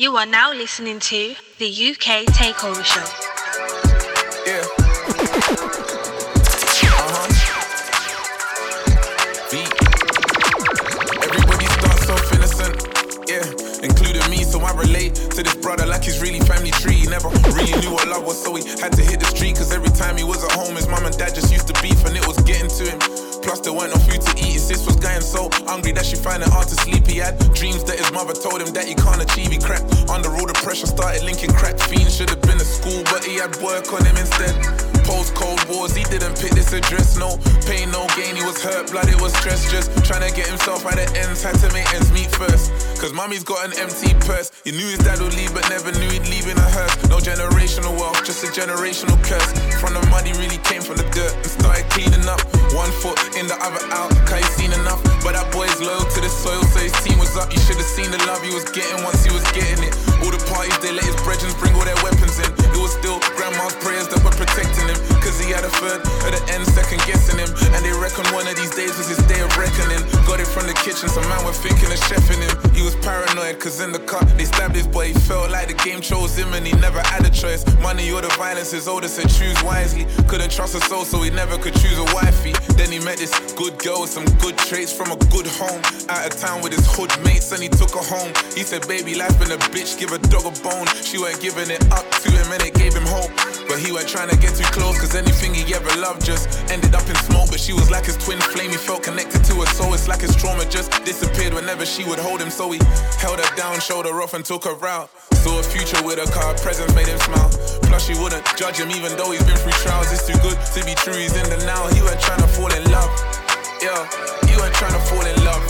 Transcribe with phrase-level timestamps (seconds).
[0.00, 3.04] You are now listening to the UK Takeover Show.
[4.46, 4.64] Yeah.
[6.96, 7.28] Uh-huh.
[9.50, 9.68] Beat.
[11.22, 13.28] Everybody starts off innocent.
[13.28, 13.44] Yeah,
[13.84, 17.04] including me, so I relate to this brother like he's really family tree.
[17.04, 19.56] Never really knew what love was, so he had to hit the street.
[19.56, 22.02] Cause every time he was at home, his mum and dad just used to beef,
[22.06, 23.29] and it was getting to him.
[23.50, 24.52] Plus, there weren't no food to eat.
[24.52, 27.04] His sis was getting so hungry that she found it hard to sleep.
[27.04, 29.50] He had dreams that his mother told him that he can't achieve.
[29.50, 32.14] He crept under all the pressure, started linking crack fiends.
[32.14, 34.89] Should have been at school, but he had work on him instead.
[35.10, 37.18] Post Cold Wars, he didn't pick this address.
[37.18, 37.34] No
[37.66, 38.38] pain, no gain.
[38.38, 39.66] He was hurt, blood, it was stress.
[39.66, 41.42] Just trying to get himself out of ends.
[41.42, 42.70] Had to make ends meet first.
[43.02, 44.54] Cause mommy's got an empty purse.
[44.62, 46.94] He knew his dad would leave, but never knew he'd leave in a hearse.
[47.10, 49.50] No generational wealth, just a generational curse.
[49.82, 52.38] From the money really came from the dirt and started cleaning up.
[52.70, 55.02] One foot in the other out, cause he seen enough.
[55.26, 57.50] But that boy's loyal to the soil, so his team was up.
[57.50, 59.92] You should have seen the love he was getting once he was getting it.
[60.22, 62.46] All the parties, they let his brethren bring all their weapons in.
[62.46, 63.18] It was still
[63.60, 64.96] grandma's prayers that were protecting him.
[65.20, 67.48] Cause he had a third at the end, second guessing him.
[67.76, 70.00] And they reckon one of these days was his day of reckoning.
[70.24, 72.54] Got it from the kitchen, some man were thinking of chefing him.
[72.72, 75.12] He was paranoid, cause in the car they stabbed his boy.
[75.12, 77.64] He felt like the game chose him and he never had a choice.
[77.80, 80.06] Money or the violence, his older said choose wisely.
[80.28, 82.52] Couldn't trust a soul, so he never could choose a wifey.
[82.80, 85.82] Then he met this good girl with some good traits from a good home.
[86.08, 88.32] Out of town with his hood mates and he took her home.
[88.54, 90.86] He said, baby, life been a bitch, give a dog a bone.
[91.04, 93.30] She weren't giving it up to him and it gave him hope.
[93.68, 96.94] But he weren't trying to get too close, cause anything he ever loved just ended
[96.94, 97.50] up in smoke.
[97.50, 99.94] But she was like his twin flame, he felt connected to her soul.
[99.94, 102.50] It's like his trauma just disappeared whenever she would hold him.
[102.50, 102.78] So he
[103.18, 105.10] held her down, showed her off, and took her out.
[105.40, 107.48] Saw a future with her car, presence made him smile.
[107.88, 110.12] Plus, she wouldn't judge him even though he's been through trials.
[110.12, 111.88] It's too good to be true, he's in the now.
[111.94, 113.08] He weren't trying to fall in love.
[113.80, 114.04] Yeah,
[114.44, 115.64] he weren't trying to fall in love.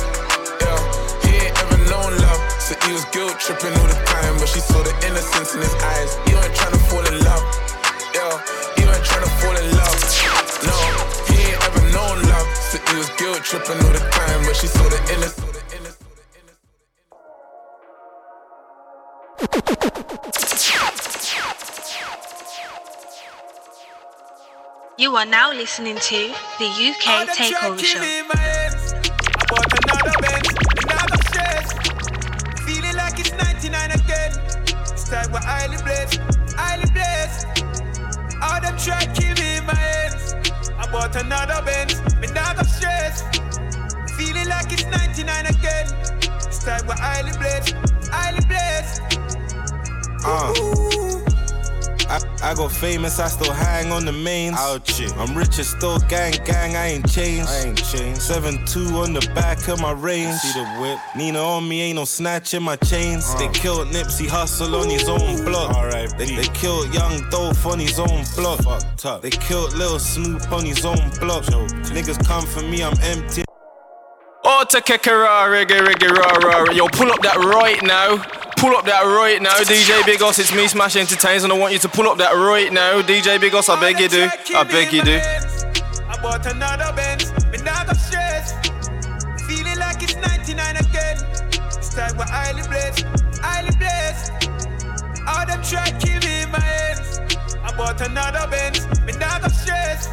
[0.58, 0.78] Yeah,
[1.22, 2.40] he ain't ever known love.
[2.58, 5.74] So he was guilt tripping all the time, but she saw the innocence in his
[5.94, 6.18] eyes.
[6.26, 7.42] He weren't trying to fall in love.
[13.00, 15.46] Was guilt tripping all the time, but she saw the innocence.
[24.98, 26.18] You are now listening to
[26.58, 28.00] the UK Takeover Show.
[32.66, 34.32] Feeling like it's 99 again.
[34.90, 36.20] This time we're highly blessed,
[36.54, 37.46] highly blessed.
[38.42, 40.19] All them try kill me in my hands.
[40.92, 43.22] Bought another Benz, me not got stress.
[44.16, 45.86] Feeling like it's 99 again.
[46.44, 47.74] This time we're highly blessed,
[48.10, 49.00] highly blessed.
[50.24, 51.39] Uh.
[52.10, 54.56] I, I got famous, I still hang on the mains.
[54.56, 55.16] Ouchie.
[55.16, 57.48] I'm rich as still gang, gang, I ain't changed.
[57.48, 58.20] I ain't changed.
[58.20, 60.34] 7-2 on the back of my range.
[60.40, 60.98] See the whip.
[61.14, 63.24] Nina on me, ain't no snatching my chains.
[63.28, 63.38] Uh.
[63.38, 65.72] They killed Nipsey Hussle on his own block.
[65.76, 66.16] R.I.P.
[66.18, 68.60] They, they killed Young Dolph on his own block.
[68.62, 69.22] Fucked up.
[69.22, 71.44] They killed Lil Snoop on his own block.
[71.94, 73.44] Niggas come for me, I'm empty.
[74.42, 76.72] Oh, to Kekara, reggae, reggae, rah, rah.
[76.72, 78.16] Yo, pull up that right now.
[78.60, 79.56] Pull up that right now.
[79.64, 82.70] DJ Biggoss, it's me, Smash Entertains, and I want you to pull up that right
[82.70, 83.00] now.
[83.00, 84.28] DJ Biggoss, I beg you do.
[84.54, 85.16] I beg you do.
[86.04, 88.52] I bought another Benz, me not got stress.
[89.48, 91.16] Feeling like it's 99 again.
[91.72, 93.06] This time we're highly blessed,
[93.40, 94.28] highly blessed.
[95.26, 97.18] All them try kill me in my hands.
[97.64, 100.04] I bought another Benz, me not got stress.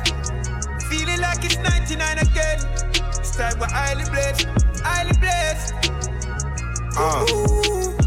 [0.88, 2.59] Feeling like it's 99 again.
[3.12, 4.47] This time we're highly blessed,
[4.80, 5.74] highly blessed.
[6.96, 8.06] Uh.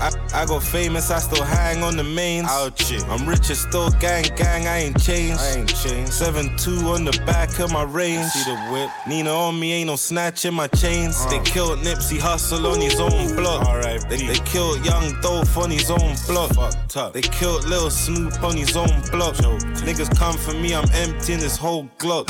[0.00, 2.48] I, I got famous, I still hang on the mains.
[2.48, 3.02] Ouchie.
[3.08, 5.40] I'm rich as still gang, gang, I ain't changed.
[5.40, 6.12] I ain't changed.
[6.12, 8.26] 7-2 on the back of my range.
[8.26, 8.90] See the whip.
[9.06, 11.16] Nina on me, ain't no snatching my chains.
[11.20, 11.30] Uh.
[11.30, 13.66] They killed Nipsey Hussle on his own block.
[13.66, 14.06] R.I.P.
[14.08, 16.52] They, they killed Young Dolph on his own block.
[16.52, 17.12] Fucked up.
[17.12, 19.36] They killed Lil Snoop on his own block.
[19.36, 22.28] Niggas come for me, I'm emptying this whole Glock.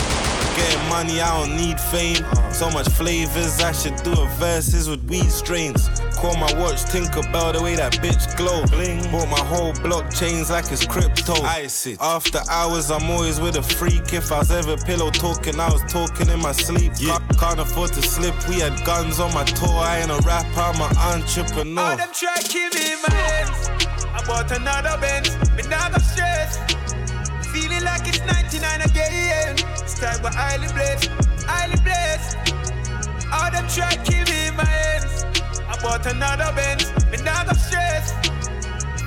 [0.56, 2.24] Getting money, I don't need fame.
[2.24, 2.52] Uh-huh.
[2.52, 5.88] So much flavors, I should do a verses with weed strains.
[6.16, 8.64] Call my watch Tinkerbell the way that bitch glow.
[8.66, 9.02] Bling.
[9.12, 11.34] Bought my whole block chains like it's crypto.
[11.44, 11.98] Ice it.
[12.00, 14.12] After hours, I'm always with a freak.
[14.14, 16.92] If I was ever pillow talking, I was talking in my sleep.
[16.98, 17.18] Yeah.
[17.18, 18.34] Can't, can't afford to slip.
[18.48, 19.68] We had guns on my tour.
[19.68, 21.82] I ain't a rapper, I'm an entrepreneur.
[21.82, 23.68] All them try kill me hands.
[24.14, 26.75] I bought another Benz, me not got stress.
[27.56, 29.56] Feeling like it's 99 again.
[29.96, 31.08] Time we're highly blessed,
[31.48, 32.36] highly blessed.
[33.32, 35.24] All them try kill me in my hands.
[35.66, 38.12] I bought another Benz, me not got stress.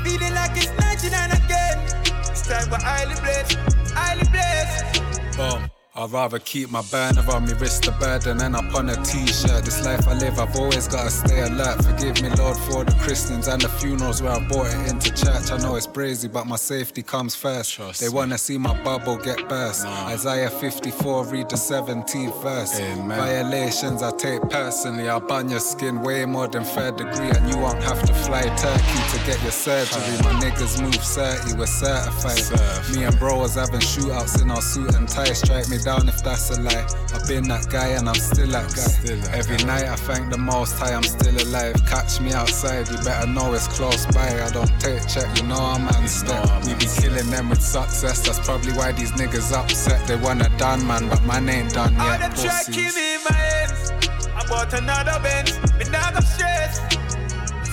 [0.04, 1.78] Feeling like it's 99 again.
[2.26, 3.54] This time we're highly blessed,
[3.94, 5.40] highly blessed.
[5.40, 5.70] Um,
[6.00, 9.66] I'd rather keep my burner on me wrist the burden and up on a t-shirt.
[9.66, 11.84] This life I live, I've always gotta stay alert.
[11.84, 15.52] Forgive me, Lord, for the christenings and the funerals where I brought it into church.
[15.52, 17.74] I know it's brazy, but my safety comes first.
[17.74, 19.84] Trust they wanna see my bubble get burst.
[19.84, 20.08] Nah.
[20.08, 22.80] Isaiah 54, read the 17th verse.
[22.80, 23.18] Amen.
[23.20, 25.10] Violations I take personally.
[25.10, 28.44] I'll burn your skin way more than third degree, and you won't have to fly
[28.56, 30.16] Turkey to get your surgery.
[30.24, 32.38] My niggas move 30, we're certified.
[32.38, 32.96] Certified.
[32.96, 35.34] Me and bro was having shootouts in our suit and tie.
[35.34, 36.86] Strike me down if that's a lie.
[37.14, 38.82] I've been that guy and I'm still that guy.
[39.02, 39.66] Still that Every guy.
[39.66, 41.76] night I thank the most high, I'm still alive.
[41.88, 44.42] Catch me outside, you better know it's close by.
[44.42, 46.46] I don't take check, you know I'm on step.
[46.52, 48.26] I'm we be killing them with success.
[48.26, 50.06] That's probably why these niggas upset.
[50.08, 52.20] They wanna done man, but man ain't done All yet.
[52.20, 52.96] them try kill Pussies.
[52.96, 53.92] me in my hands.
[54.36, 55.58] I bought another Benz.
[55.78, 56.80] Me now got stress.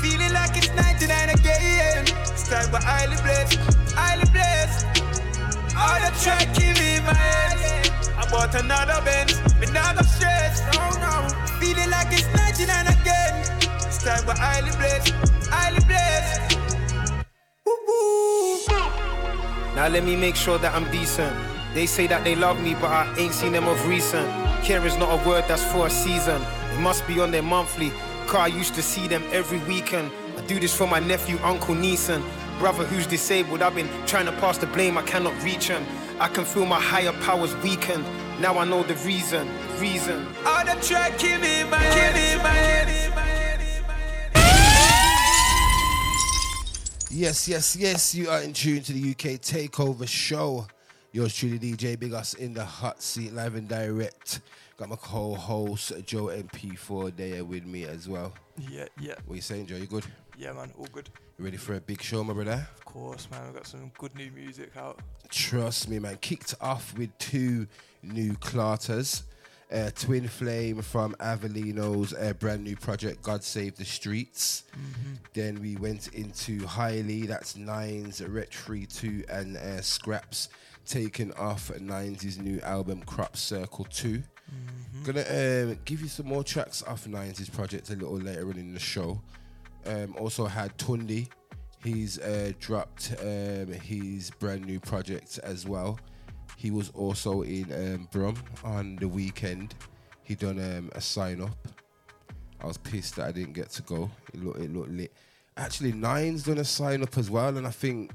[0.01, 2.05] Feeling like it's 99 again.
[2.33, 3.59] It's time for highly blessed,
[3.95, 4.87] highly blessed.
[5.77, 8.09] All try kill me in my hands.
[8.17, 9.37] I bought another Benz.
[9.61, 10.61] Me now got stress.
[10.75, 11.29] No, no.
[11.61, 13.33] Feeling like it's 99 again.
[13.85, 15.13] It's time for highly blessed,
[15.51, 16.59] highly blessed.
[19.77, 21.37] Now let me make sure that I'm decent.
[21.75, 24.27] They say that they love me, but I ain't seen them of recent.
[24.65, 26.41] Care is not a word that's for a season.
[26.73, 27.93] It must be on their monthly.
[28.27, 30.11] Car I used to see them every weekend.
[30.39, 32.23] I do this for my nephew, Uncle Neeson.
[32.59, 35.85] Brother who's disabled, I've been trying to pass the blame, I cannot reach him.
[36.19, 38.05] I can feel my higher powers weakened.
[38.41, 39.47] Now I know the reason,
[39.79, 40.27] reason.
[40.47, 42.89] All them try kill me in my kill me in my in my head,
[43.61, 44.31] in my head.
[47.11, 48.15] Yes, yes, yes.
[48.15, 50.67] You are in tune to the UK Takeover Show.
[51.13, 54.41] Yours truly, DJ Biggoss in the hot seat, live and direct.
[54.79, 58.33] Got my co-host Joe MP4 there with me as well.
[58.71, 59.77] Yeah, yeah, What you saying, Joe?
[59.77, 60.05] You good?
[60.39, 60.73] yeah, man.
[60.79, 61.09] All good.
[61.39, 62.67] You ready for a big show, my brother?
[62.77, 63.45] Of course, man.
[63.45, 65.01] We've got some good new music out.
[65.29, 66.17] Trust me, man.
[66.23, 67.67] Kicked off with two
[68.03, 69.25] new Clarters.
[69.71, 74.63] Uh, Twin Flame from Avelino's uh, brand new project, God Save the Streets.
[75.35, 80.49] Then we went into Highly, that's Nines, Ret 2 and uh, Skrapz,
[80.87, 84.23] taken off Nines' new album, Crop Circle 2.
[85.05, 88.73] Gonna um, give you some more tracks off Nines' project a little later on in
[88.73, 89.21] the show.
[89.87, 91.29] Um, also had Tunde.
[91.83, 95.99] He's uh, dropped um, his brand new project as well.
[96.57, 98.35] He was also in um, Brum
[98.65, 99.75] on the weekend.
[100.23, 101.69] He done um, a sign up.
[102.61, 104.11] I was pissed that I didn't get to go.
[104.33, 105.13] It looked it looked lit.
[105.57, 108.11] Actually, Nines done a sign up as well, and I think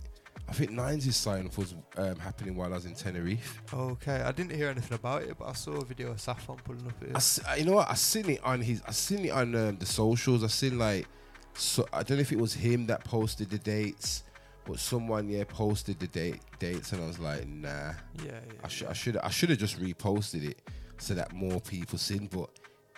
[0.49, 3.61] I think Nines' sign up was um, happening while I was in Tenerife.
[3.73, 6.85] Okay, I didn't hear anything about it, but I saw a video of Saffron pulling
[6.87, 7.15] up I it.
[7.15, 7.89] s- uh, you know what?
[7.89, 8.81] I seen it on his.
[8.85, 10.43] I seen it on um, the socials.
[10.43, 11.07] I seen like,
[11.53, 14.23] so I don't know if it was him that posted the dates,
[14.65, 17.67] but someone yeah posted the date dates, and I was like, nah.
[17.69, 17.93] Yeah,
[18.25, 18.39] yeah.
[18.63, 20.61] I should I should I should have just reposted it
[20.97, 22.27] so that more people seen.
[22.31, 22.49] But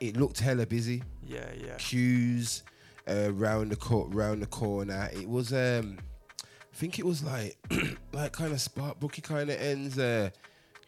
[0.02, 1.04] it looked hella busy.
[1.26, 1.76] Yeah, yeah.
[1.78, 2.64] Queues
[3.08, 5.10] uh, round the co- round the corner.
[5.14, 5.98] It was um,
[6.42, 7.58] I think it was like
[8.14, 9.98] like kind of Spark Bookie kind of ends.
[9.98, 10.30] Uh,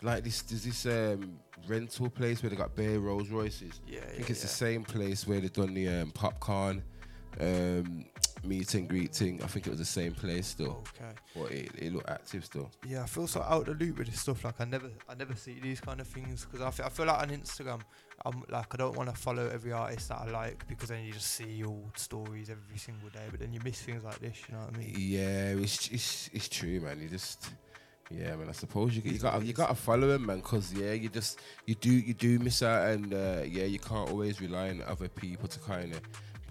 [0.01, 3.79] like this there's this um rental place where they got bare Rolls Royces.
[3.87, 6.83] Yeah, I think yeah, it's the same place where they done the um, popcorn
[7.39, 8.05] um
[8.45, 9.41] meet and greet thing.
[9.43, 10.83] I think it was the same place still.
[10.95, 11.11] Okay.
[11.35, 12.71] But it, it looked active still.
[12.87, 14.43] Yeah, I feel so out of the loop with this stuff.
[14.43, 17.05] Like I never, I never see these kind of things because I feel, I feel
[17.07, 17.81] like on Instagram,
[18.25, 21.13] I'm like I don't want to follow every artist that I like because then you
[21.13, 24.37] just see all stories every single day, but then you miss things like this.
[24.47, 24.93] You know what I mean?
[24.97, 26.99] Yeah, it's it's it's true, man.
[27.01, 27.49] You just
[28.11, 28.49] yeah, man.
[28.49, 30.41] I suppose you you got to you got to follow him, man.
[30.41, 34.09] Cause yeah, you just you do you do miss out, and uh, yeah, you can't
[34.09, 36.01] always rely on other people to kind of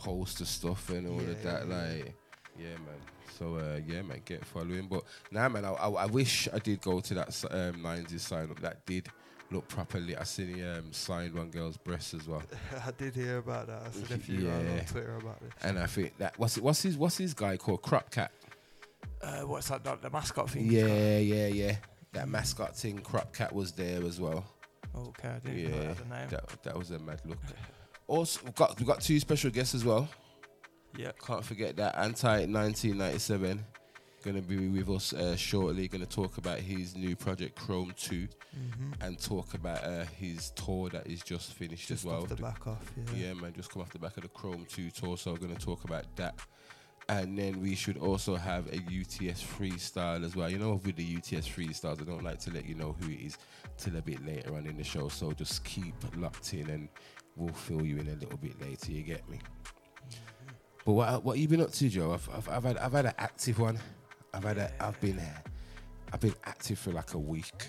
[0.05, 1.69] post the stuff and all Yeah, of that.
[1.69, 2.15] yeah, like,
[2.59, 3.01] yeah, man.
[3.39, 4.87] So uh, yeah, man, get following.
[4.89, 8.51] But nah, man, I, I, I wish I did go to that um, Nines sign
[8.51, 8.61] up.
[8.61, 9.09] That did
[9.51, 10.17] look properly.
[10.17, 12.43] I seen he um, signed one girl's breast as well.
[12.87, 13.83] I did hear about that.
[13.87, 14.57] I said a few Yeah.
[14.73, 15.53] on Twitter about this.
[15.63, 18.31] And I think that what's it, what's his what's his guy called Crop Cat.
[19.23, 19.83] Uh, what's that?
[19.85, 20.71] that the mascot thing?
[20.71, 21.77] Yeah, yeah, yeah.
[22.13, 24.45] That mascot thing, Crop Cat was there as well.
[24.97, 26.29] Okay, I didn't know Yeah, that name.
[26.31, 27.39] that, that was a mad look.
[28.07, 30.09] Also, we've got we've got two special guests as well.
[30.97, 31.13] yeah.
[31.27, 33.65] Can't forget that Anti 1997
[34.25, 35.87] gonna be with us uh, shortly.
[35.89, 39.03] Gonna talk about his new project Chrome 2 Mm-hmm.
[39.03, 42.23] and talk about uh, his tour that is just finished Just as well.
[42.23, 42.93] off the The- back off.
[43.17, 43.27] Yeah.
[43.29, 45.57] yeah, man, just come off the back of the Chrome 2 tour, so we're going
[45.57, 46.37] to talk about that.
[47.09, 50.49] And then we should also have a UTS freestyle as well.
[50.49, 53.23] You know, with the UTS freestyles, I don't like to let you know who it
[53.27, 53.39] is
[53.77, 55.09] till a bit later on in the show.
[55.09, 56.89] So just keep locked in and
[57.37, 58.93] we'll fill you in a little bit later.
[58.93, 59.41] You get me?
[60.85, 62.13] But what what you been up to, Joe?
[62.13, 63.79] I've, I've, I've had I've had an active one.
[64.33, 65.21] I've had a I've been
[66.13, 67.69] I've been active for like a week.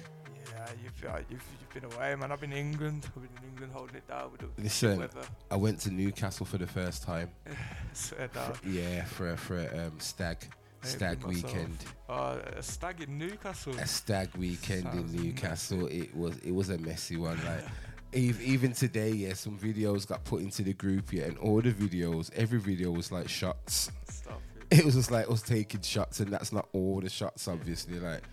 [0.54, 2.32] Yeah, you've, uh, you've you've been away, man.
[2.32, 3.06] I've been in England.
[3.08, 5.22] I've been in England holding it down with the Listen, weather.
[5.50, 7.32] I went to Newcastle for the first time.
[8.66, 10.46] Yeah, for a, for a um, stag
[10.86, 11.78] stag weekend.
[12.10, 13.74] Uh, a stag in Newcastle.
[13.80, 15.88] A stag weekend Sounds in Newcastle.
[15.88, 17.40] It was it was a messy one.
[17.46, 17.66] Like
[18.16, 22.32] even today, yeah, some videos got put into the group, yeah, and all the videos,
[22.36, 23.92] every video was like shots.
[24.10, 24.34] Stuff.
[24.72, 28.00] It was just like us taking shots, and that's not all the shots, obviously.
[28.00, 28.24] Like,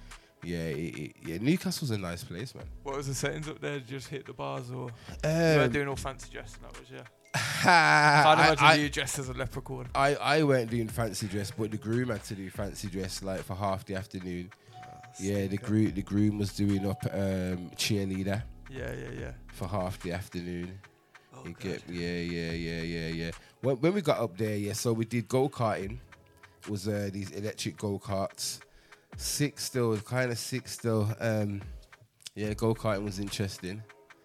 [0.42, 2.64] yeah, it, it, yeah, Newcastle's a nice place, man.
[2.84, 3.78] What was the settings up there?
[3.78, 4.88] Did you just hit the bars or
[5.24, 6.62] you Um, weren't doing all fancy dressing?
[6.62, 7.02] That was yeah.
[7.34, 9.88] Can't I, imagine I, you dressed as a leprechaun.
[9.94, 13.42] I, I weren't doing fancy dress, but the groom had to do fancy dress like
[13.42, 14.50] for half the afternoon.
[15.20, 19.30] Yeah, the groom the groom was doing up um, cheerleader Yeah, yeah, yeah.
[19.48, 20.78] for half the afternoon.
[21.34, 21.60] Oh, you God.
[21.62, 23.30] get yeah, yeah, yeah, yeah, yeah.
[23.60, 25.98] When, when we got up there, yeah, so we did go karting.
[26.68, 28.60] Was uh, these electric go karts?
[29.16, 31.08] Sick still, kind of sick still.
[31.20, 31.60] Um,
[32.34, 33.82] yeah, go karting was interesting.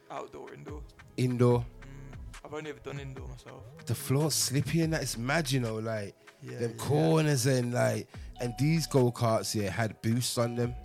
[0.09, 0.81] Outdoor, indoor.
[1.17, 3.63] Indoor, Mm, I've only ever done indoor myself.
[3.85, 6.83] the floor's slippy and that is mad, you know, like Yeah, them yeah.
[6.85, 8.07] corners and like,
[8.39, 10.75] and these go karts here had boosts on them.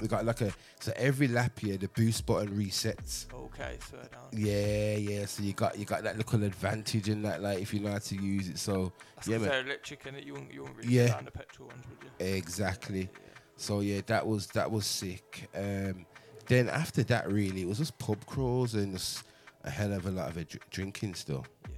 [0.00, 3.26] We got like a so every lap here the boost button resets.
[3.32, 4.08] Okay, down.
[4.32, 5.26] Yeah, yeah.
[5.26, 7.98] So you got you got that little advantage in that, like if you know how
[7.98, 8.58] to use it.
[8.58, 9.48] So That's yeah, man.
[9.48, 11.06] they're electric and you won't, you won't really Yeah.
[11.06, 11.22] yeah.
[11.22, 12.34] the petrol ones, would you?
[12.34, 13.00] Exactly.
[13.00, 13.08] Yeah,
[13.56, 15.48] So yeah, that was that was sick.
[15.54, 16.06] Um,
[16.46, 19.24] then after that, really, it was just pub crawls and just
[19.64, 21.44] a hell of a lot of a dr- drinking still.
[21.66, 21.77] yeah, yeah.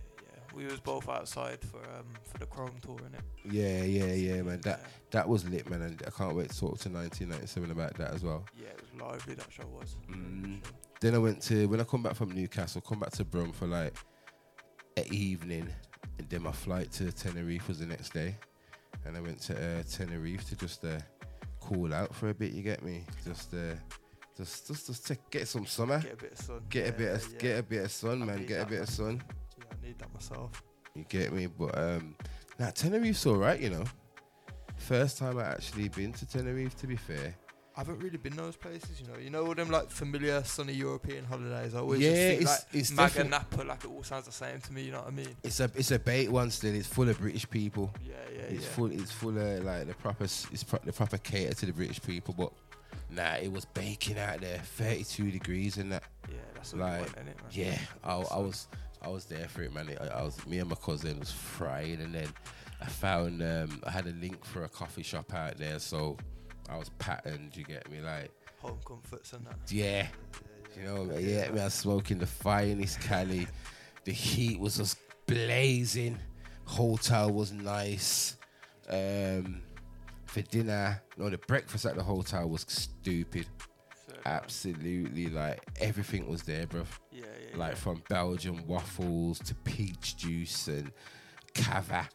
[0.61, 3.23] We was both outside for um for the Chrome tour, innit?
[3.51, 4.61] Yeah, yeah, yeah, man.
[4.61, 8.13] That that was lit, man, and I can't wait to talk to 1997 about that
[8.13, 8.45] as well.
[8.61, 9.35] Yeah, it was lively.
[9.37, 9.97] That show was.
[10.11, 10.61] Mm.
[11.01, 13.67] Then I went to when I come back from Newcastle, come back to Brum for
[13.67, 13.95] like
[14.99, 15.67] an evening,
[16.19, 18.37] and then my flight to Tenerife was the next day,
[19.07, 20.99] and I went to uh, Tenerife to just uh,
[21.61, 22.53] cool out for a bit.
[22.53, 23.07] You get me?
[23.25, 23.77] Just uh,
[24.37, 26.61] just just just to get some summer, Get a bit of sun.
[26.69, 27.39] get a bit of yeah.
[27.39, 28.45] get a bit of sun, I man.
[28.45, 29.23] Get a that, bit of sun.
[30.01, 30.63] Yeah, I need that myself.
[30.95, 31.47] You get me?
[31.47, 32.15] But um,
[32.59, 33.85] now Tenerife's all right, you know.
[34.77, 37.35] First time I actually been to Tenerife, to be fair.
[37.77, 39.19] I haven't really been those places, you know.
[39.19, 41.75] You know all them like familiar sunny European holidays.
[41.75, 44.61] I always Yeah, think it's- like it's Maga Napa, like it all sounds the same
[44.61, 44.83] to me.
[44.83, 45.37] You know what I mean?
[45.45, 46.75] It's a it's a bait one still.
[46.75, 47.95] It's full of British people.
[48.05, 48.71] Yeah, yeah, It's yeah.
[48.71, 48.91] full.
[48.91, 50.25] It's full of like the proper.
[50.25, 52.35] It's pro- the proper cater to the British people.
[52.37, 52.53] But
[53.09, 56.03] nah, it was baking out there, 32 degrees and that.
[56.29, 57.35] Yeah, that's what Like, you want, innit, man?
[57.53, 58.67] Yeah, I, I was
[59.03, 59.97] I was there for it, man.
[60.01, 62.29] I, I was me and my cousin was frying, and then
[62.81, 66.17] I found um, I had a link for a coffee shop out there, so
[66.69, 67.57] I was patterned.
[67.57, 68.31] You get me, like
[68.61, 69.73] Home comforts and that.
[69.73, 70.07] yeah,
[70.77, 71.51] you know, man, yeah.
[71.51, 73.47] Me, I was smoking the finest Cali.
[74.05, 76.19] The heat was just blazing.
[76.65, 78.37] Hotel was nice.
[78.89, 79.63] Um,
[80.27, 83.47] for dinner, no, the breakfast at the hotel was stupid.
[84.25, 86.83] So, Absolutely, like everything was there, bro.
[87.11, 87.57] Yeah, yeah.
[87.57, 87.77] Like yeah.
[87.77, 90.93] from Belgian waffles to peach juice and
[91.55, 92.09] cava,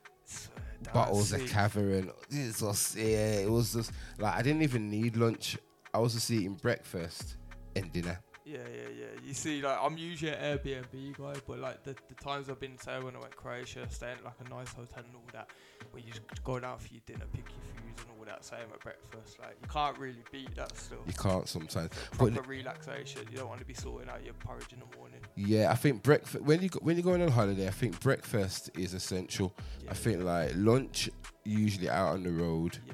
[0.93, 5.17] bottles of cava, and it's just, yeah, it was just like I didn't even need
[5.17, 5.57] lunch.
[5.93, 7.37] I was just eating breakfast
[7.75, 8.19] and dinner.
[8.45, 9.05] Yeah, yeah, yeah.
[9.25, 12.77] You see, like I'm usually an Airbnb guy, but like the, the times I've been
[12.77, 15.49] say when I went to Croatia, staying at like a nice hotel and all that,
[15.89, 18.59] where you just go down for your dinner, pick your foods and all that, same
[18.73, 19.39] at breakfast.
[19.39, 20.99] Like you can't really beat that still.
[21.05, 23.21] You can't sometimes, Proper but relaxation.
[23.31, 25.19] You don't want to be sorting out your porridge in the morning.
[25.35, 28.69] yeah, I think breakfast when you go, when you're going on holiday, I think breakfast
[28.77, 29.53] is essential.
[29.83, 31.09] Yeah, I think like lunch
[31.43, 32.93] usually out on the road, Yeah,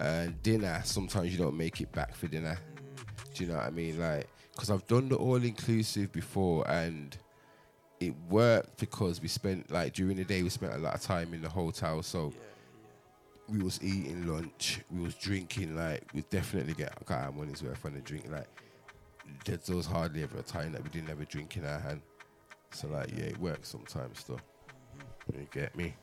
[0.00, 0.12] yeah.
[0.22, 2.58] and dinner sometimes you don't make it back for dinner.
[2.76, 3.98] Mm, Do you know what I mean?
[4.00, 7.16] Like, because I've done the all inclusive before and
[8.00, 11.34] it worked because we spent, like, during the day, we spent a lot of time
[11.34, 12.02] in the hotel.
[12.02, 12.40] So yeah,
[13.50, 17.84] we was eating lunch, we was drinking, like, we definitely get got our money's worth
[17.84, 18.30] on the drink.
[18.30, 18.48] Like,
[19.44, 22.02] there was hardly ever a time that we didn't have a drink in our hand.
[22.72, 24.40] So, like, yeah, it works sometimes still.
[25.32, 25.94] You get me?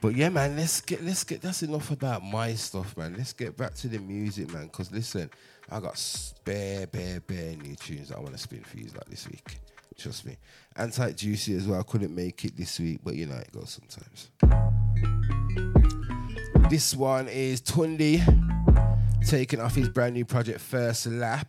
[0.00, 3.14] But yeah, man, let's get let's get that's enough about my stuff, man.
[3.16, 4.68] Let's get back to the music, man.
[4.68, 5.30] Cause listen,
[5.68, 9.06] I got spare, bare, bare new tunes that I want to spin for you like
[9.06, 9.58] this week.
[9.96, 10.36] Trust me.
[10.76, 11.80] Anti Juicy as well.
[11.80, 15.37] I couldn't make it this week, but you know it goes sometimes.
[16.70, 18.22] This one is Tunde
[19.26, 21.48] taking off his brand new project First Lap.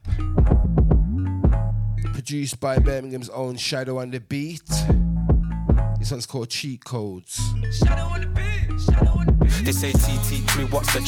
[2.13, 4.61] Produced by Birmingham's own Shadow on the Beat.
[5.99, 7.37] This one's called Cheat Codes.
[7.61, 9.38] They say T teach me what's the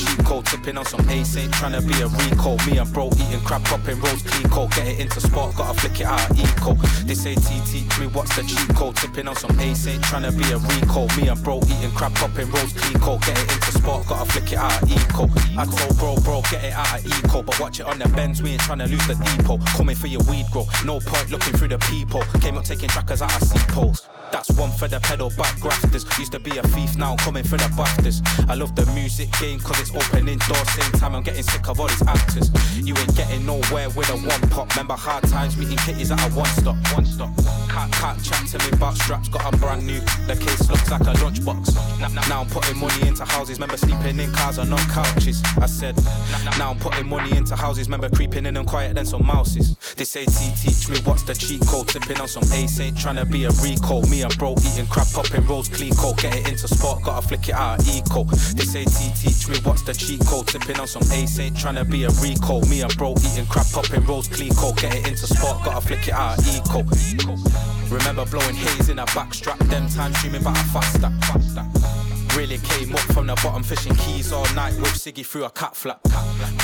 [0.02, 0.46] cheat code.
[0.46, 2.58] Tipping on some ace, ain't trying to be a Rico.
[2.66, 4.70] Me and bro eating crab, popping rolls, Clico.
[4.76, 6.74] Get it into spot, gotta flick it out eco.
[7.06, 8.96] They say T teach me what's the cheat code.
[8.96, 11.08] Tipping on some ace, ain't trying to be a Rico.
[11.18, 13.20] Me and bro eating crab, popping rolls, Clico.
[13.22, 15.30] Get it into spot, gotta flick it out eco.
[15.58, 17.44] I told bro, bro, get it out eco.
[17.44, 19.58] But watch it on the bends, we ain't trying to lose the depot.
[19.78, 20.66] Coming for your weed, bro.
[20.86, 22.22] No point looking through the people.
[22.42, 24.08] Came up taking trackers out of seat poles.
[24.32, 26.06] That's one for the pedal back grafters.
[26.18, 28.22] Used to be a thief, now coming for the BAFTAs.
[28.48, 30.70] I love the music game cause it's opening doors.
[30.72, 32.52] Same time I'm getting sick of all these actors.
[32.78, 34.70] You ain't getting nowhere with a one pop.
[34.76, 36.76] Remember hard times meeting kitties at a one stop.
[36.94, 37.30] One stop.
[37.70, 40.00] Can't, can't chat to me about straps, got a brand new.
[40.28, 41.76] The case looks like a lunchbox.
[42.00, 43.58] Now, now I'm putting money into houses.
[43.58, 45.42] Remember sleeping in cars or not couches.
[45.60, 45.96] I said,
[46.58, 47.88] now I'm putting money into houses.
[47.88, 49.78] Remember creeping in and quiet than some mouses.
[49.96, 51.88] They say T teach me what's the cheat code.
[51.88, 54.02] Tipping on some ace, ain't trying to be a Rico.
[54.08, 56.18] Me and bro eating crab, popping rolls, Clico.
[56.22, 58.21] Get it into spot, gotta flick it out eco.
[58.24, 60.48] They say T teach me what's the cheat code.
[60.48, 62.62] Tipping on some ace, ain't trying to be a Rico.
[62.66, 64.76] Me and bro eating crab, popping rolls, Clico.
[64.80, 66.84] Get it into spot, gotta flick it out eco.
[67.90, 72.11] Remember blowing haze in a backstrap, them times dreaming about a faster.
[72.38, 75.76] Really came up from the bottom, fishing keys all night with Siggy through a cat
[75.76, 76.02] flap.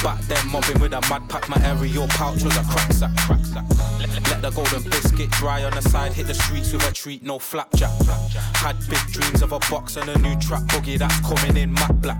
[0.01, 3.11] Back then, mobbing with a mad pack, my aerial pouch was a crack sack.
[3.99, 7.23] Let, let the golden biscuit dry on the side, hit the streets with a treat,
[7.23, 7.91] no flapjack.
[8.55, 12.01] Had big dreams of a box and a new trap boogie that's coming in matte
[12.01, 12.17] black.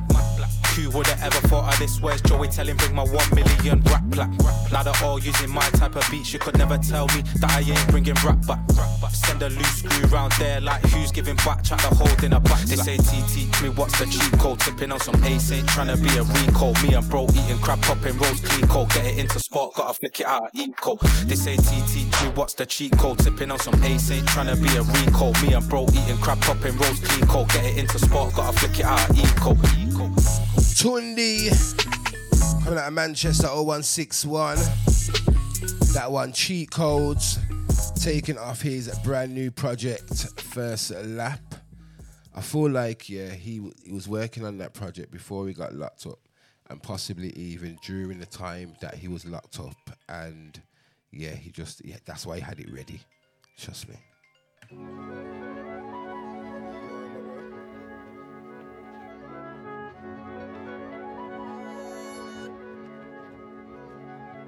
[0.77, 1.99] Who would have ever thought of this?
[1.99, 4.29] Where's Joey telling bring my one million rap plaque?
[4.71, 6.31] Now they're all using my type of beats.
[6.31, 8.59] You could never tell me that I ain't bringing rap back.
[9.11, 11.63] Send a loose screw round there like who's giving back?
[11.63, 12.61] Chat the hold in a back.
[12.61, 14.59] They say T teach me what's the cheat code.
[14.59, 16.73] Tipping on some ace, ain't trying to be a Rico.
[16.85, 18.87] Me and bro eating crab, popping rolls, Clico.
[18.93, 20.97] Get it into spot, gotta flick it out of eco.
[21.25, 23.17] They say T teach me what's the cheat code.
[23.17, 25.33] Tipping on some ace, ain't trying to be a Rico.
[25.41, 27.51] Me and bro eating crab, popping rolls, Clico.
[27.51, 29.57] Get it into spot, gotta flick it out of eco.
[30.57, 31.49] Tunde
[32.63, 34.57] coming out of Manchester 0161.
[35.93, 37.39] That one, cheat codes,
[37.95, 41.55] taking off his brand new project, First Lap.
[42.35, 46.05] I feel like, yeah, he, he was working on that project before he got locked
[46.05, 46.19] up,
[46.69, 49.97] and possibly even during the time that he was locked up.
[50.09, 50.61] And
[51.11, 52.99] yeah, he just, yeah, that's why he had it ready.
[53.57, 53.95] Trust me.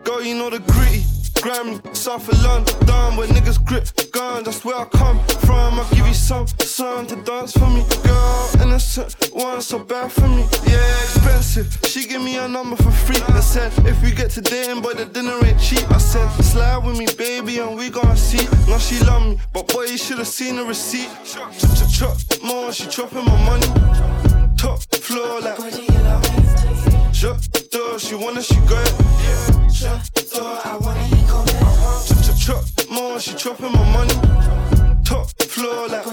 [0.09, 1.03] Girl, you know the gritty.
[1.39, 5.79] Grammy, South of London, where niggas grip guns, that's where I come from.
[5.79, 7.85] I'll give you some son to dance for me.
[8.03, 10.47] Girl, innocent, one so bad for me.
[10.65, 11.77] Yeah, expensive.
[11.85, 13.21] She give me a number for free.
[13.27, 15.85] I said, if we get to dating, boy, the dinner ain't cheap.
[15.91, 18.43] I said, slide with me, baby, and we gon' see.
[18.67, 21.09] Now she love me, but boy, you should've seen the receipt.
[21.23, 23.67] Chop, chop, chop, more, she chopping my money.
[24.57, 26.28] Top floor like.
[27.19, 27.37] Chop,
[27.69, 28.93] door, she wanna, she it.
[29.73, 30.01] Chop,
[30.31, 34.13] door, I wanna, he come Chop, chop, chop, more, she chopping my money.
[35.03, 36.05] Top floor like.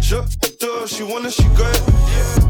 [0.00, 0.24] Chop,
[0.58, 1.82] door, she wanna, she it.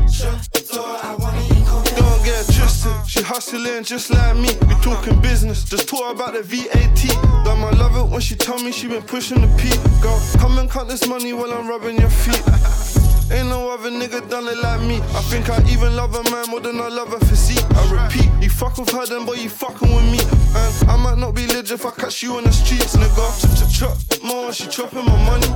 [0.09, 4.51] Chop, door, I wanna, he come Don't get twisted, she hustling just like me.
[4.68, 7.03] We talking business, just talk about the VAT.
[7.44, 9.68] Damn, I love it when she tell me she been pushing the P.
[10.01, 12.99] Girl, come and count this money while I'm rubbing your feet.
[13.30, 14.96] Ain't no other nigga done it like me.
[14.96, 17.64] I think I even love a man more than I love a physique.
[17.76, 20.18] I repeat, you fuck with her then, boy, you fucking with me.
[20.56, 23.26] And I might not be legit if I catch you on the streets, nigga.
[23.40, 25.46] Chop, chop, chop, more, she chopping my money.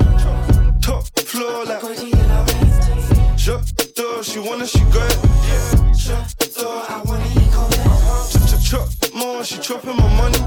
[0.80, 1.82] Top floor like.
[3.36, 3.62] Chop,
[3.96, 5.98] door, she wanna, she got it.
[5.98, 7.70] Chop, door, I wanna, he come
[8.30, 10.38] Chop, chop, chop, more, she chopping my money.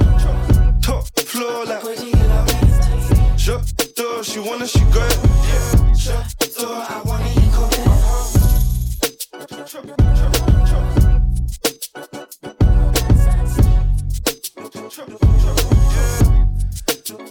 [0.81, 2.66] Top floor like.
[3.47, 3.63] Chop,
[3.95, 5.19] door, she wanna, she got it.
[5.97, 6.27] Chop,
[6.59, 7.29] door, I wanna,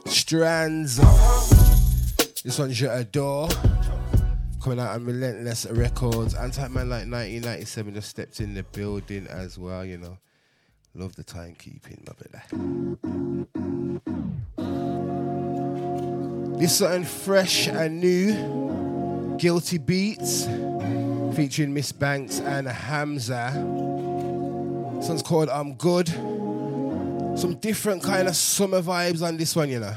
[0.06, 0.96] Strands.
[2.42, 3.50] This one's your adore.
[4.62, 6.34] Coming out on Relentless Records.
[6.34, 10.16] Anti Man like 1997 just stepped in the building as well, you know.
[10.94, 12.42] Love the timekeeping, my brother.
[16.58, 19.36] This something fresh and new.
[19.36, 20.46] Guilty Beatz.
[21.36, 23.52] Featuring Ms Banks and Hamza.
[24.96, 26.08] This one's called I'm Good.
[27.38, 29.94] Some different kind of summer vibes on this one, you know.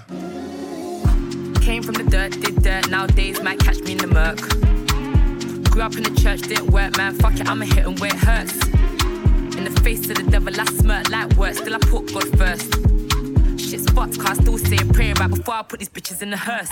[1.62, 4.40] Came from the dirt, did dirt, nowadays might catch me in the murk.
[5.72, 8.20] Grew up in the church, didn't work, man, fuck it, I'ma hit 'em where it
[8.20, 8.68] hurts.
[9.56, 12.99] In the face of the devil, I smirk like work, still I put God first.
[13.96, 16.72] Cause I still say a prayer right before I put these bitches in the hearse.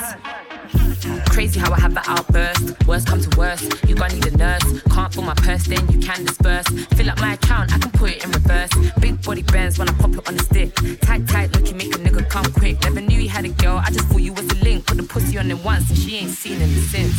[1.29, 2.87] Crazy how I have that outburst.
[2.87, 4.81] Worst come to worst, you gonna need a nurse.
[4.91, 6.67] Can't fill my purse, then you can disperse.
[6.95, 8.69] Fill up my account, I can put it in reverse.
[8.99, 10.73] Big body bands when I pop it on the stick.
[11.01, 12.81] Tight, tight, looking, make a nigga come quick.
[12.83, 14.87] Never knew you had a girl, I just thought you was a link.
[14.87, 17.17] Put the pussy on it once and she ain't seen it since.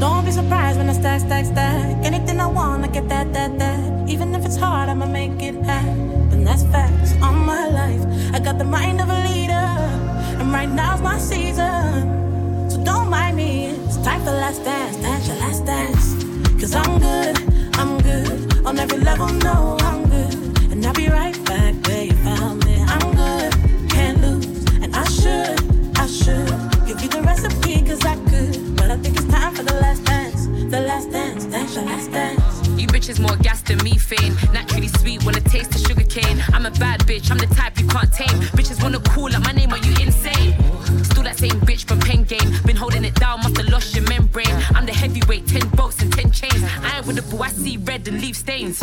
[0.00, 2.04] Don't be surprised when I stack, stack, stack.
[2.04, 4.08] Anything I want, I get that, that, that.
[4.08, 6.44] Even if it's hard, I'ma make it happen.
[6.44, 8.34] That's facts on my life.
[8.34, 9.07] I got the mind of
[10.48, 12.70] and right now's my season.
[12.70, 13.66] So don't mind me.
[13.84, 16.04] It's time for last dance, dance your last dance.
[16.60, 17.36] Cause I'm good,
[17.74, 18.66] I'm good.
[18.66, 20.34] On every level, no, I'm good.
[20.72, 22.82] And I'll be right back where you found me.
[22.82, 23.52] I'm good,
[23.90, 24.64] can't lose.
[24.82, 25.58] And I should,
[25.98, 26.48] I should
[26.86, 28.76] give you the recipe cause I could.
[28.76, 30.46] But I think it's time for the last dance.
[30.46, 32.37] The last dance, dance your last dance.
[33.08, 34.34] Bitches more gas than methane.
[34.52, 36.44] Naturally sweet when it tastes the sugar cane.
[36.52, 38.38] I'm a bad bitch, I'm the type you can't tame.
[38.52, 40.52] Bitches wanna call up my name, are you insane?
[41.04, 42.52] Still that same bitch from Pen Game.
[42.66, 44.52] Been holding it down, must have lost your membrane.
[45.88, 46.64] I'm the heavyweight, 10 bolts and 10 chains.
[46.82, 48.78] I ain't with the boo, I see red and leave stains.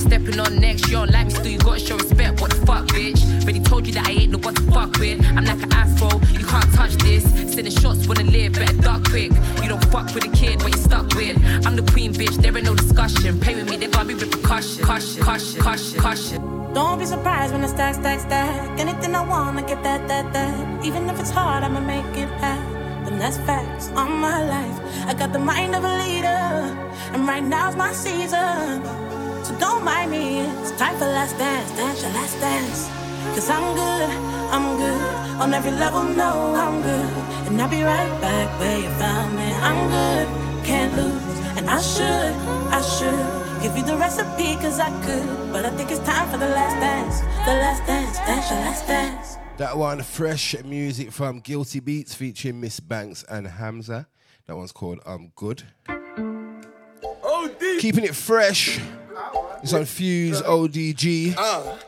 [0.00, 2.40] Stepping on next, you don't like me, still you gotta show respect.
[2.40, 3.22] What the fuck, bitch?
[3.42, 5.24] Already told you that I ain't no what to fuck with.
[5.26, 7.24] I'm like an afro, you can't touch this.
[7.52, 9.32] Sending shots wanna live, better duck quick.
[9.62, 11.36] You don't fuck with a kid, but you're stuck with.
[11.66, 13.38] I'm the queen, bitch, there ain't no discussion.
[13.40, 14.84] Play with me, there gonna be repercussion.
[14.84, 16.74] Caution, caution, caution, caution.
[16.74, 18.80] Don't be surprised when I stack, stack, stack.
[18.80, 20.84] Anything I want, I get that, that, that.
[20.84, 22.30] Even if it's hard, I'ma make it
[23.10, 23.18] happen.
[23.18, 25.06] That's facts on my life.
[25.06, 26.28] I got the mind of a leader,
[27.12, 28.82] and right now's my season.
[29.44, 30.40] So don't mind me.
[30.60, 32.88] It's time for last dance, dance your last dance.
[33.34, 34.10] Cause I'm good,
[34.50, 35.40] I'm good.
[35.40, 37.10] On every level, no, I'm good.
[37.46, 39.48] And I'll be right back where you found me.
[39.68, 41.38] I'm good, can't lose.
[41.56, 42.34] And I should,
[42.70, 45.52] I should give you the recipe cause I could.
[45.52, 47.20] But I think it's time for the last dance.
[47.46, 49.39] The last dance, dance your last dance.
[49.60, 54.08] That one, fresh music from Guilty Beatz featuring Ms Banks and Hamza.
[54.46, 55.64] That one's called I'm Good.
[57.78, 58.80] Keeping it fresh.
[59.62, 61.34] It's on Fuse ODG.
[61.36, 61.78] Ah.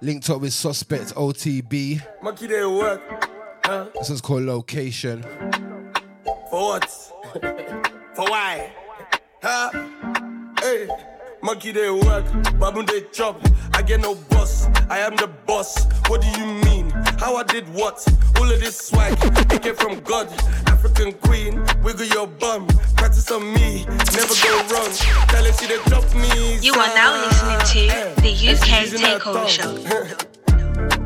[0.00, 2.02] Linked up with Suspect OTB.
[2.22, 3.02] Monkey work.
[3.62, 3.88] Huh?
[3.92, 5.22] This one's called Location.
[6.48, 6.84] For what?
[8.14, 8.72] For why?
[9.42, 9.70] Huh?
[10.62, 10.88] Hey,
[11.42, 12.24] monkey they work,
[12.58, 13.40] baboon they chop.
[13.74, 15.86] I get no boss, I am the boss.
[16.08, 16.90] What do you mean?
[17.18, 18.04] How I did what?
[18.36, 19.18] All of this swag,
[19.52, 20.28] it came from God.
[20.66, 22.66] African queen, wiggle your bum.
[22.96, 24.90] Practice on me, never go wrong.
[25.28, 26.58] Tell her she they drop me.
[26.60, 30.16] You are now listening to the UK Takeover Show.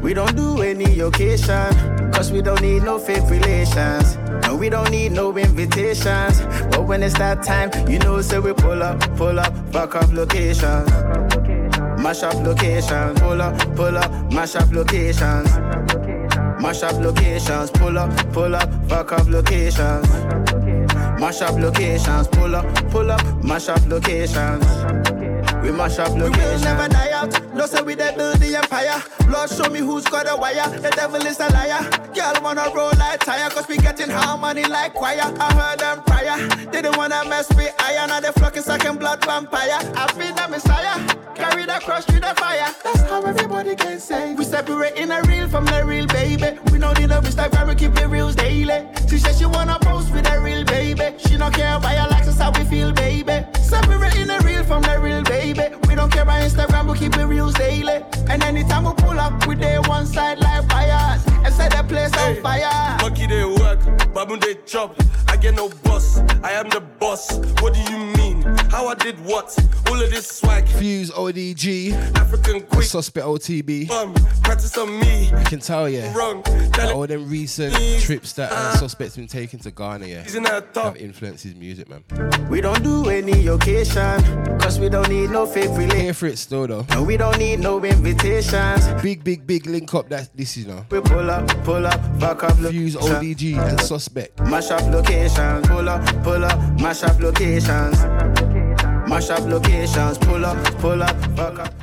[0.03, 4.17] We don't do any occasion, cause we don't need no fake relations.
[4.45, 6.41] No, we don't need no invitations.
[6.71, 10.13] But when it's that time, you know, say we pull up, pull up, fuck up
[10.13, 10.91] locations.
[12.03, 15.49] Mash up locations, pull up, pull up, mash up locations.
[16.61, 20.09] Mash up locations, pull up, pull up, fuck up locations.
[21.21, 25.32] Mash up locations, pull up, pull up, mash up locations.
[25.63, 27.55] We mash up We will never die out.
[27.55, 29.01] No say we dey build the empire.
[29.29, 30.69] Lord, show me who's got a wire.
[30.81, 31.89] The devil is a liar.
[32.15, 35.21] Girl wanna roll like tire, cause we getting harmony like choir.
[35.23, 36.37] I heard them prior.
[36.73, 38.09] They don't wanna mess with iron.
[38.09, 39.79] Now they flocking second blood vampire.
[39.95, 40.99] I feel the messiah.
[41.35, 42.75] Carry the cross through the fire.
[42.83, 44.35] That's how everybody can say.
[44.35, 46.59] We separating the real from the real, baby.
[46.73, 48.87] We don't need a Instagram, we keep it real daily.
[49.09, 51.17] She said she wanna post with the real, baby.
[51.19, 53.45] She don't care about your likes, how we feel, baby.
[53.61, 55.75] Separating the real from the real, baby.
[55.89, 58.03] We don't care about Instagram, we keep it real daily.
[58.29, 61.25] And anytime we pull up, we day one side like fires.
[61.45, 62.99] And set the place on fire.
[63.01, 63.45] Monkey they
[64.15, 64.97] baboon they chop.
[65.29, 67.39] I get no boss, I am the boss.
[67.61, 68.43] What do you mean?
[68.71, 69.57] How I did what?
[69.89, 70.67] All of this swag.
[70.67, 71.93] Fuse ODG.
[72.17, 72.83] African queen.
[72.83, 73.89] Suspect OTB.
[73.89, 75.31] Bum, practice on me.
[75.33, 76.03] I can tell you.
[76.09, 76.43] Wrong.
[76.43, 80.75] that all them recent trips that uh, Suspect's been taking to Ghana, yeah, Isn't that
[80.75, 82.03] have influenced his music, man.
[82.49, 84.23] We don't do any occasion,
[84.59, 86.01] cause we don't need no fake relations.
[86.01, 86.87] Here for it still, though.
[86.91, 88.87] No, we don't need no invitations.
[89.03, 90.85] Big, big, big link up that this is, you know.
[90.91, 94.39] We pull up, pull up, fuck up Fuse ODG and Suspect.
[94.41, 97.99] Mash up locations, pull up, pull up, mash up locations.
[99.09, 101.75] Mash up locations, pull up, pull up, fuck up.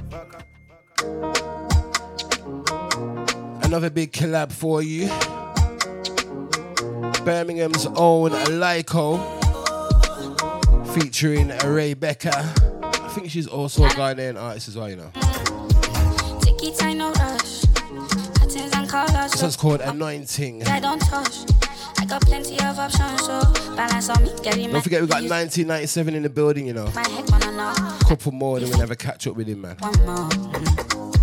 [3.63, 5.07] Another big collab for you.
[7.25, 9.19] Birmingham's own Lyco
[10.93, 12.31] featuring Ray Becker.
[12.33, 15.11] I think she's also a Ghanaian artist as well, you know.
[16.41, 17.63] Take your time, no rush.
[18.43, 19.31] Attends and colors.
[19.31, 20.63] This one's called Anointing.
[20.67, 21.45] I don't touch.
[22.09, 23.39] I got plenty of options, so
[23.75, 24.71] balance on me, get him.
[24.71, 26.89] Don't forget we got 1997 in the building, you know.
[26.95, 27.71] My head wanna know.
[28.07, 29.77] Couple more, then we'll never catch up with him, man.
[29.77, 30.27] One more.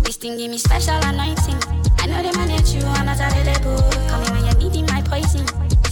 [0.03, 1.59] This thing give me special anointing.
[1.99, 3.83] I know they manage you, I'm not available.
[4.07, 5.45] Call me when you're needing my poison.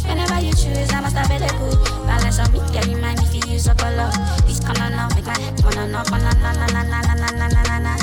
[0.08, 1.76] Whenever you choose, I must available.
[2.08, 4.10] Balance on me, girl, you mind if you use a color.
[4.48, 7.02] This come on now, make my head wanna knock on na na na na na
[7.04, 7.98] na na na na na.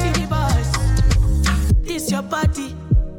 [0.00, 0.72] Pretty boys,
[1.84, 2.74] this your body.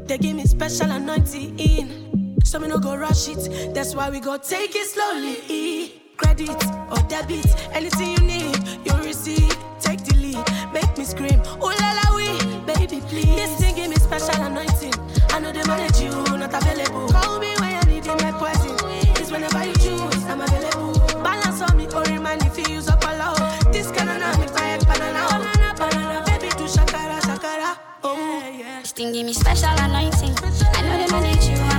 [0.07, 2.09] They give me special anointing in.
[2.43, 3.73] So me no go rush it.
[3.73, 6.02] That's why we go take it slowly.
[6.17, 6.49] Credit
[6.91, 9.56] or debit, anything you need, you receive.
[9.80, 11.39] Take the lead, make me scream.
[11.63, 12.28] Ooh la la we,
[12.65, 13.36] baby please.
[13.36, 14.93] This thing give me special anointing.
[15.30, 17.08] I know they manage you, not available.
[17.10, 18.75] Call me when you need my poison.
[19.15, 20.99] It's whenever you choose, I'm available.
[21.23, 23.39] Balance on me or remind if you use up a lot.
[23.71, 26.23] This of make my head banana, banana, banana.
[26.25, 27.78] Baby do shakara, shakara.
[28.04, 28.17] Oh
[28.60, 28.82] yeah.
[28.82, 30.36] This thing give me special anointing.
[30.75, 31.78] I know they manage you, not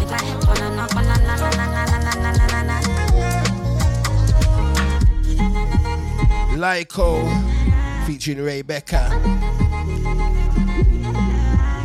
[6.61, 7.25] Lyco
[8.05, 9.09] featuring Rebecca.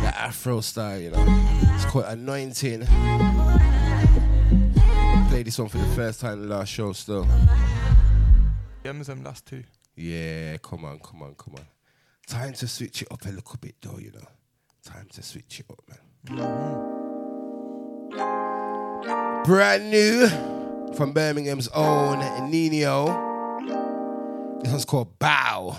[0.03, 1.25] The Afro style, you know.
[1.73, 2.85] It's quite Anointing.
[5.29, 7.27] Played this one for the first time in the last show still.
[8.83, 9.63] Them last two.
[9.95, 11.65] Yeah, come on, come on, come on.
[12.27, 14.27] Time to switch it up a little bit though, you know.
[14.85, 15.97] Time to switch it up, man.
[19.43, 20.27] Brand new
[20.93, 22.19] from Birmingham's own
[22.51, 23.26] Ninioh.
[24.67, 25.71] This one's called Bow.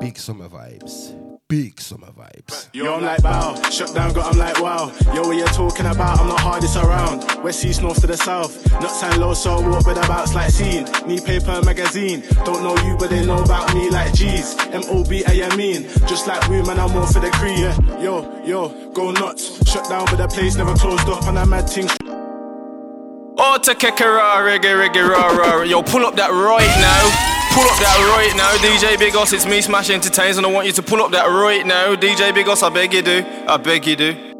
[0.00, 1.14] Big summer vibes.
[1.46, 2.70] Big summer vibes.
[2.72, 4.90] Yo, I'm like bow, shut down, got I'm like wow.
[5.12, 6.18] Yo, what you talking about?
[6.18, 7.42] I'm the hardest around.
[7.44, 8.72] West, east, north to the south.
[8.80, 10.86] Not sign low, so I walk with about like scene.
[11.06, 12.22] Need paper, magazine.
[12.46, 14.56] Don't know you, but they know about me like G's.
[14.72, 15.82] M O B A M mean.
[16.06, 17.58] Just like we, man, I'm more for the cream.
[17.58, 18.00] Yeah.
[18.00, 19.70] Yo, yo, go nuts.
[19.70, 21.94] Shut down, but the place never closed up, and I'm mad things.
[23.56, 25.62] Auto Kekera, reggae, reggae, raw, raw.
[25.62, 27.36] Yo, pull up that right now.
[27.54, 29.32] Pull up that right now, DJ Biggoss.
[29.32, 32.32] It's me, Smash Entertains, and I want you to pull up that right now, DJ
[32.32, 32.62] Biggoss.
[32.62, 33.24] I beg you do.
[33.48, 34.35] I beg you do.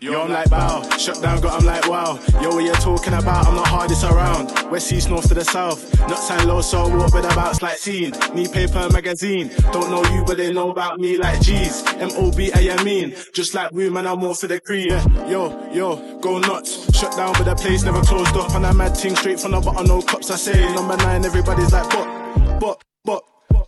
[0.00, 2.18] Yo, I'm like bow, shut down, got I'm like wow.
[2.40, 3.46] Yo, what you talking about?
[3.46, 4.70] I'm the hardest around.
[4.70, 5.98] West, east, north to the south.
[6.00, 8.12] Not sign low, so I walk with about like scene.
[8.34, 9.50] Need paper, magazine.
[9.72, 11.82] Don't know you, but they know about me like G's.
[11.94, 13.14] M O B A M mean.
[13.32, 14.88] Just like we, man, I'm more for the cream.
[14.88, 15.28] Yeah.
[15.28, 16.94] Yo, yo, go nuts.
[16.94, 18.54] Shut down, but the place never closed up.
[18.54, 20.30] And I'm mad ting straight from the bottom, no cops.
[20.30, 23.22] I say number nine, everybody's like, but, but, but.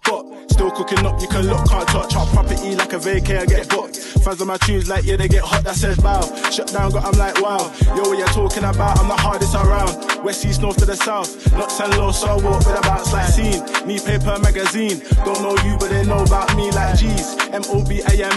[0.07, 2.14] But still cooking up, you can look, can't touch.
[2.14, 3.97] Our property like a vacay, I get booked.
[3.97, 6.23] Fans on my tunes like, yeah, they get hot, that says bow.
[6.51, 7.73] Shut down, got, I'm like, wow.
[7.95, 8.99] Yo, what you talking about?
[8.99, 10.25] I'm the hardest around.
[10.25, 11.53] West, east, north to the south.
[11.53, 13.62] Not send low, so I walk with about like scene.
[13.87, 15.03] Need paper, magazine.
[15.25, 17.37] Don't know you, but they know about me like G's.
[17.53, 17.62] M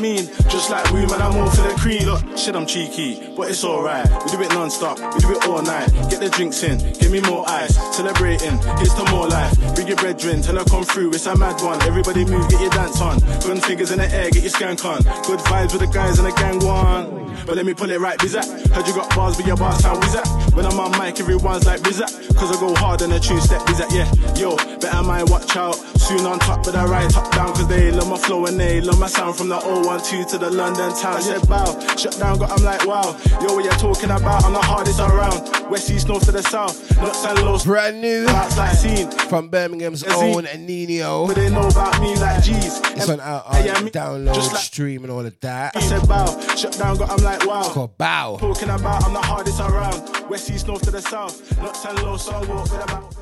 [0.02, 0.28] mean.
[0.50, 2.04] Just like we, man, I'm all for the cream.
[2.06, 4.08] Look, shit, I'm cheeky, but it's alright.
[4.24, 5.92] We do it non stop, we do it all night.
[6.10, 7.76] Get the drinks in, give me more ice.
[7.96, 9.54] Celebrating, here's to more life.
[9.76, 11.82] Bring your brethren, tell her come through, it's a mad one.
[11.84, 13.20] Everybody move, get your dance on.
[13.42, 15.02] Gun fingers in the air, get your skank on.
[15.24, 17.20] Good vibes with the guys in the gang one.
[17.46, 18.46] But let me pull it right, bizak.
[18.74, 20.28] Heard you got bars, but your bars sound wizard.
[20.54, 22.12] When I'm on mic, everyone's like bizak.
[22.36, 24.10] Cause I go hard on a tune step, bizak, yeah.
[24.36, 25.76] Yo, better mind, watch out.
[25.98, 27.54] Soon on top, but I ride top down.
[27.54, 29.36] Cause they love my flow and they love my sound.
[29.36, 31.18] From the 012 to the London town.
[31.18, 33.18] I said bow, shut down, got I'm like wow.
[33.42, 34.44] Yo, what you talking about?
[34.44, 35.70] I'm the hardest around.
[35.70, 36.98] West, east, north to the south.
[36.98, 37.66] Not San Los.
[37.66, 38.26] Brand new.
[38.26, 39.10] Like scene.
[39.30, 41.28] From Birmingham's own and Ninioh.
[41.50, 42.80] But they know about me like G's.
[42.80, 45.76] It's on out, on download, Just like- stream, and all of that.
[45.76, 47.62] I said bow, shut down, got I'm like wow.
[47.62, 48.38] It's called Bow.
[48.40, 50.30] Talking about I'm the hardest around.
[50.30, 51.58] West, east, north to the south.
[51.62, 53.16] Not San Low, so I walk with about.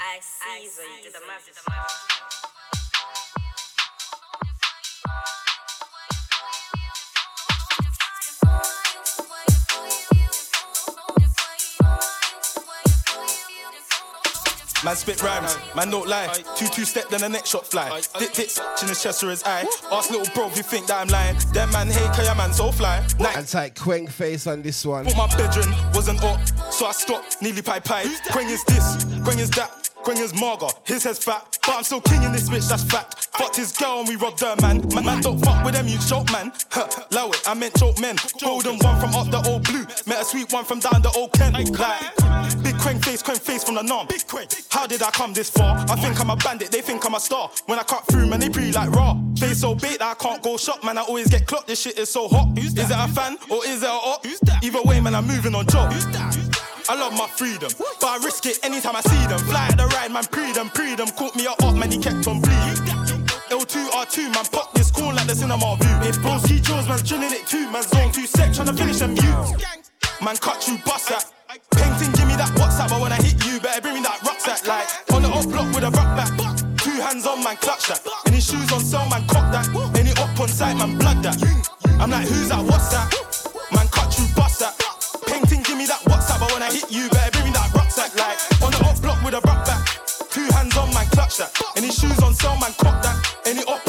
[0.00, 2.11] I see you did
[14.84, 16.26] Man spit rhymes, man don't lie.
[16.56, 18.00] Two two step, then the next shot fly.
[18.18, 18.50] Dip dip
[18.82, 19.64] in his chest or his eye.
[19.92, 21.36] Ask little bro if you think that I'm lying.
[21.52, 23.06] Them man hate, cause your man so fly.
[23.20, 25.04] Night And tight Quang face on this one.
[25.04, 26.40] Thought my bedroom wasn't up,
[26.72, 28.06] so I stopped, nearly pie pie.
[28.30, 29.81] Quang is this, Quang is that.
[30.02, 33.28] Quang is Marga, his head's fat, but I'm still king in this bitch, that's fact.
[33.36, 34.86] Fucked his girl and we robbed her, man.
[34.88, 36.52] Man, man don't fuck with them, you choke, man.
[36.70, 38.16] Huh, Allow it, I meant choke men.
[38.42, 41.32] Golden one from up the old blue, met a sweet one from down the old
[41.32, 41.54] Kent.
[41.54, 44.08] Like, big Quang face, Quang face from the norm.
[44.08, 44.22] Big
[44.70, 45.78] How did I come this far?
[45.88, 47.50] I think I'm a bandit, they think I'm a star.
[47.66, 49.16] When I cut through, man, they pre like raw.
[49.38, 50.98] Face so bait that I can't go shop, man.
[50.98, 51.68] I always get clocked.
[51.68, 52.58] This shit is so hot.
[52.58, 54.26] Is it a fan or is it a op?
[54.62, 55.92] Either way, man, I'm moving on job.
[56.92, 59.38] I love my freedom, but I risk it anytime I see them.
[59.48, 61.08] Fly at the ride, man, pre them, pre them.
[61.16, 62.84] Caught me up, man, he kept on bleeding.
[63.48, 65.96] L2, R2, man, pop this cool like the cinema view.
[66.04, 69.56] If broski Jones, man, drilling it too, man, zone two set, tryna finish them views.
[70.20, 71.24] Man, cut you, bust that.
[71.72, 74.60] Painting, give me that WhatsApp, but when I hit you, better bring me that rucksack.
[74.68, 74.84] Like,
[75.16, 76.28] on the up block with a rock back.
[76.76, 78.04] Two hands on, man, clutch that.
[78.26, 79.64] Any shoes on sale, man, cock that.
[79.96, 81.40] Any up on site, man, blood that.
[81.98, 83.31] I'm like, who's that, what's that?
[86.72, 88.16] Hit you, better bring that rucksack.
[88.16, 89.84] Like, on the up block with a rock back.
[90.30, 91.52] Two hands on, man, clutch that.
[91.76, 93.16] Any shoes on sale, man, cock that.
[93.44, 93.84] Any up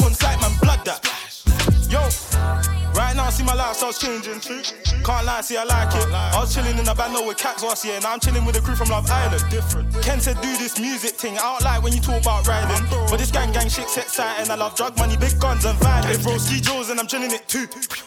[3.54, 4.62] my lifestyle's changing too.
[5.04, 6.06] Can't lie, see I like it.
[6.12, 8.60] I was chilling in a band with cats last year, now I'm chilling with a
[8.60, 9.44] crew from Love Island.
[9.50, 9.92] Different.
[10.02, 11.38] Ken said do this music thing.
[11.38, 14.50] I don't like when you talk about riding, but this gang gang shit's exciting.
[14.50, 16.22] I love drug money, big guns and violence.
[16.22, 17.66] Bro, ski Joes and I'm chilling it too.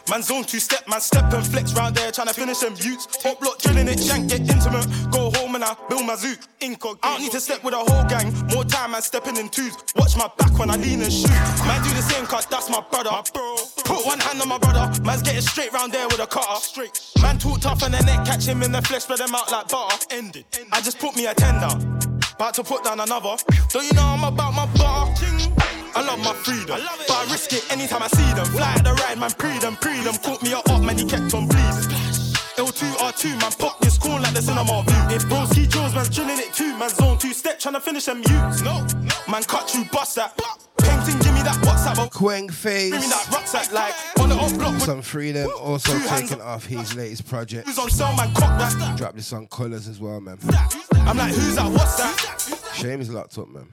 [0.10, 3.08] Man zone two step, man step and flex round there, trying to finish them buttes.
[3.08, 4.88] Top block drilling it, shank get intimate.
[5.12, 6.36] Go home and I build my zoo.
[6.60, 7.00] Incog.
[7.04, 8.34] I don't need to step with a whole gang.
[8.54, 9.78] More time, man stepping in twos.
[9.96, 11.30] Watch my back when I lean and shoot.
[11.64, 13.12] Man do the same cause that's my brother.
[13.86, 14.92] Put one hand on my brother.
[15.04, 16.60] Man's getting straight round there with a cutter.
[16.62, 17.00] Straight.
[17.22, 19.68] Man talk tough and the neck catch him in the flesh, spread them out like
[19.68, 20.06] butter.
[20.12, 20.46] Ended.
[20.72, 21.70] I just put me a tender.
[22.36, 23.36] About to put down another.
[23.70, 25.14] Don't you know I'm about my bar?
[25.96, 28.46] I love my freedom, but I risk it anytime I see them.
[28.46, 30.16] Fly at the ride, man, pre them, pre them.
[30.18, 31.90] Caught me up, man, he kept on bleeding.
[32.58, 35.16] L2, R2, man, pop this corn like the cinema view.
[35.16, 36.78] If broski Jones, man, drilling it too.
[36.78, 38.62] Man, zone two step, trying to finish them views.
[38.62, 38.86] No,
[39.28, 40.38] man, cut you, bust that.
[40.80, 41.96] Painting, give me that WhatsApp.
[41.98, 42.10] Oh.
[42.12, 42.92] Quang Face.
[42.92, 44.80] Give me that rucksack, like, on the up block.
[44.80, 47.68] Some freedom also Two hands taken off his latest project.
[47.68, 48.96] Who's on sale, man, cock that.
[48.98, 50.38] Drop this on Colours as well, man.
[50.94, 52.74] I'm like, who's that, what's that?
[52.76, 53.68] Shame is locked up, man.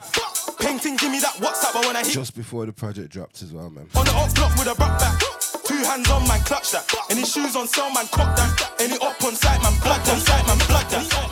[0.60, 3.52] Painting, give me that WhatsApp, but when I hit Just before the project dropped as
[3.52, 3.86] well, man.
[3.96, 5.20] on the up block with a rock back.
[5.64, 6.90] Two hands on, man, clutch that.
[7.10, 8.72] Any shoes on sale, man, cock that.
[8.78, 10.18] Any up on site, man, blood that.
[10.20, 11.24] Site, man, blood that.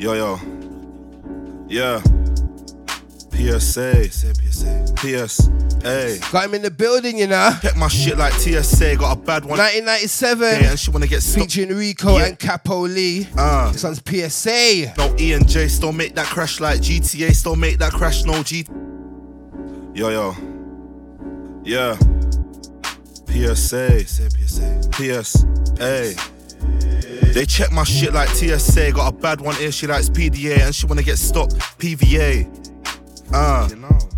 [0.00, 0.38] Yo, yo.
[1.68, 2.23] Yeah.
[3.34, 4.08] PSA.
[4.96, 6.18] PSA.
[6.32, 7.50] Got him in the building, you know.
[7.60, 8.96] Check my shit like TSA.
[8.96, 9.58] Got a bad one.
[9.58, 10.62] 1997.
[10.62, 11.42] Yeah, and she wanna get stuck.
[11.44, 12.26] Featuring Rico Yeah.
[12.26, 13.28] and Capo Lee.
[13.36, 13.70] Uh.
[13.72, 14.94] This one's PSA.
[14.96, 18.42] No E and J still make that crash like GTA still make that crash no
[18.42, 18.66] G.
[19.94, 20.34] Yo yo.
[21.64, 21.96] Yeah.
[23.28, 24.04] PSA.
[24.94, 26.14] PSA.
[27.34, 28.92] They check my shit like TSA.
[28.92, 32.46] Got a bad one here, she likes PDA and she wanna get stuck PVA.
[33.32, 33.68] Uh,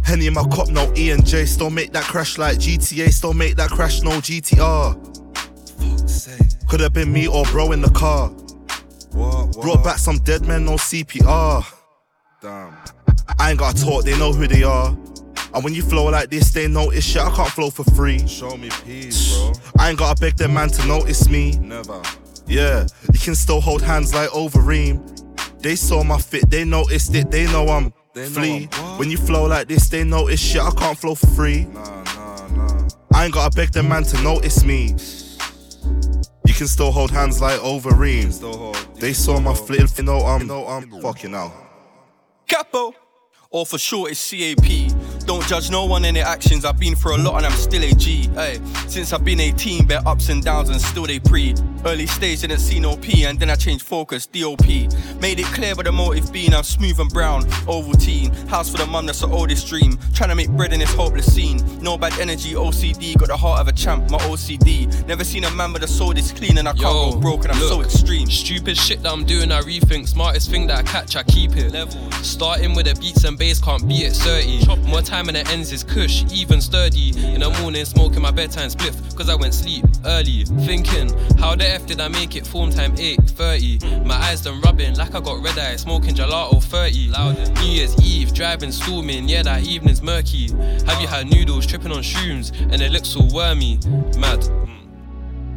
[0.04, 1.44] Henny in my cup, no E and J.
[1.46, 3.10] Still make that crash like GTA.
[3.10, 5.14] Still make that crash, no GTR.
[6.68, 8.30] Could have been me or bro in the car.
[9.60, 11.64] Brought back some dead men, no CPR.
[12.42, 12.76] Damn.
[13.38, 14.96] I ain't gotta talk, they know who they are.
[15.54, 17.22] And when you flow like this, they notice shit.
[17.22, 18.26] I can't flow for free.
[18.28, 19.52] Show me peace, bro.
[19.78, 21.52] I ain't gotta beg them man to notice me.
[21.58, 22.02] Never.
[22.46, 25.62] Yeah, you can still hold hands like Overeem.
[25.62, 27.92] They saw my fit, they noticed it, they know I'm
[28.24, 28.66] flea.
[28.98, 30.62] When you flow like this, they notice shit.
[30.62, 31.64] I can't flow for free.
[31.66, 32.88] Nah, nah, nah.
[33.14, 34.94] I ain't gotta beg the man to notice me.
[36.46, 38.30] You can still hold hands like Overeem.
[38.98, 41.52] They saw my flip, you know I'm, I'm fucking out.
[42.48, 42.94] Capo.
[43.56, 44.92] Or for short, it's CAP.
[45.24, 46.66] Don't judge no one in their actions.
[46.66, 48.28] I've been through a lot and I'm still a G.
[48.34, 51.54] Hey, since I've been 18, bare ups and downs and still they pre.
[51.86, 54.66] Early stage didn't see no P and then I changed focus, DOP.
[55.20, 58.34] Made it clear with the motive being I'm smooth and brown, Ovaltine.
[58.48, 59.98] House for the mum, that's the oldest dream.
[60.12, 61.62] Trying to make bread in this hopeless scene.
[61.80, 63.16] No bad energy, OCD.
[63.18, 65.06] Got the heart of a champ, my OCD.
[65.06, 67.52] Never seen a man with a soul this clean and I can't go broken.
[67.52, 68.28] I'm so extreme.
[68.28, 70.08] Stupid shit that I'm doing, I rethink.
[70.08, 71.72] Smartest thing that I catch, I keep it.
[71.72, 72.12] Level.
[72.22, 74.88] Starting with the beats and bass, can't be at 30.
[74.88, 77.10] More time and the ends is cush, even sturdy.
[77.34, 80.44] In the morning, smoking my bedtime spliff, cause I went sleep early.
[80.66, 82.46] Thinking, how the F did I make it?
[82.46, 84.04] Form time 8.30.
[84.04, 87.62] My eyes done rubbing like I got red eye, smoking gelato 30.
[87.62, 90.50] New Year's Eve, driving, storming, yeah, that evening's murky.
[90.86, 93.78] Have you had noodles, tripping on shrooms, and it looks all wormy?
[94.18, 94.44] Mad.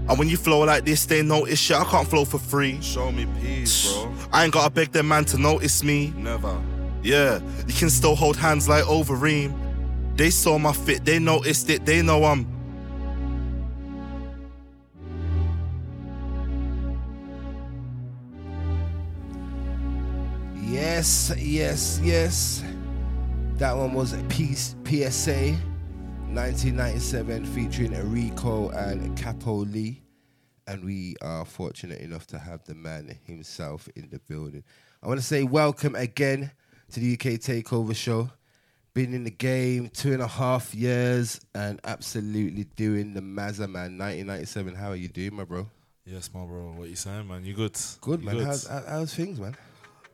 [0.08, 1.78] And when you flow like this, they notice shit.
[1.78, 2.82] I can't flow for free.
[2.82, 4.12] Show me peace, bro.
[4.32, 6.14] I ain't gotta beg them man to notice me.
[6.18, 6.60] Never.
[7.02, 9.54] Yeah, you can still hold hands like Overeem.
[10.18, 12.46] They saw my fit, they noticed it, they know I'm.
[20.62, 22.64] Yes, yes, yes.
[23.56, 25.54] That one was a piece PSA
[26.32, 30.02] 1997 featuring Rico and Capo Lee.
[30.68, 34.64] And we are fortunate enough to have the man himself in the building.
[35.02, 36.52] I want to say welcome again
[36.92, 38.30] to the UK Takeover Show.
[38.94, 43.98] Been in the game two and a half years and absolutely doing the Mazza man
[43.98, 44.76] 1997.
[44.76, 45.70] How are you doing, my bro?
[46.06, 46.74] Yes, my bro.
[46.76, 47.46] What you saying, man?
[47.46, 47.78] You good?
[48.02, 48.46] Good, You man.
[48.46, 49.56] How's, how's things, man?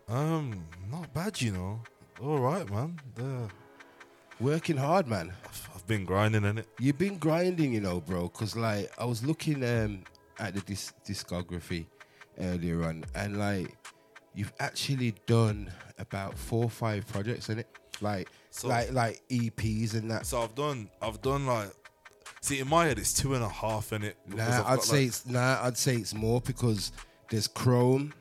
[0.10, 1.80] Um, not bad, you know.
[2.22, 3.00] All right, man.
[3.16, 3.50] The,
[4.42, 5.32] Working hard, man.
[5.74, 6.68] I've been grinding in it.
[6.78, 8.28] You've been grinding, you know, bro.
[8.28, 10.04] Cause like I was looking um
[10.40, 11.86] at the dis- discography
[12.38, 13.74] earlier on, and like
[14.34, 17.68] you've actually done about four or five projects in it,
[18.02, 20.26] like So- like like EPs and that.
[20.26, 21.72] So I've done, I've done like,
[22.42, 24.18] see, in my head it's two and a half in it.
[24.28, 25.60] Nah, I'd got, say like- it's nah.
[25.64, 26.92] I'd say it's more because
[27.30, 28.14] there's Chrome,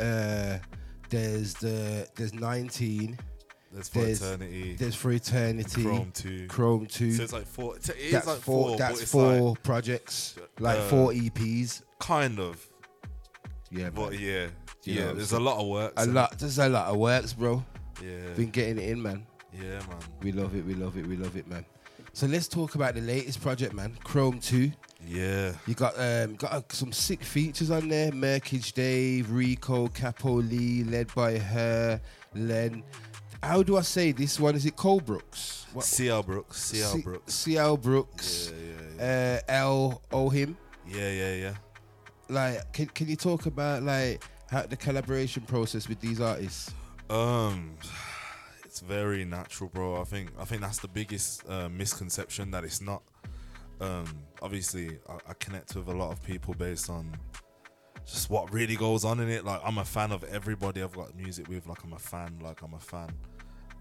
[0.00, 0.58] uh,
[1.10, 3.18] there's the there's 19.
[3.72, 4.76] There's For Eternity.
[4.78, 5.82] There's for eternity.
[5.82, 6.46] Chrome 2.
[6.46, 7.10] Chrome two.
[7.10, 8.68] So it's like four- it is that's like four.
[8.68, 11.82] four, that's four like- projects, like uh, four EPs.
[11.98, 12.64] Kind of.
[13.72, 14.20] Yeah, but man.
[14.20, 14.46] yeah,
[14.84, 15.04] You yeah.
[15.06, 15.92] know, there's a lot of work.
[15.96, 16.38] A lot.
[16.38, 17.64] There's a lot of works, bro.
[18.02, 18.32] Yeah.
[18.36, 19.26] Been getting it in, man.
[19.52, 19.98] Yeah, man.
[20.22, 20.64] We love it.
[20.64, 21.06] We love it.
[21.06, 21.64] We love it, man.
[22.12, 23.96] So let's talk about the latest project, man.
[24.04, 24.70] Chrome Two.
[25.06, 25.52] Yeah.
[25.66, 28.10] You got um got uh, some sick features on there.
[28.12, 32.00] Merkage Dave, Rico, Capo Lee, led by her,
[32.34, 32.82] Len.
[33.42, 34.54] How do I say this one?
[34.54, 35.66] Is it Cole Brooks?
[35.72, 35.84] What?
[35.84, 36.56] CL Brooks.
[36.64, 37.34] CL C- Brooks.
[37.34, 38.52] CL Brooks.
[38.52, 40.54] Yeah, yeah, Uh, L Ohim.
[40.88, 41.54] Yeah, yeah, yeah.
[42.28, 46.72] Like, can can you talk about like how the collaboration process with these artists?
[47.10, 47.76] Um,
[48.64, 50.00] it's very natural, bro.
[50.00, 53.02] I think I think that's the biggest uh, misconception that it's not.
[53.80, 54.06] Um,
[54.42, 57.16] obviously, I, I connect with a lot of people based on
[58.06, 59.44] just what really goes on in it.
[59.44, 61.66] Like, I'm a fan of everybody I've got music with.
[61.66, 62.38] Like, I'm a fan.
[62.42, 63.10] Like, I'm a fan.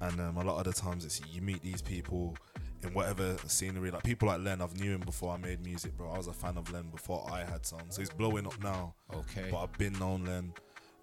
[0.01, 2.36] And um, a lot of the times, it's you meet these people
[2.84, 3.92] in whatever scenery.
[3.92, 6.12] Like people like Len, I've knew him before I made music, bro.
[6.12, 7.96] I was a fan of Len before I had songs.
[7.96, 8.96] So he's blowing up now.
[9.14, 9.48] Okay.
[9.52, 10.54] But I've been known Len,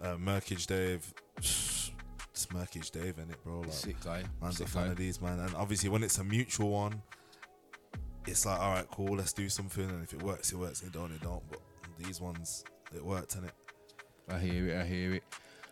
[0.03, 1.12] uh, Merkage Dave.
[2.33, 3.61] It's Merkage Dave in it, bro.
[3.61, 4.22] Like, Sick guy.
[4.41, 4.91] Man's Sick a fan guy.
[4.93, 5.41] of these, man.
[5.41, 7.03] And obviously, when it's a mutual one,
[8.26, 9.85] it's like, all right, cool, let's do something.
[9.85, 10.81] And if it works, it works.
[10.81, 11.43] If it don't, it don't.
[11.51, 11.61] But
[11.99, 12.64] these ones,
[12.95, 13.53] it worked, in it.
[14.28, 14.81] I hear it.
[14.81, 15.24] I hear it.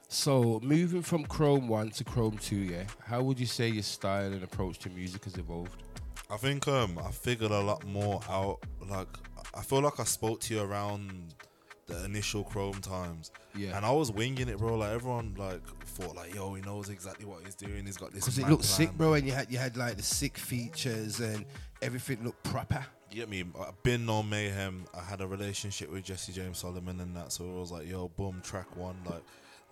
[0.08, 2.84] So moving from Chrome One to Chrome Two, yeah.
[3.04, 5.82] How would you say your style and approach to music has evolved?
[6.30, 8.58] I think um I figured a lot more out.
[8.88, 9.08] Like
[9.54, 11.34] I feel like I spoke to you around
[11.86, 13.32] the initial Chrome times.
[13.56, 13.76] Yeah.
[13.76, 14.76] And I was winging it, bro.
[14.76, 17.86] Like everyone like thought like, yo, he knows exactly what he's doing.
[17.86, 18.24] He's got this.
[18.24, 21.44] Because it looked sick, bro, and you had you had like the sick features and
[21.82, 22.84] everything looked proper.
[23.10, 23.44] You get me?
[23.58, 24.84] I've been on Mayhem.
[24.94, 28.08] I had a relationship with Jesse James Solomon and that, so it was like, yo,
[28.08, 28.96] boom, track one.
[29.06, 29.22] Like,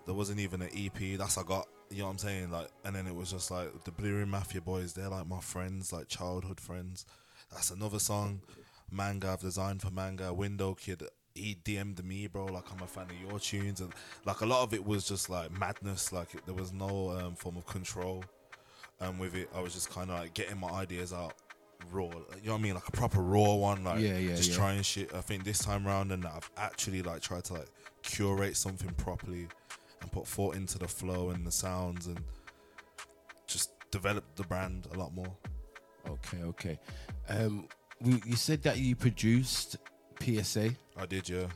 [0.07, 1.19] there wasn't even an EP.
[1.19, 1.67] That's I got.
[1.89, 2.51] You know what I'm saying?
[2.51, 4.93] Like, and then it was just like the Blue Room Mafia boys.
[4.93, 7.05] They're like my friends, like childhood friends.
[7.51, 8.41] That's another song.
[8.91, 10.33] Manga, I've designed for Manga.
[10.33, 11.03] Window Kid.
[11.33, 12.45] He DM'd me, bro.
[12.45, 13.93] Like I'm a fan of your tunes, and
[14.25, 16.11] like a lot of it was just like madness.
[16.11, 18.23] Like it, there was no um, form of control.
[18.99, 21.33] And with it, I was just kind of like getting my ideas out
[21.91, 22.05] raw.
[22.05, 22.73] You know what I mean?
[22.73, 23.83] Like a proper raw one.
[23.83, 24.57] Like Yeah, yeah, just yeah.
[24.57, 25.13] trying shit.
[25.13, 27.67] I think this time around, and I've actually like tried to like
[28.01, 29.47] curate something properly
[30.01, 32.19] and put thought into the flow and the sounds and
[33.47, 35.35] just develop the brand a lot more.
[36.07, 36.79] Okay, okay.
[37.29, 37.67] Um,
[38.03, 39.77] you said that you produced
[40.21, 40.71] PSA.
[40.95, 41.47] I did, yeah.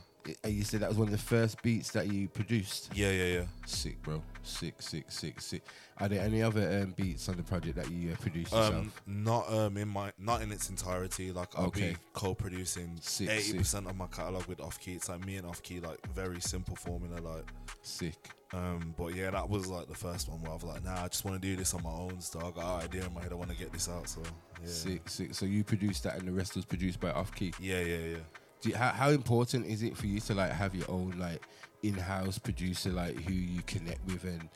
[0.43, 2.91] And you said that was one of the first beats that you produced.
[2.93, 3.43] Yeah, yeah, yeah.
[3.65, 4.21] Sick, bro.
[4.43, 5.63] Sick, sick, sick, sick.
[5.99, 8.73] Are there any other um, beats on the project that you uh, produced yourself?
[8.75, 11.31] Um, not um in my not in its entirety.
[11.31, 11.91] Like I'll Okay.
[11.91, 14.93] be co-producing eighty percent of my catalog with Off Key.
[14.93, 17.19] It's like me and Off Key, like very simple formula.
[17.19, 17.45] Like
[17.81, 18.15] sick.
[18.53, 21.07] Um, but yeah, that was like the first one where I was like, nah, I
[21.07, 22.19] just want to do this on my own.
[22.19, 23.31] So I got an idea in my head.
[23.31, 24.09] I want to get this out.
[24.09, 24.21] So
[24.61, 25.33] yeah, Sick, sick.
[25.33, 27.53] So you produced that, and the rest was produced by Off Key.
[27.59, 28.17] Yeah, yeah, yeah.
[28.61, 31.41] Do you, how, how important is it for you to like have your own like
[31.83, 34.47] in-house producer, like who you connect with and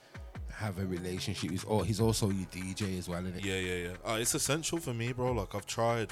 [0.53, 1.65] have a relationship with?
[1.67, 3.45] Or he's also your DJ as well, isn't it?
[3.45, 4.11] Yeah, yeah, yeah.
[4.11, 5.31] Uh, it's essential for me, bro.
[5.31, 6.11] Like I've tried,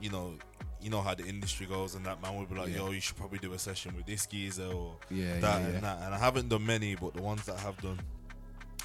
[0.00, 0.34] you know,
[0.82, 2.78] you know how the industry goes, and that man would be like, Yeah.
[2.78, 5.82] "Yo, you should probably do a session with this geezer or Yeah, that yeah, and
[5.84, 8.00] that." And I haven't done many, but the ones that I have done,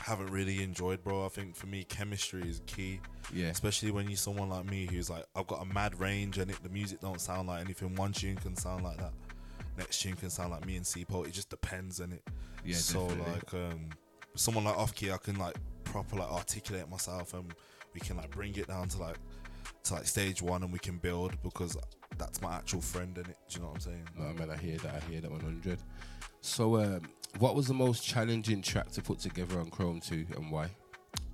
[0.03, 1.25] haven't really enjoyed, bro.
[1.25, 2.99] I think for me, chemistry is key.
[3.33, 3.47] Yeah.
[3.47, 6.61] Especially when you're someone like me who's like, I've got a mad range, and it,
[6.63, 7.95] the music don't sound like anything.
[7.95, 9.13] One tune can sound like that.
[9.77, 11.23] Next tune can sound like me and C-Po.
[11.23, 12.23] It just depends, and it.
[12.65, 13.33] Yeah, So definitely.
[13.33, 13.89] like, um,
[14.35, 17.53] someone like Off Key, I can like proper like articulate myself, and
[17.93, 19.17] we can like bring it down to like
[19.83, 21.77] to like stage one, and we can build because
[22.17, 23.37] that's my actual friend in it.
[23.49, 24.07] Do you know what I'm saying?
[24.17, 24.95] No, man, I hear that.
[25.03, 25.79] I hear that 100.
[26.41, 27.01] So, um,
[27.39, 30.65] what was the most challenging track to put together on Chrome 2 and why?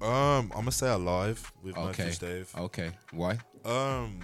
[0.02, 2.06] Um, I'm gonna say Alive with Okay.
[2.06, 2.54] Mercury Dave.
[2.58, 3.38] Okay, why?
[3.64, 4.20] Um,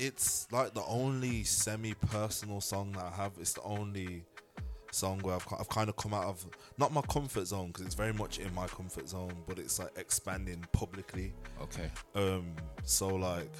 [0.00, 3.32] it's like the only semi-personal song that I have.
[3.40, 4.24] It's the only
[4.92, 6.46] song where I've, I've kind of come out of
[6.78, 9.90] not my comfort zone because it's very much in my comfort zone, but it's like
[9.96, 11.32] expanding publicly.
[11.60, 11.90] Okay.
[12.14, 13.50] Um, so like,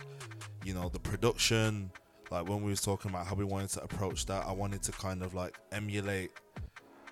[0.64, 1.90] you know, the production,
[2.30, 4.92] like when we was talking about how we wanted to approach that, I wanted to
[4.92, 6.32] kind of like emulate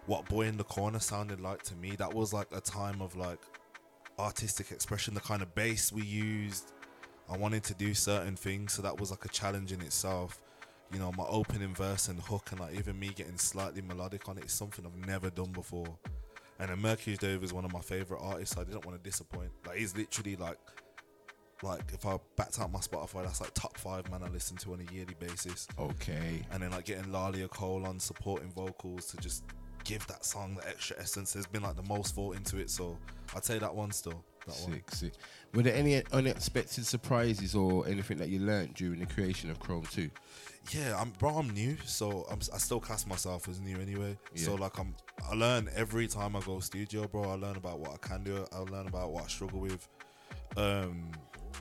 [0.07, 1.93] what Boy in da Corner sounded like to me.
[1.97, 3.41] That was like a time of like
[4.19, 6.73] artistic expression, the kind of bass we used.
[7.29, 10.41] I wanted to do certain things, so that was like a challenge in itself.
[10.93, 14.39] You know, my opening verse and hook, and like even me getting slightly melodic on
[14.39, 15.97] it is something I've never done before.
[16.59, 18.57] And then Mercury Dave is one of my favorite artists.
[18.59, 19.51] I didn't want to disappoint.
[19.67, 20.59] Like he's literally like,
[21.63, 24.73] like if I backed out my Spotify, that's like top five man I listen to
[24.73, 25.69] on a yearly basis.
[25.79, 26.45] Okay.
[26.51, 29.45] And then like getting Lalia Cole on supporting vocals to just
[29.85, 31.33] give that song the extra essence.
[31.33, 32.99] There's been like the most thought into it, so
[33.35, 34.25] I'd say that one still.
[34.47, 34.73] That one.
[34.73, 35.13] Sick, sick.
[35.55, 39.87] Were there any unexpected surprises or anything that you learned during the creation of Chrome
[39.93, 40.11] 2?
[40.71, 41.31] Yeah, I'm bro.
[41.31, 44.17] I'm new, so I'm, I still class myself as new anyway.
[44.35, 44.95] So like I'm,
[45.29, 47.31] I learn every time I go studio, bro.
[47.31, 48.45] I learn about what I can do.
[48.53, 49.89] I learn about what I struggle with.
[50.57, 51.11] Um,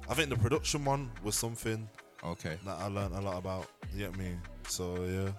[0.09, 1.87] I think the production one was something.
[2.23, 2.57] Okay.
[2.65, 3.67] That I learned a lot about.
[3.93, 4.35] You get me?
[4.67, 5.31] So yeah.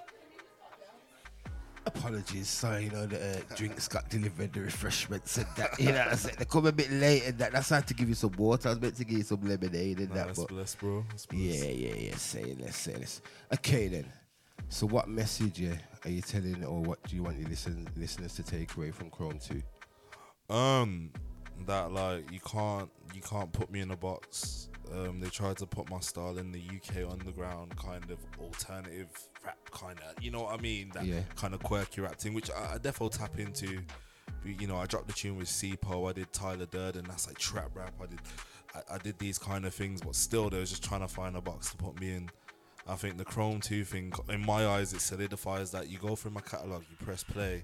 [1.84, 5.80] Apologies, sorry, you know, the uh, drinks got delivered, the refreshments and that.
[5.80, 6.36] You know what I'm saying?
[6.38, 7.50] They come a bit late and that.
[7.50, 8.68] That's why I had to give you some water.
[8.68, 10.26] I was meant to give you some lemonade and Nah, that.
[10.28, 11.04] that's but blessed, bro.
[11.10, 12.16] That's yeah, yeah, yeah.
[12.16, 13.20] Say less, say less.
[13.52, 14.06] Okay, then.
[14.68, 18.34] So, what message yeah, are you telling, or what do you want your listen, listeners
[18.36, 19.40] to take away from Chrome
[20.48, 20.54] 2?
[20.54, 21.10] Um,
[21.66, 24.68] that like you can't you can't put me in a box.
[24.92, 29.08] Um, they tried to put my style in the UK underground kind of alternative
[29.44, 30.90] rap kind of, you know what I mean?
[30.94, 31.20] That Yeah.
[31.36, 33.80] kind of quirky rap thing, which I, I definitely tap into.
[34.44, 37.70] You know, I dropped the tune with Sipo, I did Tyler Durden, that's like trap
[37.74, 37.94] rap.
[38.02, 38.18] I did,
[38.74, 41.36] I, I did these kind of things, but still, they was just trying to find
[41.36, 42.28] a box to put me in.
[42.88, 46.32] I think the Chrome 2 thing, in my eyes, it solidifies that you go through
[46.32, 47.62] my catalog, you press play,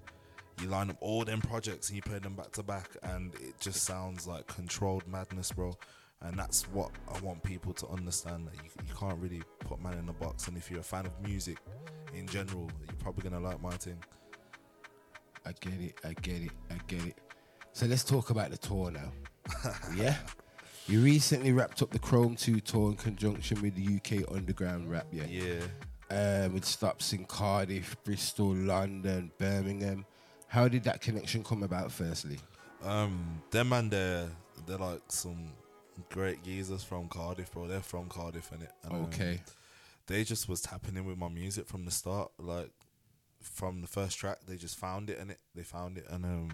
[0.61, 3.59] you line up all them projects and you play them back to back, and it
[3.61, 5.77] just sounds like controlled madness, bro.
[6.23, 9.99] And that's what I want people to understand that you, you can't really put man
[9.99, 10.49] in a box.
[10.49, 11.59] And if you're a fan of music
[12.13, 14.03] in general, you're probably gonna like my thing.
[15.47, 17.19] I get it, I get it, I get it.
[17.73, 19.13] So, let's talk about the tour now.
[19.97, 20.17] yeah?
[20.89, 25.07] You recently wrapped up the Chrome 2 tour in conjunction with the UK Underground Rap,
[25.13, 25.27] yeah?
[25.29, 25.61] Yeah.
[26.11, 30.07] Um, with stops in Cardiff, Bristol, London, Birmingham.
[30.49, 32.39] How did that connection come about, firstly?
[32.83, 34.29] Um, them and they're
[34.67, 35.53] they're like some
[36.11, 37.67] great geezers from Cardiff, bro.
[37.67, 38.71] They're from Cardiff, innit?
[38.85, 39.41] And, um, Okay.
[40.07, 42.71] they just was tapping in with my music from the start, like
[43.43, 44.39] from the first track.
[44.47, 46.51] They just found it, and it they found it, and um,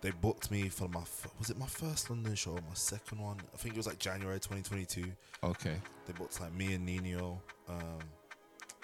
[0.00, 3.18] they booked me for my f- was it my first London show, or my second
[3.20, 3.38] one?
[3.52, 5.04] I think it was like January 2022.
[5.42, 5.76] Okay.
[6.06, 7.98] They booked like me and Nino, um,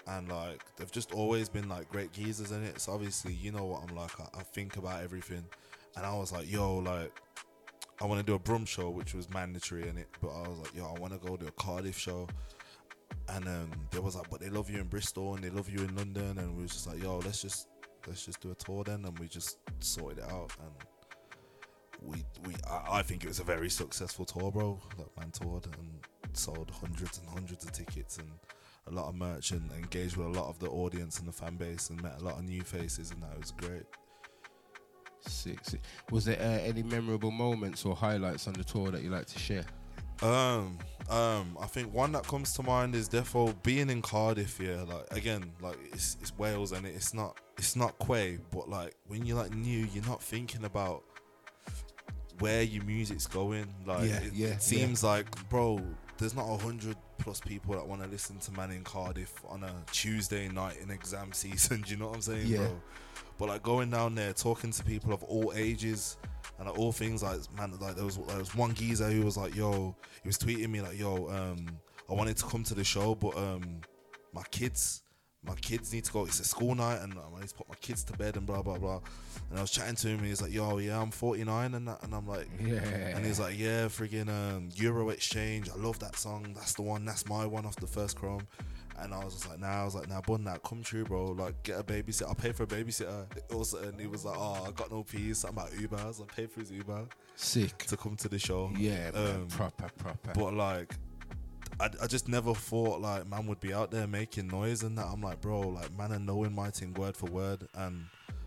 [0.07, 2.80] and like they've just always been like great geezers in it.
[2.80, 4.18] So obviously, you know what I'm like.
[4.20, 5.44] I, I think about everything,
[5.96, 7.12] and I was like, yo, like.
[8.00, 10.59] I want to do a Brum show, which was mandatory in it, but I was
[10.59, 12.26] like, yo, I want to go do a Cardiff show.
[13.28, 15.78] And um, they was like, but they love you in Bristol and they love you
[15.84, 17.68] in London, and we was just like, yo, let's just
[18.09, 20.72] let's just do a tour then, and we just sorted it out, and
[22.00, 24.80] we we I, I think it was a very successful tour, bro.
[24.98, 26.00] Like man toured and
[26.32, 28.30] sold hundreds and hundreds of tickets and
[28.87, 31.57] a lot of merch and engaged with a lot of the audience and the fan
[31.57, 33.85] base and met a lot of new faces, and that was great.
[35.20, 35.61] Sick.
[36.11, 39.39] Was there uh, any memorable moments or highlights on the tour that you like to
[39.39, 39.64] share?
[40.20, 40.78] Um,
[41.11, 44.59] um, I think one that comes to mind is therefore being in Cardiff.
[44.61, 48.95] Yeah, like again, like it's it's Wales and it's not it's not Quay, but like
[49.07, 51.03] when you're like new, you're not thinking about
[52.39, 53.66] where your music's going.
[53.85, 55.80] Like Yeah, it, yeah, it seems like, bro,
[56.23, 59.62] there's not a hundred plus people that want to listen to Man in Cardiff on
[59.64, 61.83] a Tuesday night in exam season.
[61.83, 62.59] Do you know what I'm saying, Yeah.
[62.59, 62.81] bro?
[63.39, 66.16] But like going down there, talking to people of all ages
[66.59, 69.37] and like, all things, like man, like there was there was one geezer who was
[69.37, 71.66] like, "Yo," he was tweeting me like, "Yo, um,
[72.09, 73.81] I wanted to come to the show, but um,
[74.33, 75.03] my kids."
[75.45, 76.24] My kids need to go.
[76.24, 78.47] It's a school night, and um, I need to put my kids to bed, and
[78.47, 79.01] blah blah blah.
[79.51, 82.03] And I was chatting to him, and he's like, "Yo, yeah, I'm 49," and that,
[82.05, 82.76] and I'm like, Yeah.
[82.80, 85.68] And he's like, "Yeah, friggin' um, Euro Exchange.
[85.68, 86.53] I love that song.
[86.55, 87.05] That's the one.
[87.05, 88.47] That's my one off the first Chrome."
[88.99, 91.32] And I was just like, "Nah," I was like, "Nah, bun that come true, bro.
[91.32, 92.28] Like, get a babysitter.
[92.28, 95.38] I'll pay for a babysitter." Also, and he was like, "Oh, I got no peas.
[95.38, 98.38] Something about Uber." I was like, "Pay for his Uber." Sick to come to the
[98.38, 98.70] show.
[98.78, 100.32] Yeah, man, um, proper, proper.
[100.34, 100.95] But like,
[101.83, 105.07] I, I just never thought like man would be out there making noise and that.
[105.07, 107.66] I'm like, bro, like man, are knowing my team word for word.
[107.74, 108.05] And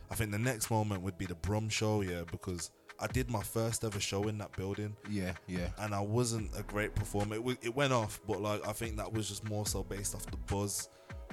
[0.10, 3.44] I think the next moment would be the Brum show, yeah, because I did my
[3.44, 4.96] first ever show in that building.
[5.10, 5.68] Yeah, yeah.
[5.80, 7.36] And I wasn't a great performer.
[7.36, 10.16] It, w- it went off, but like I think that was just more so based
[10.16, 10.88] off the buzz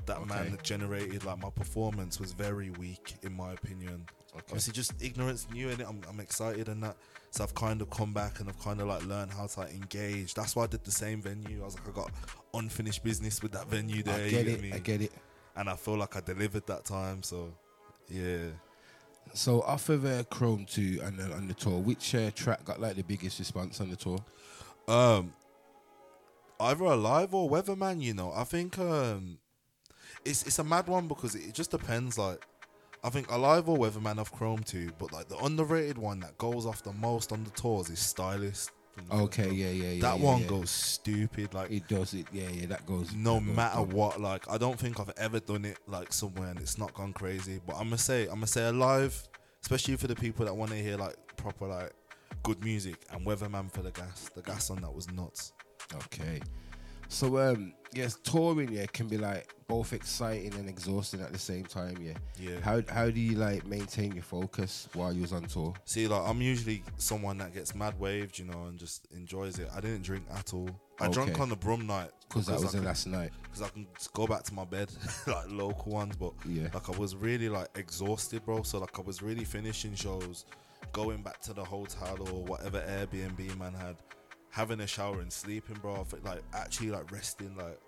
[0.06, 0.50] that man Okay.
[0.50, 1.24] had generated.
[1.24, 4.06] Like my performance was very weak, in my opinion.
[4.34, 5.86] Obviously, just ignorance new in it.
[5.88, 6.96] I'm, I'm excited and that.
[7.32, 9.72] So I've kind of come back and I've kind of like learned how to like
[9.72, 10.34] engage.
[10.34, 11.62] That's why I did the same venue.
[11.62, 12.10] I was like, I got
[12.52, 14.16] unfinished business with that venue there.
[14.16, 14.60] I you get it.
[14.60, 14.72] me?
[14.74, 15.12] I get it.
[15.56, 17.22] And I feel like I delivered that time.
[17.22, 17.54] So,
[18.10, 18.48] yeah.
[19.32, 22.82] So off of uh, Chrome Two and uh, on the tour, which uh, track got
[22.82, 24.18] like the biggest response on the tour?
[24.86, 25.32] Um,
[26.60, 28.02] either Alive or Weatherman.
[28.02, 29.38] You know, I think um,
[30.22, 32.18] it's it's a mad one because it just depends.
[32.18, 32.46] Like,
[33.04, 36.66] I think Alive or Weatherman of Chrome too, but like the underrated one that goes
[36.66, 38.70] off the most on the tours is Stylist.
[39.10, 40.02] Okay, yeah, yeah, yeah.
[40.02, 40.46] That yeah, one yeah.
[40.48, 41.54] goes stupid.
[41.54, 42.26] Like it does it.
[42.32, 42.66] Yeah, yeah.
[42.66, 43.14] That goes.
[43.14, 44.20] no that matter what.
[44.20, 47.60] Like I don't think I've ever done it like somewhere and it's not gone crazy.
[47.66, 49.20] But I'm gonna say I'm gonna say Alive,
[49.62, 51.92] especially for the people that want to hear like proper like
[52.42, 54.30] good music and Weatherman for the gas.
[54.34, 55.52] The gas on that was nuts.
[55.94, 56.40] Okay.
[57.08, 61.64] So um yes, touring yeah can be like both exciting and exhausting at the same
[61.64, 62.12] time, yeah.
[62.38, 62.60] Yeah.
[62.60, 65.74] How how do you like maintain your focus while you was on tour?
[65.84, 69.68] See, like I'm usually someone that gets mad waved, you know, and just enjoys it.
[69.74, 70.68] I didn't drink at all.
[71.00, 73.30] I drank on the Brum night 'Cause that I was the last night.
[73.42, 74.88] Because I can go back to my bed,
[75.26, 76.16] like local ones.
[76.16, 76.68] But Yeah.
[76.72, 78.62] like I was really like exhausted, bro.
[78.62, 80.44] So like I was really finishing shows,
[80.92, 83.96] going back to the hotel or whatever Airbnb man had,
[84.52, 86.06] having a shower and sleeping, bro.
[86.24, 87.78] Like actually like resting, like.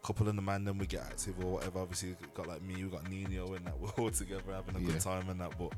[0.00, 1.80] Couple of the man, then we get active or whatever.
[1.80, 4.92] Obviously, got like me, we got Nino, and that we're all together having a Yeah.
[4.92, 5.58] good time and that.
[5.58, 5.72] But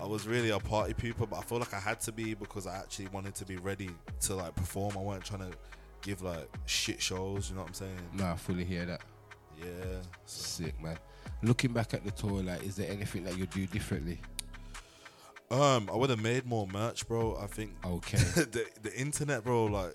[0.00, 2.68] I was really a party pooper, but I feel like I had to be because
[2.68, 3.90] I actually wanted to be ready
[4.20, 4.96] to like perform.
[4.96, 5.56] I wasn't trying to
[6.02, 7.50] give like shit shows.
[7.50, 7.96] You know what I'm saying?
[8.14, 9.00] No, I fully hear that.
[9.60, 9.98] Yeah.
[10.24, 10.96] Sick man.
[11.42, 14.20] Looking back at the tour, like is there anything that you do differently?
[15.52, 17.36] Um, I would have made more merch, bro.
[17.40, 17.72] I think.
[17.84, 18.16] Okay.
[18.36, 19.66] the the internet, bro.
[19.66, 19.94] Like,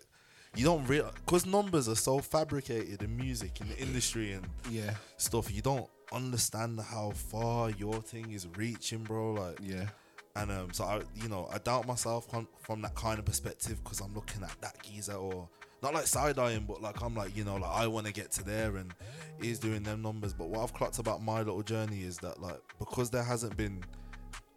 [0.56, 4.94] you don't real because numbers are so fabricated in music in the industry and Yeah.
[5.18, 5.52] stuff.
[5.54, 9.34] You don't understand how far your thing is reaching, bro.
[9.34, 9.88] Like, yeah.
[10.36, 13.84] And um, so I, you know, I doubt myself from, from that kind of perspective
[13.84, 15.50] because I'm looking at that geezer or
[15.82, 18.32] not like side eyeing, but like I'm like, you know, like I want to get
[18.34, 18.94] to there and
[19.42, 20.34] he's doing them numbers.
[20.34, 23.84] But what I've clocked about my little journey is that like because there hasn't been,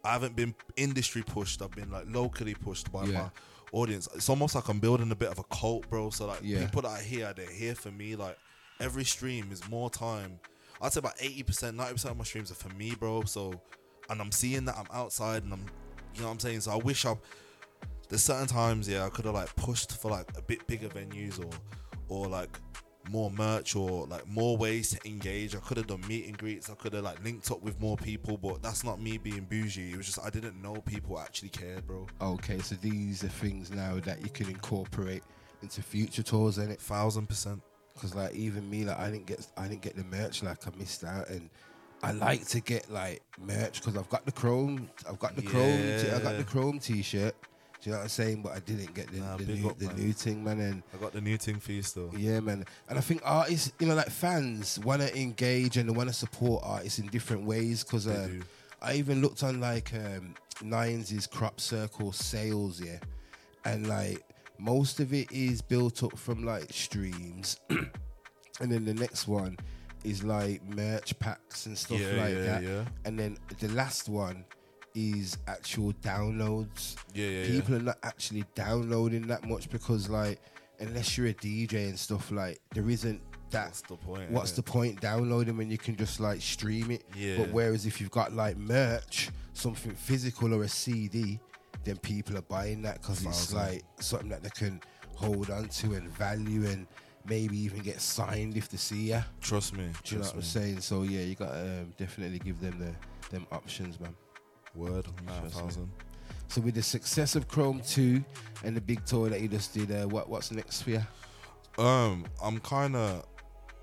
[0.03, 1.61] I haven't been industry pushed.
[1.61, 3.13] I've been like locally pushed by Yeah.
[3.23, 3.29] my
[3.71, 4.07] audience.
[4.15, 6.09] It's almost like I'm building a bit of a cult, bro.
[6.09, 6.65] So like Yeah.
[6.65, 8.15] people that I hear, they're here for me.
[8.15, 8.37] Like
[8.79, 10.39] every stream is more time.
[10.81, 13.23] I'd say about eighty percent, ninety percent of my streams are for me, bro.
[13.25, 13.53] So,
[14.09, 15.65] and I'm seeing that I'm outside, and I'm,
[16.15, 16.61] you know, what I'm saying.
[16.61, 17.15] So I wish I.
[18.09, 21.39] There's certain times, yeah, I could have like pushed for like a bit bigger venues
[21.39, 21.49] or,
[22.09, 22.49] or like
[23.09, 25.55] more merch or like more ways to engage.
[25.55, 26.69] I could have done meet and greets.
[26.69, 29.91] I could have like linked up with more people, but that's not me being bougie.
[29.91, 32.07] It was just I didn't know people actually cared, bro.
[32.21, 35.23] Okay, so these are things now that you can incorporate
[35.61, 37.61] into future tours, and it thousand percent.
[37.93, 40.71] Because like even me, like I didn't get I didn't get the merch, like I
[40.77, 41.49] missed out, and
[42.03, 45.77] I like to get like merch because I've got the Chrome, I've got the Chrome,
[46.01, 47.35] t- I got the Chrome T-shirt.
[47.81, 48.41] Do you know what I'm saying?
[48.43, 50.59] But I didn't get the, Nah, the, new, up, the new thing, man.
[50.59, 52.11] And I got the new thing for you still.
[52.15, 52.63] yeah, man.
[52.89, 56.13] And I think artists, you know, like fans want to engage and they want to
[56.15, 57.83] support artists in different ways.
[57.83, 58.43] Because um.
[58.83, 62.97] I even looked on like um, Nines' crop circle sales, yeah,
[63.63, 64.23] and like
[64.57, 69.55] most of it is built up from like streams, and then the next one
[70.03, 72.63] is like merch packs and stuff Yeah, like yeah, that.
[72.63, 72.85] yeah.
[73.05, 74.45] And then the last one
[74.95, 76.95] is actual downloads.
[77.13, 80.39] Yeah, yeah, People are not actually downloading that much because like
[80.79, 83.21] unless you're a DJ and stuff like there isn't
[83.51, 87.03] that What's the point, what's the point downloading when you can just like stream it?
[87.15, 87.37] Yeah.
[87.37, 91.39] but whereas if you've got like merch something physical or a cd
[91.83, 94.79] then people are buying that because it's like something that they can
[95.15, 96.87] hold on to and value and
[97.25, 99.21] maybe even get signed if they see ya.
[99.41, 99.89] Trust me.
[100.03, 100.79] do you know what i'm saying?
[100.81, 104.15] So yeah you gotta um, definitely give them the them options man
[104.75, 105.61] Word, nah, Trust me.
[105.61, 105.91] thousand.
[106.47, 108.23] so with the success of chrome 2
[108.63, 111.01] and the big tour that you just did uh, what what's next for you
[111.77, 113.25] Um, I'm kind of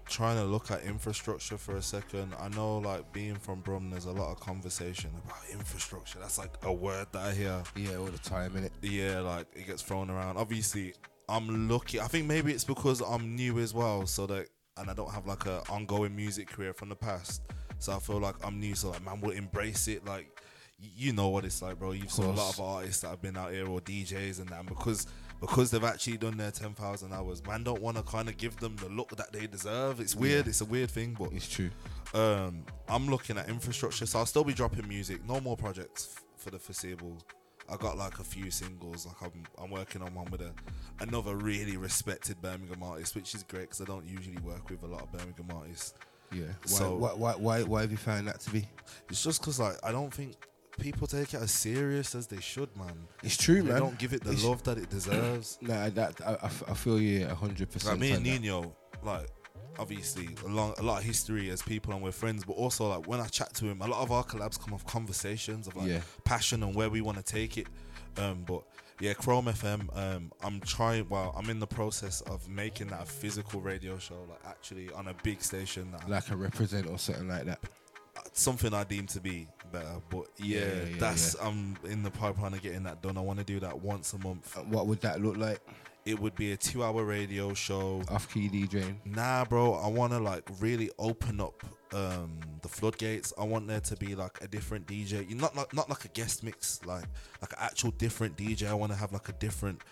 [0.07, 2.35] trying to look at infrastructure for a second.
[2.41, 6.19] I know, like being from Brum, there's a lot of conversation about infrastructure.
[6.19, 7.63] That's like a word that I hear.
[7.77, 8.71] Yeah, all the time, innit?
[8.81, 10.37] Yeah, like it gets thrown around.
[10.39, 10.95] Obviously,
[11.29, 12.01] I'm lucky.
[12.01, 15.27] I think maybe it's because I'm new as well, so that and I don't have
[15.27, 17.43] like a ongoing music career from the past.
[17.79, 18.75] So I feel like I'm new.
[18.75, 20.05] So like, man, will embrace it.
[20.07, 20.38] Like,
[20.81, 21.93] you know what it's like, bro.
[21.93, 24.61] You've seen a lot of artists that have been out here or DJs and that,
[24.61, 25.07] and because
[25.41, 28.57] because they've actually done their ten thousand hours, man, don't want to kind of give
[28.59, 30.01] them the look that they deserve.
[30.01, 30.47] It's weird.
[30.47, 30.51] Yeah.
[30.51, 31.71] It's a weird thing, but it's true.
[32.15, 35.25] Um, I'm looking at infrastructure, so I'll still be dropping music.
[35.27, 37.17] No more projects f- for the foreseeable.
[37.71, 39.07] I got like a few singles.
[39.07, 40.53] Like I'm, I'm working on one with a
[41.01, 44.87] another really respected Birmingham artist, which is great because I don't usually work with a
[44.87, 45.95] lot of Birmingham artists.
[46.33, 48.67] yeah why, So why, why, why, why have you found that to be
[49.11, 50.37] it's just because like I don't think
[50.79, 53.07] people take it as serious as they should, man.
[53.23, 53.81] It's true, they man.
[53.81, 55.59] don't give it the It's- love that it deserves.
[55.63, 57.95] Nah, that I, I feel you hundred percent.
[57.95, 59.29] Like me and Nino, like
[59.79, 63.07] obviously a long a lot of history as people and we're friends, but also like
[63.07, 65.89] when I chat to him, a lot of our collabs come off conversations of like
[65.89, 66.01] Yeah.
[66.25, 67.67] passion and where we want to take it.
[68.17, 68.63] Um, but
[69.01, 69.97] yeah, Chrome FM.
[69.97, 71.09] Um, I'm trying.
[71.09, 75.07] Well, I'm in the process of making that a physical radio show, like actually on
[75.09, 75.93] a big station.
[75.93, 77.61] That like a represent or something like that.
[78.33, 80.01] something I deem to be better.
[80.11, 83.17] But yeah, Yeah, yeah, that's I'm in the pipeline of getting that done.
[83.17, 84.57] I want to do that once a month.
[84.67, 85.61] What would that look like?
[86.05, 88.03] It would be a two-hour radio show.
[88.09, 88.97] Off key DJing.
[89.05, 89.75] Nah, bro.
[89.75, 91.63] I want to like really open up
[91.93, 93.33] um the floodgates.
[93.39, 95.29] I want there to be like a different DJ.
[95.29, 97.05] You not like not like a guest mix, like
[97.43, 98.69] like an actual different DJ.
[98.69, 99.83] I want to have like a different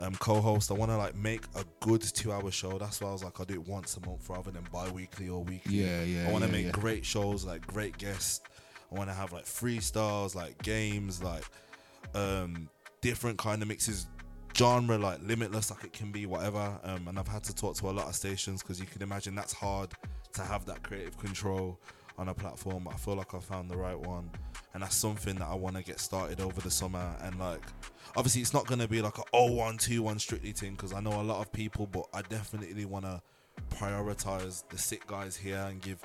[0.00, 0.70] um co-host.
[0.70, 2.78] I want to like make a good two-hour show.
[2.78, 5.44] That's why I was like, I'll do it once a month rather than bi-weekly or
[5.44, 5.76] weekly.
[5.76, 6.72] Yeah, yeah, I want to yeah, make yeah.
[6.72, 8.40] great shows, like great guests.
[8.90, 11.44] I want to have like freestyles, like games, like
[12.14, 12.68] um
[13.00, 14.06] different kind of mixes.
[14.56, 16.78] Genre like limitless like it can be whatever.
[16.82, 19.34] Um and i've had to talk to a lot of stations because you can imagine
[19.34, 19.92] that's hard
[20.32, 21.78] to have that creative control
[22.18, 24.28] on a platform i feel like i found the right one.
[24.74, 27.14] And that's something that i want to get started over the summer.
[27.22, 27.62] And like
[28.16, 30.92] obviously it's not going to be like a oh one two one strictly thing because
[30.92, 33.22] i know a lot of people but i definitely want to
[33.70, 35.98] prioritize the sick guys here and give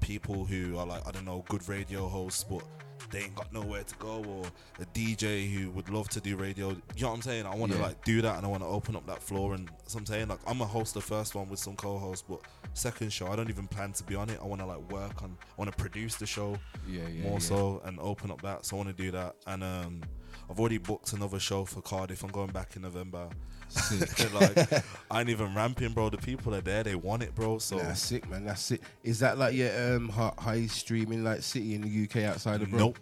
[0.00, 2.62] people who are like i don't know good radio hosts but
[3.10, 4.44] they ain't got nowhere to go or
[4.82, 6.70] a DJ who would love to do radio.
[6.70, 7.46] You know what I'm saying?
[7.46, 7.84] I want to Yeah.
[7.86, 10.28] like do that and I want to open up that floor and so I'm saying
[10.28, 12.40] like I'm a host the first one with some co-hosts, but
[12.74, 14.38] second show I don't even plan to be on it.
[14.42, 17.34] I want to like work on I want to produce the show Yeah, yeah, more
[17.34, 17.38] yeah.
[17.38, 18.66] so and open up that.
[18.66, 20.02] So I want to do that and um
[20.50, 22.22] I've already booked another show for Cardiff.
[22.24, 23.28] I'm going back in November.
[24.32, 26.08] like I ain't even ramping, bro.
[26.08, 26.82] The people are there.
[26.82, 27.58] They want it, bro.
[27.58, 28.46] So That's sick, man.
[28.46, 28.80] That's it.
[29.04, 32.78] Is that like your um high streaming like city in the UK outside of Bro?
[32.78, 32.98] Nope.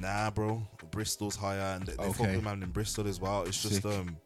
[0.00, 0.62] Nah, bro.
[0.90, 2.36] Bristol's higher, and they, they Okay.
[2.36, 3.44] with man in Bristol as well.
[3.44, 3.86] It's just Sick.
[3.86, 4.16] um,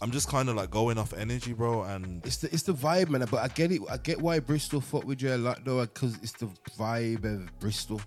[0.00, 3.10] I'm just kind of like going off energy, bro, and It's the it's the vibe,
[3.10, 3.26] man.
[3.30, 3.82] But I get it.
[3.90, 7.58] I get why Bristol fuck with you a lot, though, because it's the vibe of
[7.58, 8.00] Bristol.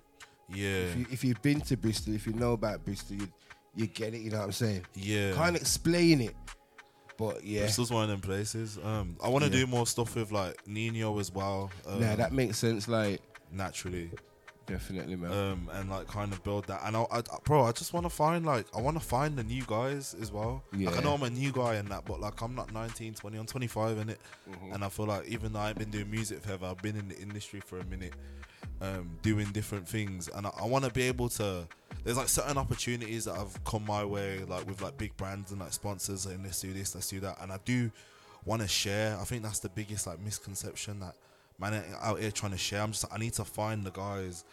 [0.53, 3.27] Yeah, If, you, if you've been to Bristol, if you know about Bristol, you
[3.75, 4.21] you get it.
[4.21, 4.81] You know what I'm saying?
[4.95, 5.33] yeah.
[5.33, 6.35] Can't explain it,
[7.17, 7.61] but yeah.
[7.61, 8.77] Bristol's one of them places.
[8.83, 9.65] Um, I want to Yeah.
[9.65, 11.69] do more stuff with like Nino as well.
[11.87, 12.87] Um, nah, that makes sense.
[12.87, 13.21] Like
[13.51, 14.09] naturally.
[14.65, 15.31] definitely, man.
[15.31, 16.81] Um, and like kind of build that.
[16.85, 19.43] And I, I bro, I just want to find like I want to find the
[19.43, 20.63] new guys as well.
[20.73, 23.37] Like I know I'm a new guy in that, but like I'm not 19, 20,
[23.37, 24.19] I'm 25 in it.
[24.49, 24.73] Mhm.
[24.75, 27.17] And I feel like even though I've been doing music forever, I've been in the
[27.19, 28.13] industry for a minute,
[28.81, 31.67] um, doing different things, and I, I want to be able to.
[32.03, 35.59] There's like certain opportunities that have come my way, like with like big brands and
[35.59, 37.91] like sponsors, and let's do this, let's do that, and I do
[38.45, 39.17] want to share.
[39.19, 41.15] I think that's the biggest like misconception that
[41.59, 42.81] man out here trying to share.
[42.81, 44.45] I'm just I need to find the guys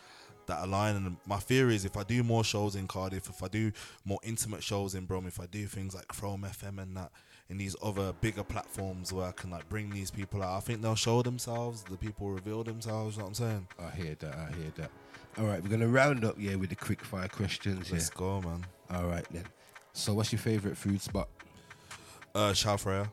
[0.46, 0.96] that align.
[0.96, 3.72] And my theory is if I do more shows in Cardiff, if I do
[4.04, 7.12] more intimate shows in Brum, if I do things like Chrome FM and that
[7.48, 10.82] in these other bigger platforms where I can like bring these people out, I think
[10.82, 11.82] they'll show themselves.
[11.84, 13.16] The people reveal themselves.
[13.16, 13.68] You know what I'm saying?
[13.78, 14.34] I hear that.
[14.34, 14.90] I hear that.
[15.38, 17.92] All right, we're gonna round up yeah with the quick fire questions.
[17.92, 18.18] Let's yeah.
[18.18, 18.64] go, man.
[18.90, 19.44] All right then.
[19.92, 21.28] So, what's your favorite food spot?
[22.34, 23.10] Uh, Chaophraya.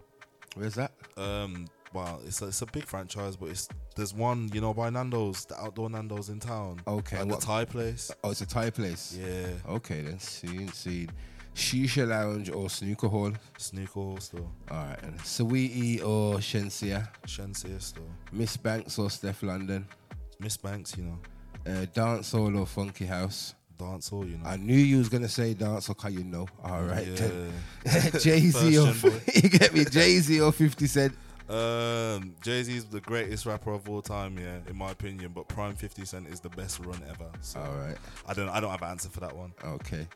[0.56, 0.92] Where's that?
[1.18, 4.90] Um, well, it's a, it's a big franchise, but it's there's one you know by
[4.90, 6.82] Nando's, the outdoor Nando's in town.
[6.88, 8.12] Okay, like what- the Thai place.
[8.24, 9.18] Oh, it's a Thai place.
[9.20, 10.20] Yeah, Okay then.
[10.20, 11.10] Seen, seen.
[11.56, 13.32] Shisha lounge or snooker hall.
[13.58, 15.02] snooker hall store, All right.
[15.04, 17.08] And Saweetie or Shenseea.
[17.28, 19.88] Shenseea store, Ms Banks or Steph London.
[20.40, 21.20] Ms Banks, you know,
[21.66, 23.54] Uh, dance hall or Funky House.
[23.78, 24.46] dance hall, you know.
[24.46, 26.48] I knew you was gonna say dance hall, cause you know.
[26.64, 27.08] All right.
[27.08, 28.10] Yeah.
[28.20, 29.20] Jay Z or First gen boy.
[29.36, 29.86] you get me?
[29.86, 31.14] Jay Z or Fifty Cent.
[31.50, 35.34] Um, Jay Z is the greatest rapper of all time, yeah, in my opinion.
[35.34, 37.30] But Prime Fifty Cent is the best run ever.
[37.42, 37.98] So All right.
[38.28, 39.54] I don't, I don't have an answer for that one.
[39.64, 40.08] Okay.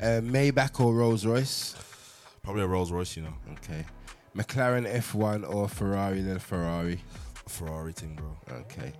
[0.00, 1.74] Uh, Maybach or Rolls Royce.
[2.42, 3.84] Probably a Rolls Royce, you know, Okay.
[4.36, 7.00] McLaren F1 or Ferrari then Ferrari.
[7.48, 8.36] Ferrari thing, bro.
[8.60, 8.92] Okay.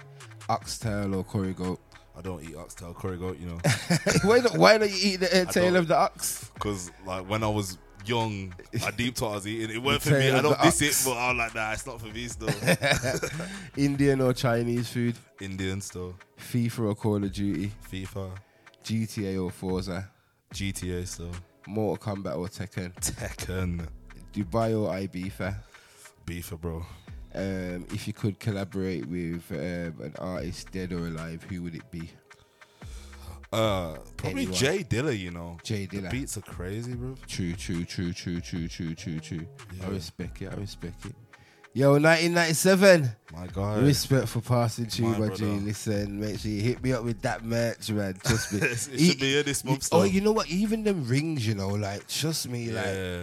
[0.48, 1.78] Oxtail or curry goat.
[2.16, 3.58] I don't eat oxtail curry goat, you know,
[4.24, 4.58] why not?
[4.58, 6.50] Why don't you eat the uh, tail of the ox?
[6.54, 8.52] because like when I was young,
[8.84, 9.76] I deep what I was eating.
[9.76, 10.32] It weren't for me.
[10.32, 12.48] I don't miss it, but I'm like, nah, it's not for me still.
[13.76, 15.14] Indian or Chinese food.
[15.40, 17.70] Indian still, FIFA or Call of Duty.
[17.92, 18.30] FIFA,
[18.82, 20.10] GTA or Forza.
[20.54, 21.30] GTA still,
[21.66, 22.94] Mortal Kombat or Tekken.
[23.00, 23.86] Tekken,
[24.32, 25.54] Dubai or Ibiza.
[26.26, 26.84] Beefer, bro.
[27.34, 31.90] Um, if you could collaborate with um, an artist, dead or alive, who would it
[31.90, 32.10] be?
[33.52, 34.54] Uh, probably Anyone.
[34.54, 35.56] J Dilla, you know.
[35.62, 36.10] Jay The Dilla.
[36.10, 37.14] beats are crazy, bro.
[37.26, 39.46] True, true, true, true, true, true, true, true.
[39.82, 40.52] I respect it.
[40.52, 41.14] I respect it.
[41.74, 43.10] Yo, 1997.
[43.32, 43.82] My God.
[43.84, 45.44] Respect for passing to you, My my G.
[45.44, 48.14] Listen, make sure you hit me up with that merch, man.
[48.24, 48.60] Trust me.
[48.60, 50.48] It should be here this month Oh, you know what?
[50.48, 53.22] Even them rings, you know, like trust me, like Yeah.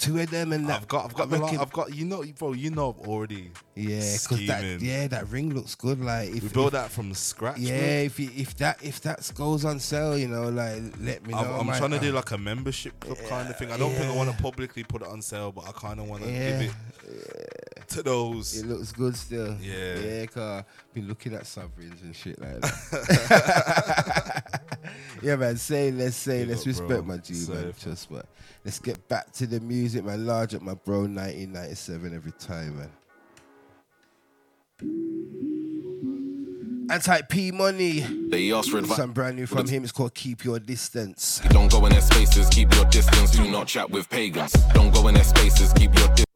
[0.00, 0.80] Two of them and that.
[0.80, 1.94] I've got, I've got, I the lot, I've got.
[1.94, 2.52] You know, bro.
[2.54, 3.52] You know, I've already.
[3.76, 6.00] Yeah, because that yeah that ring looks good.
[6.00, 7.58] Like if We built if- that from scratch.
[7.58, 7.74] Yeah,
[8.08, 11.38] if you, if that if that goes on sale, you know, like let me know.
[11.60, 13.70] I'm, I'm trying to do Uh, like a membership club kind of thing.
[13.70, 16.08] I don't think I want to publicly put it on sale, but I kind of
[16.08, 16.70] want to give Yeah.
[17.04, 18.58] it to those.
[18.58, 19.56] It looks good still.
[19.60, 19.98] Yeah.
[19.98, 20.64] Yeah, car.
[20.94, 24.60] Been looking at sovereigns and shit like that.
[25.22, 25.56] yeah, man.
[25.56, 27.02] Say let's say Big let's up, respect bro.
[27.02, 27.42] my G, man.
[27.44, 27.78] Safe.
[27.78, 28.26] Just but
[28.64, 30.26] let's get back to the music, man.
[30.26, 32.90] Large up my bro, 1997 every time, man.
[36.90, 38.00] Anti P Money.
[38.00, 38.96] They ask for advice.
[38.96, 39.84] Some brand new from him.
[39.84, 41.40] It's called Keep Your Distance.
[41.50, 44.52] Don't go in their spaces, keep your distance, do not chat with pagans.
[44.74, 46.29] Don't go in their spaces, keep your distance.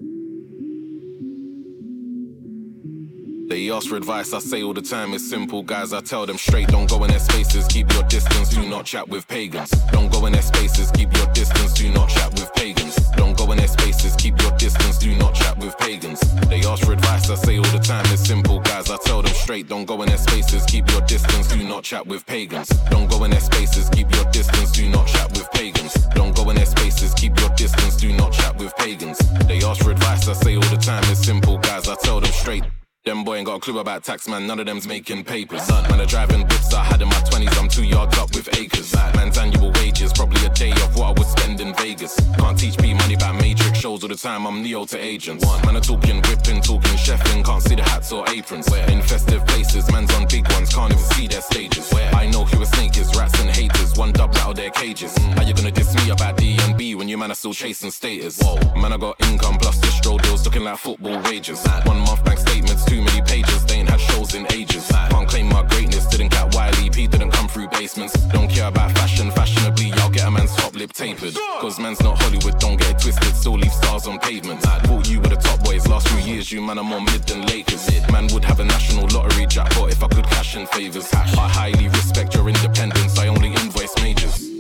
[3.75, 5.93] Ask for advice, I say all the time, it's simple, guys.
[5.93, 9.09] I tell them straight, don't go in their spaces, keep your distance, do not chat
[9.09, 9.71] with pagans.
[9.91, 12.95] Don't go in their spaces, keep your distance, do not chat with pagans.
[13.17, 16.21] Don't go in their spaces, keep your distance, do not chat with pagans.
[16.49, 18.91] They ask for advice, I say all the time, it's simple, guys.
[18.91, 22.07] I tell them straight, don't go in their spaces, keep your distance, do not chat
[22.07, 22.69] with pagans.
[22.91, 25.95] Don't go in their spaces, keep your distance, do not chat with pagans.
[26.15, 29.19] Don't go in their spaces, keep your distance, do not chat with pagans.
[29.49, 31.89] They ask for advice, I say all the time, it's simple, guys.
[31.89, 32.63] I tell them straight.
[33.05, 34.47] Them boy ain't got a clue about tax, man.
[34.47, 35.69] None of them's making papers.
[35.69, 37.61] Man, are driving whips I had in my 20s.
[37.61, 38.95] I'm two yards up with acres.
[39.15, 42.19] Man's annual wages, probably a day of what I would spend in Vegas.
[42.39, 44.47] Can't teach me money about Matrix shows all the time.
[44.47, 45.45] I'm Neo to agents.
[45.45, 47.45] Man, are talking whipping, talking chefing.
[47.45, 48.73] Can't see the hats or aprons.
[48.73, 50.75] In festive places, man's on big ones.
[50.75, 51.91] Can't even see their stages.
[51.93, 53.99] Where I know who a snake is, rats and haters.
[53.99, 55.15] One dubbed out of their cages.
[55.37, 57.91] How you gonna diss me about D and B when you man are still chasing
[57.91, 58.43] status?
[58.75, 61.63] Man, I got income plus distro deals looking like football wages.
[61.85, 63.65] One month bank statements, too many pages.
[63.65, 64.87] They ain't had shows in ages.
[64.89, 66.07] Can't claim my greatness.
[66.07, 68.15] Didn't get Wiley, P didn't come through basements.
[68.33, 69.89] Don't care about fashion, fashionably.
[69.97, 71.35] Y'all get a man's top lip tapered.
[71.61, 73.35] Cause man's not Hollywood, don't get it twisted.
[73.35, 74.65] Still leave stars on pavements.
[74.65, 75.87] Thought you were the top boys.
[75.89, 77.85] Last few years, you man are more mid than Lakers.
[78.11, 81.13] Man would have a national lottery jackpot if I could cash in favors.
[81.13, 83.19] I highly respect your independence.
[83.19, 84.55] I only invoice majors.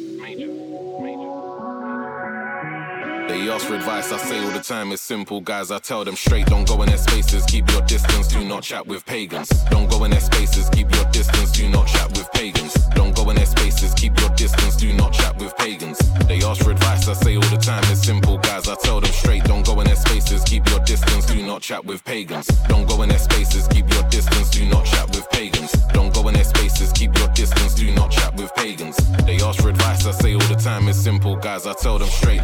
[3.26, 5.70] They ask for advice, I say all the time, it's simple, guys.
[5.70, 8.86] I tell them straight, don't go in their spaces, keep your distance, do not chat
[8.86, 9.48] with pagans.
[9.70, 12.74] Don't go in their spaces, keep your distance, do not chat with pagans.
[12.94, 15.98] Don't go in their spaces, keep your distance, do not chat with pagans.
[16.28, 18.68] They ask for advice, I say all the time, it's simple, guys.
[18.68, 21.84] I tell them straight, don't go in their spaces, keep your distance, do not chat
[21.84, 22.46] with pagans.
[22.68, 25.72] Don't go in their spaces, keep your distance, do not chat with pagans.
[25.94, 28.96] Don't go in their spaces, keep your distance, do not chat with pagans.
[29.24, 31.66] They ask for advice, I say all the time, it's simple, guys.
[31.66, 32.42] I tell them straight.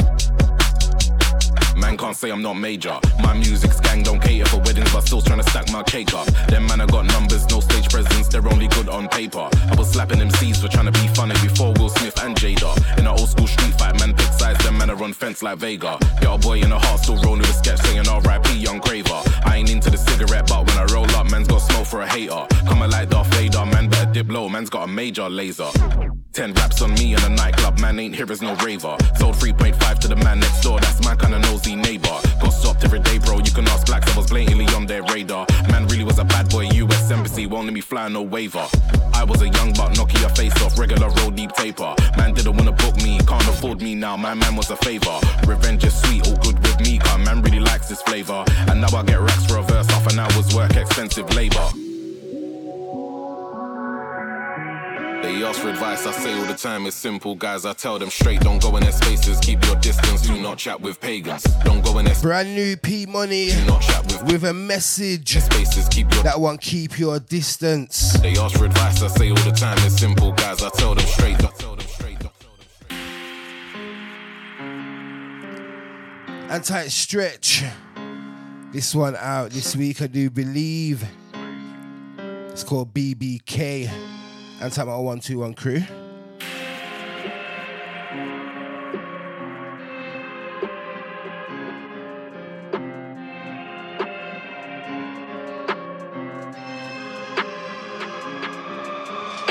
[1.80, 2.98] Man can't say I'm not major.
[3.22, 6.26] My music's gang don't cater for weddings, but still trying to stack my cake up.
[6.48, 9.48] Them man, I got numbers, no stage presence, they're only good on paper.
[9.52, 12.76] I was slapping them C's for trying to be funny before Will Smith and Jada.
[12.98, 15.58] In an old school street fight, man pick sides, them man are on fence like
[15.58, 15.98] Vega.
[16.20, 19.20] Got a boy in a heart still rolling with a sketch saying RIP Young Craver.
[19.46, 22.06] I ain't into the cigarette, but when I roll up, man's got smoke for a
[22.06, 22.46] hater.
[22.66, 25.68] Coming like Darth Vader, man better dip low, man's got a major laser.
[26.32, 28.96] Ten raps on me in a nightclub, man ain't here is no raver.
[29.16, 32.16] Sold 3.5 to the man next door, that's my kind of nosy neighbor.
[32.40, 33.38] Got stopped every day, bro.
[33.38, 35.46] You can ask blacks, I was blatantly on their radar.
[35.70, 38.66] Man really was a bad boy, US Embassy won't let me fly no waiver.
[39.12, 41.94] I was a young buck, Nokia face off, regular roll deep taper.
[42.16, 44.16] Man didn't wanna book me, can't afford me now.
[44.16, 45.18] My man was a favor.
[45.46, 48.44] Revenge is sweet, all good with me, cause man really likes this flavor.
[48.68, 51.70] And now I get racks for a verse, half an hour's work, expensive labor.
[55.22, 57.66] They ask for advice, I say all the time, it's simple, guys.
[57.66, 60.80] I tell them straight, don't go in their spaces, keep your distance, do not chat
[60.80, 61.42] with pagans.
[61.62, 65.36] Don't go in their Brand new P Money not chat with with a message.
[65.36, 68.14] spaces, keep your That one, keep your distance.
[68.14, 70.62] They ask for advice, I say all the time, it's simple, guys.
[70.62, 72.16] I tell them straight, I tell them straight.
[76.50, 77.64] Anti stretch.
[78.72, 81.04] This one out this week, I do believe.
[82.48, 84.19] It's called BBK.
[84.60, 85.99] Anti my 121 crew.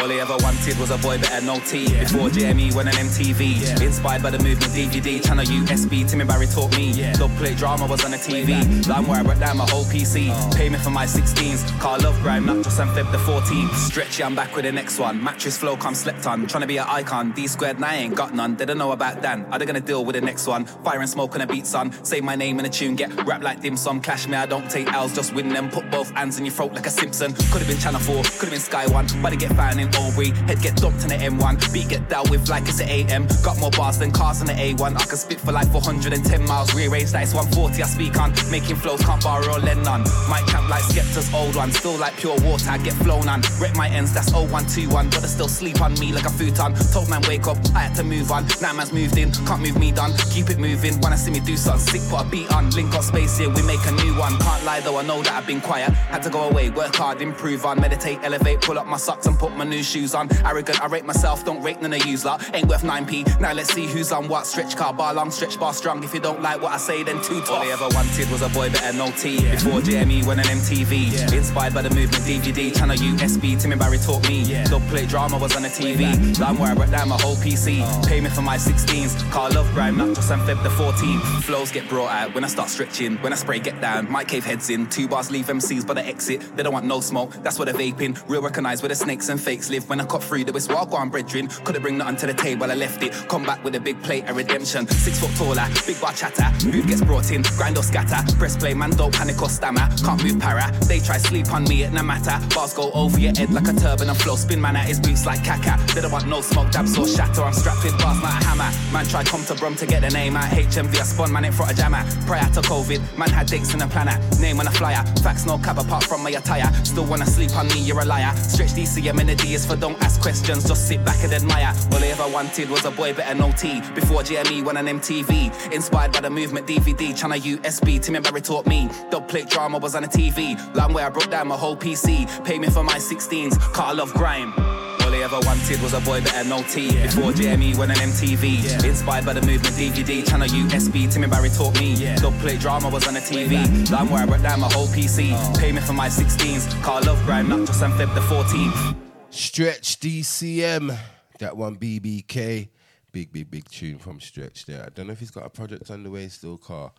[0.09, 1.87] All he ever wanted was a Boy Better Know T.
[1.99, 3.79] Before JME went on MTV.
[3.79, 5.23] Inspired by the movement DVD.
[5.23, 6.89] Channel USB, Timmy Barry taught me.
[6.89, 7.13] Yeah.
[7.13, 8.87] Dub plate drama was on the TV.
[8.87, 10.29] Line where I broke down my whole PC.
[10.31, 10.49] Oh.
[10.55, 11.79] Pay me for my 16s.
[11.79, 13.71] Car love grind, mattress and Feb the 14th.
[13.75, 15.23] Stretchy, I'm back with the next one.
[15.23, 16.47] Mattress flow, come slept on.
[16.47, 17.31] Trying to be an icon.
[17.33, 18.55] D squared, I ain't got none.
[18.55, 19.45] They don't know about Dan.
[19.51, 20.65] Are they gonna deal with the next one?
[20.65, 21.91] Fire and smoke on a beat, son.
[22.03, 24.01] Say my name in a tune, get rap like dim sum.
[24.01, 25.69] Clash me, I don't take L's, just win them.
[25.69, 27.31] Put both hands in your throat like a Simpson.
[27.51, 29.21] Could have been Channel 4, could have been Sky 1.
[29.21, 31.73] Body get found in Head get dumped in the M1.
[31.73, 33.27] Beat get dealt with like it's an AM.
[33.43, 34.95] Got more bars than cars on the A1.
[34.95, 36.73] I can spit for like 410 miles.
[36.73, 38.33] Rearrange that it's 140 I speak on.
[38.49, 40.03] Making flows, can't borrow or lend none.
[40.29, 41.71] Might camp like Skepta's old one.
[41.71, 43.41] Still like pure water, I get flown on.
[43.59, 45.09] Rep my ends, that's 0121.
[45.09, 46.73] But they still sleep on me like a futon.
[46.93, 48.45] Told man wake up, I had to move on.
[48.61, 50.13] Now man's moved in, can't move me done.
[50.31, 50.95] Keep it moving.
[51.09, 52.69] I see me do something sick, put a beat on.
[52.71, 54.37] Link got space here, we make a new one.
[54.37, 55.89] Can't lie though, I know that I've been quiet.
[55.89, 57.81] Had to go away, work hard, improve on.
[57.81, 60.29] Meditate, elevate, pull up my socks and put my new shoes on.
[60.45, 62.43] Arrogant, I rate myself, don't rate none of yous lot.
[62.53, 63.39] Ain't worth 9p.
[63.39, 64.45] Now let's see who's on what.
[64.45, 66.03] Stretch car bar long, stretch bar strong.
[66.03, 67.51] If you don't like what I say, then too tough.
[67.51, 69.41] All he ever wanted was a Boy Better Know T.
[69.51, 71.33] Before JME went on MTV.
[71.33, 72.75] Inspired by the movement DVD.
[72.75, 74.63] Channel USB, Timmy Barry taught me.
[74.65, 76.39] Dub plate drama was on the TV.
[76.39, 77.81] Line where I broke down my whole PC.
[77.81, 78.01] Oh.
[78.07, 79.29] Pay me for my 16s.
[79.31, 81.19] Car love grind, mattress and Feb the 14.
[81.41, 83.17] Flows get brought out when I start stretching.
[83.17, 84.09] When I spray, get down.
[84.11, 84.87] My cave heads in.
[84.89, 86.41] Two bars leave MCs by the exit.
[86.55, 87.33] They don't want no smoke.
[87.43, 88.21] That's what they're vaping.
[88.27, 89.89] Real recognize where the snakes and fakes live.
[89.89, 91.47] When I cut through the whistle, I'll go on brethren.
[91.63, 93.13] Couldn't bring nothing to the table, I left it.
[93.27, 94.87] Come back with a big plate of redemption.
[94.87, 96.49] Six foot taller, big bar chatter.
[96.59, 98.19] Food gets brought in, grind or scatter.
[98.37, 99.87] Press play, man, don't panic or stammer.
[100.03, 100.71] Can't move para.
[100.87, 102.37] They try sleep on me, it no matter.
[102.53, 104.35] Bars go over your head like a turban and flow.
[104.35, 105.77] Spin man at his boots like caca.
[105.93, 107.43] They don't want no smoke, dabs or shatter.
[107.43, 108.71] I'm strapped with bars like a hammer.
[108.93, 110.51] Man, try come to Brum to get the name out.
[110.51, 112.03] HMV, I spun man in front of jammer.
[112.25, 114.17] Prior to COVID, man had dates in a planner.
[114.39, 115.03] Name on a flyer.
[115.21, 116.71] Facts no cab apart from my attire.
[116.83, 118.35] Still wanna sleep on me, you're a liar.
[118.35, 121.73] Stretch DCM in the is for don't ask questions, just sit back and admire.
[121.91, 123.81] All I ever wanted was a Boy Better Know T.
[123.93, 125.73] Before JME went on MTV.
[125.73, 128.01] Inspired by the movement DVD, channel USB.
[128.01, 128.89] Timmy Barry taught me.
[129.11, 130.55] Dub plate drama was on the TV.
[130.75, 132.27] Long way I broke down my whole PC.
[132.45, 133.59] Pay me for my 16s.
[133.73, 134.53] Car love grime.
[134.57, 136.91] All I ever wanted was a Boy Better Know T.
[137.01, 138.83] Before JME went on MTV.
[138.83, 141.11] Inspired by the movement DVD, channel USB.
[141.11, 141.93] Timmy Barry taught me.
[141.93, 142.15] Yeah.
[142.17, 143.53] Dub plate drama was on the TV.
[143.91, 145.31] Long way I broke down my whole PC.
[145.33, 145.59] Oh.
[145.59, 146.81] Pay me for my 16s.
[146.83, 149.08] Car love grime, not just on Feb the 14th.
[149.29, 150.97] Stretch DCM.
[151.39, 152.69] That one BBK.
[153.11, 154.83] Big, big, big tune from Stretch there.
[154.85, 156.91] I don't know if he's got a project underway still, car.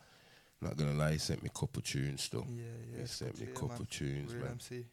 [0.60, 2.46] Not gonna lie, he sent me a couple tunes still.
[2.50, 3.00] Yeah, yeah.
[3.00, 3.86] He sent me a couple man.
[3.90, 4.52] tunes, Real man.
[4.52, 4.84] MC.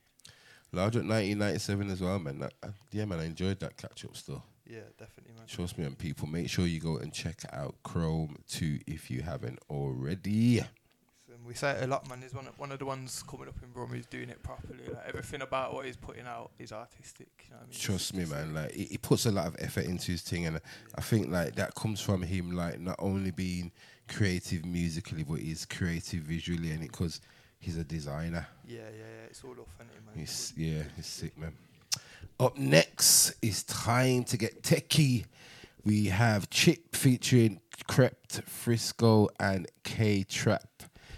[0.72, 2.40] Large at nineteen97 as well, man.
[2.40, 4.44] That, uh, yeah, man, I enjoyed that catch up still.
[4.66, 5.46] Yeah, definitely, man.
[5.48, 9.22] Trust me, and people, make sure you go and check out Chrome 2 if you
[9.22, 10.62] haven't already.
[11.48, 12.22] We say it a lot, man.
[12.22, 14.84] He's one of, one of the ones coming up in Brum who's doing it properly.
[14.86, 17.30] Like everything about what he's putting out is artistic.
[17.46, 17.80] You know I mean?
[17.80, 18.54] Trust me, man.
[18.54, 20.60] Like he, he puts a lot of effort into his thing, and
[20.96, 23.72] I think like that comes from him, like not only being
[24.10, 27.22] creative musically, but he's creative visually, and it because
[27.60, 28.46] he's a designer.
[28.68, 29.28] Yeah, yeah, yeah.
[29.30, 30.16] It's all authentic, man.
[30.16, 31.54] He's yeah, he's sick, man.
[32.42, 35.26] Up next is time to get techie.
[35.86, 40.77] We have Chip featuring Krept, Frisco, and K Trap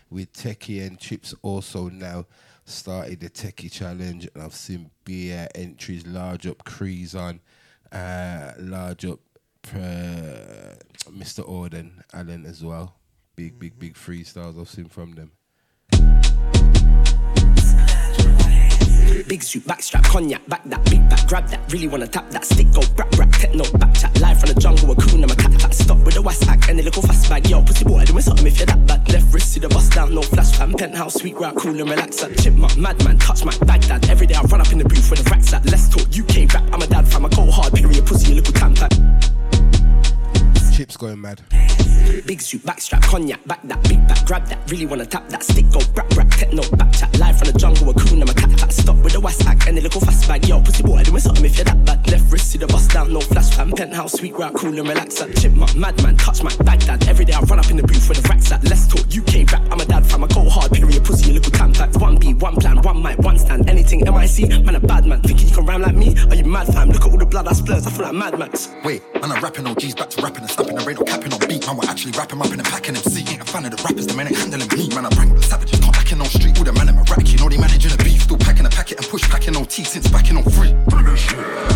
[0.10, 2.26] with Techie and Chips also now
[2.66, 7.40] started the Techie challenge and I've seen beer entries large up Crease on,
[7.92, 9.20] uh, large up
[9.74, 10.76] uh,
[11.10, 11.48] Mr.
[11.48, 12.96] Orden, Allen as well.
[13.36, 15.32] Big, big, big freestyles I've seen from them.
[19.28, 21.60] Big suit, backstrap, cognac, back that, big back, grab that.
[21.72, 24.20] Really wanna tap that stick, go rap rap, techno, back chat.
[24.20, 25.74] Live from the jungle, a coon, I'm a cat cat.
[25.74, 27.50] Stop with the west act and the little fast bag.
[27.50, 29.08] Yo, pussy boy, doing something if you're that bad.
[29.12, 30.74] Left wrist to the bust down, no flash fan.
[30.74, 32.22] Penthouse, sweet rap, cool and relax.
[32.22, 34.10] That chipmunk, madman, touch my Baghdad.
[34.10, 35.66] Every day I run up in the booth with the racks at.
[35.66, 38.54] Let's talk UK rap, I'm a dad fam, I go hard, period, pussy, you little
[38.54, 38.90] tamper.
[40.80, 41.42] Chips going mad.
[42.26, 44.60] Big suit, backstrap, cognac, back that, big back, grab that.
[44.72, 47.12] Really wanna tap that stick, go rap rap, techno, back chat.
[47.20, 48.72] Live from the jungle, a coon, I'm a cat cat.
[48.72, 50.48] Stop with the west act and the little fast bag.
[50.48, 52.10] Yo, pussy boy, doing something if you're that bad.
[52.10, 53.72] Left wrist see the bust down, no flash fan.
[53.74, 55.20] Penthouse, sweet rap, cool and relax.
[55.20, 57.08] That chipmunk, madman, touch my Baghdad.
[57.10, 58.64] Every day I run up in the booth with the racks at.
[58.64, 61.52] Let's talk UK rap, I'm a dad fam, I go hard, period, pussy, a little
[61.52, 62.00] tampax.
[62.00, 63.70] One beat, one plan, one mic, one stand.
[63.70, 65.22] Anything MIC, man, a bad man.
[65.24, 66.16] Thinking you can rhyme like me?
[66.30, 66.90] Are you mad fam?
[66.90, 68.70] Look at all the blood I splurs, I feel like Mad Max.
[68.86, 71.34] Wait, man, I'm rapping on G's back to rapping and snapping the rain or capping
[71.34, 71.66] on beat.
[71.66, 73.26] Man, we're actually rapping, rapping and packing MC.
[73.32, 74.90] Ain't a fan of the rappers, the men ain't handling me.
[74.96, 76.58] Man, I bring the savages, can't acting on street.
[76.58, 78.24] All the man in my rack, you know they managing a beef.
[78.24, 80.72] Still packing a packet and push packing on T since backing on free.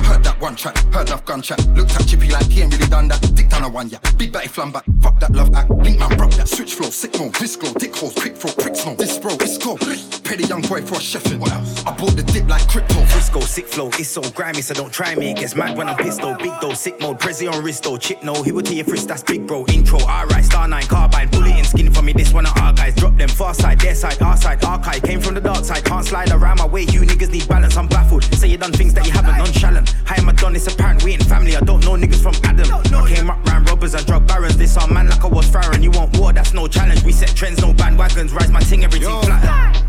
[0.04, 0.94] Heard that one contract.
[0.94, 1.60] Heard enough gun chat.
[1.70, 3.22] Looked at Chippy like he ain't really done that.
[3.36, 4.00] Dick down a one, yeah.
[4.18, 4.84] Big batty flam back.
[5.02, 5.70] Fuck that love act.
[5.70, 6.48] Link man, broke that.
[6.48, 8.96] Switch flow, sick mode, disco, dick holes, quick throw, pricks no.
[8.96, 9.78] This bro, it's go.
[9.78, 11.40] Pay the young boy for a chefin'.
[11.40, 11.86] What else?
[11.86, 13.04] I bought the dip like crypto.
[13.06, 15.32] Frisco, sick flow, it's so grimy, so don't try me.
[15.32, 16.36] It gets mad when I'm pissed though.
[16.36, 17.98] Big though, sick mode, Prezi on wrist though.
[17.98, 19.66] Chip no, he will tell you first, that's big bro.
[19.68, 22.14] Intro, alright, star nine, carbine, bullet in skin for me.
[22.14, 22.96] This one of our guys.
[22.96, 25.04] Drop them far side, their side, our side, archive.
[25.04, 26.84] Came from the dark side, can't slide around my way.
[26.84, 28.24] You niggas need balance, I'm baffled.
[28.36, 29.96] Say you done things that you haven't, nonchalant.
[30.06, 31.56] Hi, I'm a don, it's apparent we ain't family.
[31.56, 32.72] I don't know niggas from Adam.
[32.74, 34.58] I came up round robbers and drug barons.
[34.58, 35.84] This our man like I was Farron.
[35.84, 37.04] You want war, that's no challenge.
[37.04, 38.34] We set trends, no bandwagons.
[38.34, 39.84] Rise my ting, everything flat.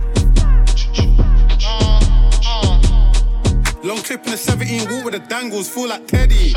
[3.84, 6.54] Long clip in the 17, walk with the dangles, feel like Teddy.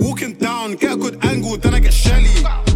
[0.00, 2.67] Walking down, get a good angle, then I get Shelly.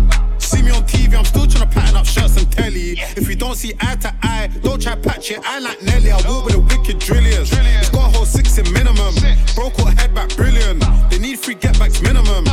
[1.13, 2.93] See me on TV, I'm still trying to pattern up shirts and telly.
[3.17, 5.41] If we don't see eye to eye, don't try patch it.
[5.45, 7.51] I like Nelly, I walk with the wicked drilliers.
[7.53, 9.15] It's got a whole six in minimum.
[9.55, 10.83] Bro caught head back brilliant.
[11.11, 12.45] They need three get backs minimum.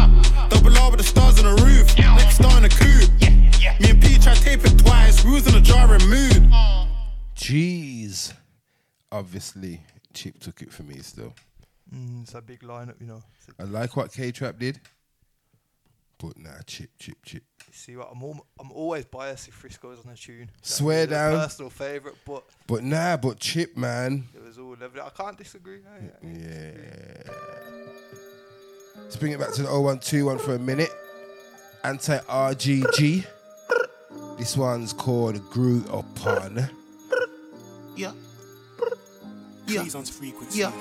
[0.49, 3.10] Double R with the stars on the roof, next star in the coupe.
[3.80, 6.51] Me and P tried tape it twice, we was in a jarring mood.
[7.36, 8.34] Jeez.
[9.12, 9.82] Obviously,
[10.14, 11.34] Chip took it for me still.
[11.93, 13.24] Mm, it's a big lineup, you know.
[13.60, 14.80] I like what K Trap did,
[16.20, 17.43] but nah, Chip, Chip, Chip.
[17.70, 18.22] You see what I'm?
[18.24, 20.47] Al- I'm always biased if Frisco's on a tune.
[20.47, 21.39] That Swear was a down.
[21.39, 24.28] Personal favorite, but But nah, but Chip, man.
[24.34, 24.99] it was all lovely.
[25.01, 25.82] I can't disagree.
[25.88, 25.97] I-
[26.28, 27.34] I- Yeah.
[29.03, 30.89] Let's bring it back to the 0121 for a minute.
[31.84, 33.26] Anti RGG.
[34.38, 36.70] This one's called Grew Upon.
[37.95, 38.11] Yeah.
[39.70, 39.84] Yeah.
[39.84, 40.59] frequency.
[40.59, 40.72] Yeah.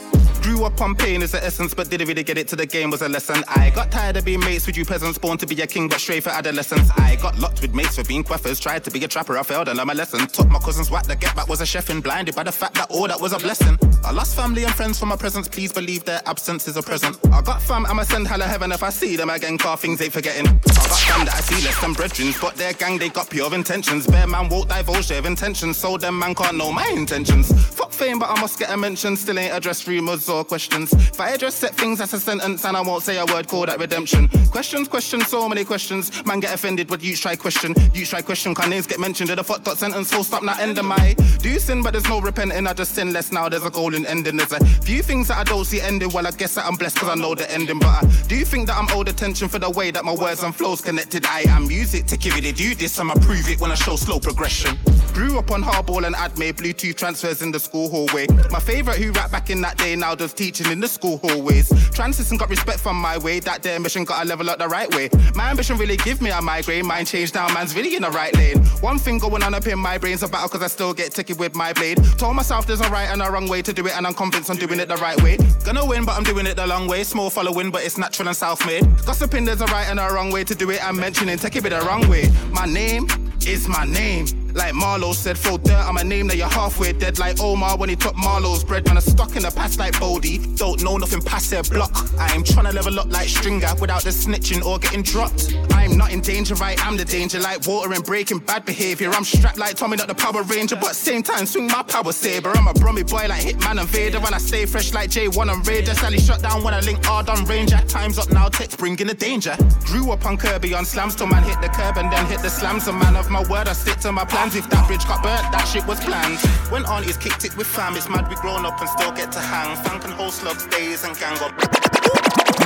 [0.41, 2.91] Grew up on pain is the essence, but didn't really get it to the game
[2.91, 3.43] was a lesson.
[3.49, 6.01] I got tired of being mates with you peasants, born to be a king, but
[6.01, 6.91] straight for adolescence.
[6.97, 9.69] I got locked with mates for being quaffers, tried to be a trapper, I failed
[9.69, 10.27] and learned my lesson.
[10.27, 12.75] Taught my cousins what the get back was a chef and blinded by the fact
[12.75, 13.79] that all that was a blessing.
[14.05, 17.19] I lost family and friends for my presence, please believe their absence is a present.
[17.31, 20.15] I got fam, I'ma send hella heaven if I see them again, car things ain't
[20.15, 20.47] forgetting.
[20.47, 23.53] I got fam that I see less than brethren, but their gang they got pure
[23.55, 24.07] intentions.
[24.07, 27.53] Bear man won't divulge their intentions, so them man can't know my intentions.
[27.75, 30.93] Fuck fame, but I must get a mention, still ain't address rumors or questions.
[30.93, 33.69] If I address set things as a sentence and I won't say a word called
[33.69, 34.29] that redemption.
[34.51, 36.25] Questions, questions, so many questions.
[36.25, 37.75] Man get offended when you try question.
[37.93, 39.29] You try question, can names get mentioned?
[39.29, 41.93] Did a fuck dot sentence full stop not end of my do you sin, but
[41.93, 42.67] there's no repenting.
[42.67, 43.49] I just sin less now.
[43.49, 44.37] There's a golden ending.
[44.37, 46.11] There's a few things that I don't see ending.
[46.13, 47.79] Well, I guess that I'm blessed because I know the ending.
[47.79, 50.55] But I do think that I'm owed attention for the way that my words and
[50.55, 51.27] flows connected.
[51.27, 52.99] I am music to give it a do this.
[52.99, 54.77] I'ma prove it when I show slow progression.
[55.13, 58.27] Grew up on hardball and adme, Bluetooth transfers in the school hallway.
[58.51, 61.73] My favorite who rap back in that day now does teaching in the school hallways.
[61.95, 63.41] Transition got respect from my way.
[63.41, 65.09] That day ambition got a level up the right way.
[65.35, 66.87] My ambition really give me a migraine.
[66.87, 68.59] Mine changed now, man's really in the right lane.
[68.83, 71.33] One thing going on up in my brain's a battle cause I still get ticky
[71.33, 71.99] with my blade.
[72.19, 74.51] Told myself there's a right and a wrong way to do it, and I'm convinced
[74.51, 75.39] I'm doing it the right way.
[75.65, 77.05] Gonna win, but I'm doing it the long way.
[77.05, 78.85] Small following, but it's natural and self-made.
[79.07, 80.87] Gossiping, there's a right and a wrong way to do it.
[80.87, 82.31] I'm mentioning take it the wrong way.
[82.51, 83.09] My name
[83.47, 84.48] is my name.
[84.59, 87.21] Like Marlo said, throw dirt on my name, now you're halfway dead.
[87.21, 88.85] Like Omar when he took Marlo's bread.
[88.87, 90.39] Man, I'm stuck in the past like Bodie.
[90.57, 91.93] Don't know nothing past their block.
[92.19, 95.55] I'm trying to level up like Stringer without the snitching or getting dropped.
[95.71, 96.77] I'm not in danger, right?
[96.85, 97.39] I'm the danger.
[97.39, 99.11] Like water and breaking bad behavior.
[99.11, 102.51] I'm strapped like Tommy, not the Power Ranger, but same time swing my power saber.
[102.51, 105.67] I'm a Brummy boy like Hitman and Vader, and I stay fresh like J1 and
[105.69, 105.95] Raider.
[105.95, 107.79] Sally shut down when I link hard on Ranger.
[107.87, 109.57] Time's up now, text bringing the danger.
[109.85, 112.51] Grew up on Kirby on slams till man hit the curb and then hit the
[112.51, 112.89] slams.
[112.89, 115.69] A man of my word, I stick to my If that bridge got burnt, that
[115.69, 116.41] shit was planned.
[116.73, 119.41] When aunties kicked it with fam, it's mad we grown up and still get to
[119.41, 119.77] hang.
[119.77, 121.53] And whole slugs, days and gang up.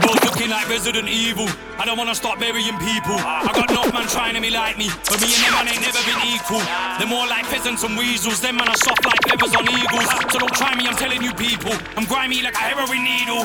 [0.07, 1.49] Both looking like Resident Evil.
[1.78, 3.18] I don't wanna start burying people.
[3.18, 5.83] I got no man trying to be like me, but me and them man ain't
[5.83, 6.62] never been equal.
[7.03, 8.41] They're more like peasants and weasels.
[8.41, 10.07] Them man are soft like feathers on eagles.
[10.30, 11.74] So don't try me, I'm telling you people.
[11.99, 13.43] I'm grimy like a heroin needle.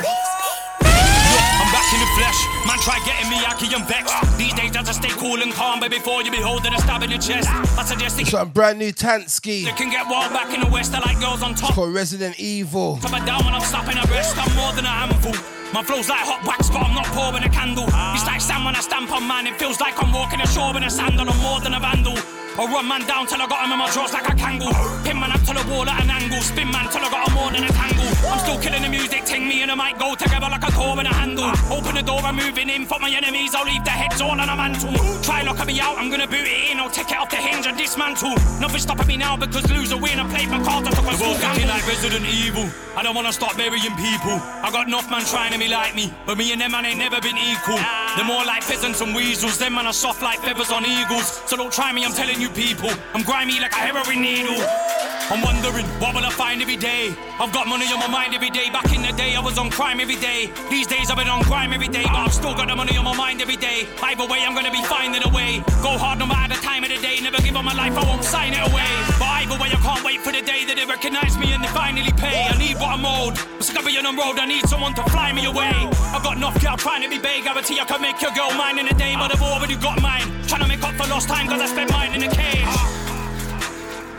[1.87, 2.39] Back in the flesh.
[2.67, 4.37] Man, try getting me yucky and vexed.
[4.37, 7.01] These days I just stay cool and calm, but before you be holding a stab
[7.03, 9.61] in the chest, I suggest This it one brand new Tansky.
[9.61, 10.93] you can get wild back in the west.
[10.93, 11.73] I like girls on top.
[11.75, 12.99] called Resident Evil.
[13.01, 15.31] Cover down when I'm stopping a rest, I'm more than a handful.
[15.73, 17.85] My flow's like hot wax, but I'm not pouring a candle.
[17.87, 20.83] It's like sand when I stamp on man, it feels like I'm walking ashore in
[20.83, 22.17] a sandal, I'm more than a vandal.
[22.57, 24.73] I run man down till I got him in my drawers like a kangaroo.
[25.05, 26.41] Pin man up to the wall at an angle.
[26.41, 28.09] Spin man till I got him more than a tangle.
[28.33, 30.97] I'm still killing the music, ting me and the mic go together like a core
[30.97, 31.53] and a handle.
[31.69, 32.89] Open the door, I'm moving in.
[32.89, 34.89] Fuck my enemies, I'll leave their heads all on a mantle.
[35.21, 36.79] Try locking me out, I'm gonna boot it in.
[36.81, 38.33] I'll take it off the hinge and dismantle.
[38.57, 40.17] Nothing stopping me now because lose a win.
[40.17, 42.65] I played my cards, I took We're school both like Resident Evil.
[42.97, 44.41] I don't wanna start burying people.
[44.65, 46.97] I got enough man trying to be like me, but me and them man ain't
[46.97, 47.77] never been equal.
[48.17, 49.59] They're more like peasants and weasels.
[49.59, 51.45] Them man are soft like feathers on eagles.
[51.45, 52.89] So don't try me, I'm telling you people.
[53.13, 55.16] I'm grimy like a heroin needle.
[55.29, 57.13] I'm wondering, what will I find every day?
[57.39, 58.69] I've got money on my mind every day.
[58.69, 60.51] Back in the day, I was on crime every day.
[60.69, 63.03] These days, I've been on crime every day, but I've still got the money on
[63.03, 63.87] my mind every day.
[64.01, 65.59] Either way, I'm gonna be finding a way.
[65.83, 67.19] Go hard no matter the time of the day.
[67.19, 68.87] Never give up my life, I won't sign it away.
[69.19, 71.71] But either way, I can't wait for the day that they recognize me and they
[71.75, 72.47] finally pay.
[72.47, 73.35] I need what I'm owed.
[73.77, 75.75] I'm being on road, I need someone to fly me away.
[76.15, 77.43] I've got enough girl trying to be big.
[77.43, 80.23] Guarantee I can make your girl mine in a day, but I've already got mine.
[80.47, 82.96] Trying to make up for lost time, cause I spent mine in a cage.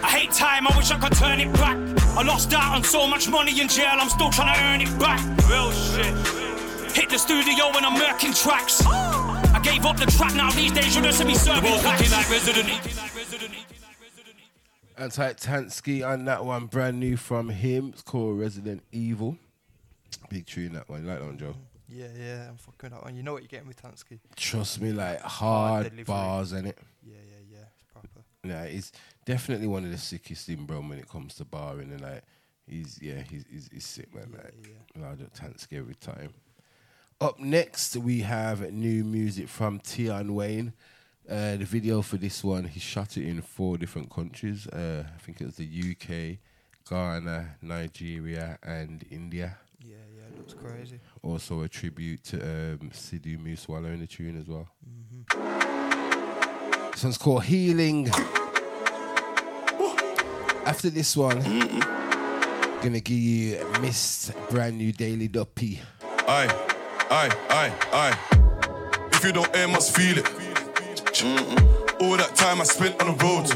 [0.02, 1.76] I hate time, I wish I could turn it back.
[2.16, 4.98] I lost out on so much money in jail, I'm still trying to earn it
[4.98, 5.20] back.
[5.48, 6.14] Real shit.
[6.96, 8.84] Hit the studio when I'm murking tracks.
[8.86, 12.12] I gave up the track now, these days you just see me serving packs.
[12.12, 12.68] like resident.
[14.96, 17.90] Anti Tansky on that one, brand new from him.
[17.92, 19.38] It's called Resident Evil.
[20.28, 21.02] Big tune that one.
[21.02, 21.54] You like that one, Joe?
[21.88, 23.16] Yeah, yeah, I'm fucking that one.
[23.16, 24.18] you know what you're getting with Tansky.
[24.36, 26.78] Trust me, like Hard hard bars in it.
[27.02, 27.64] Yeah, yeah, yeah.
[27.78, 28.24] It's proper.
[28.44, 28.92] Yeah, he's
[29.28, 32.22] definitely one of the sickest in bro when it comes to barring and like
[32.66, 34.32] he's yeah, he's he's, he's sick man.
[34.32, 36.32] like loud up Tansky every time.
[37.20, 40.72] Up next we have new music from Tion Wayne.
[41.28, 44.66] Uh, the video for this one, he shot it in four different countries.
[44.66, 46.38] Uh, I think it was the UK,
[46.88, 49.58] Ghana, Nigeria, and India.
[49.78, 51.00] Yeah, yeah, it looks crazy.
[51.22, 54.70] Also a tribute to um, Sidhu Moosewala in the tune as well.
[54.88, 56.90] Mm-hmm.
[56.92, 58.10] This one's called Healing.
[60.68, 61.40] After this one,
[62.82, 65.80] gonna give you a Mist brand new Daily Duppy.
[66.28, 66.46] Aye,
[67.10, 69.08] aye, aye, aye.
[69.12, 70.26] If you don't air, must feel it.
[72.02, 73.50] All that time I spent on the road,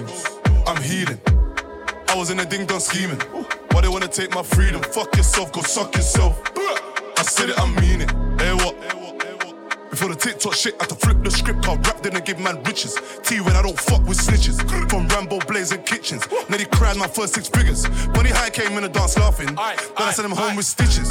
[0.67, 1.21] I'm healing.
[2.09, 3.21] I was in a ding dong scheming.
[3.73, 4.81] Why they wanna take my freedom?
[4.81, 6.41] Fuck yourself, go suck yourself.
[6.57, 8.11] I said it, I mean it.
[8.41, 9.02] Hey, what?
[9.93, 11.69] Before the TikTok shit, I had to flip the script.
[11.69, 12.97] I rap, then I give man riches.
[13.25, 14.57] T when I don't fuck with snitches.
[14.89, 16.27] From Rambo blazing kitchens.
[16.49, 17.85] Nearly cried my first six figures.
[18.17, 19.49] Funny how I came in the dance laughing.
[19.49, 19.59] Then
[19.99, 21.11] I sent him home with stitches.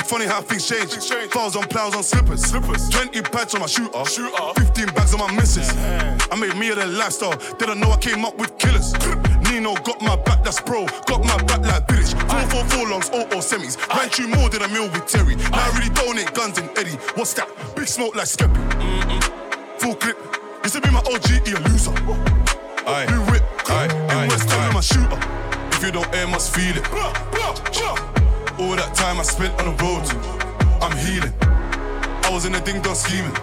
[0.00, 0.94] It's funny how things change.
[1.30, 2.42] Fouls on plows on slippers.
[2.42, 2.88] slippers.
[2.88, 4.02] 20 pads on my shooter.
[4.06, 4.54] shooter.
[4.56, 5.68] 15 bags on my missus.
[5.76, 7.36] I made me of the lifestyle.
[7.58, 8.94] Didn't know I came up with killers.
[9.50, 10.86] Nino got my back, that's pro.
[11.04, 12.14] Got my back like British.
[13.50, 13.76] 444 longs, 0 semis.
[13.96, 15.36] Ran through more than a meal with Terry.
[15.36, 16.96] Now I really donate guns and Eddie.
[17.16, 17.48] What's that?
[17.74, 18.60] Big smoke like Skeppy.
[19.80, 20.16] Full clip.
[20.62, 21.92] Used to be my OG, he a loser.
[22.86, 23.06] Aye.
[23.06, 23.42] Blue whip.
[23.68, 23.88] Aye.
[24.22, 25.18] In West Ham, my shooter.
[25.72, 26.86] If you don't air, must feel it.
[28.58, 30.04] All that time I spent on the road,
[30.82, 31.32] I'm healing.
[32.24, 33.34] I was in a ding dong scheming.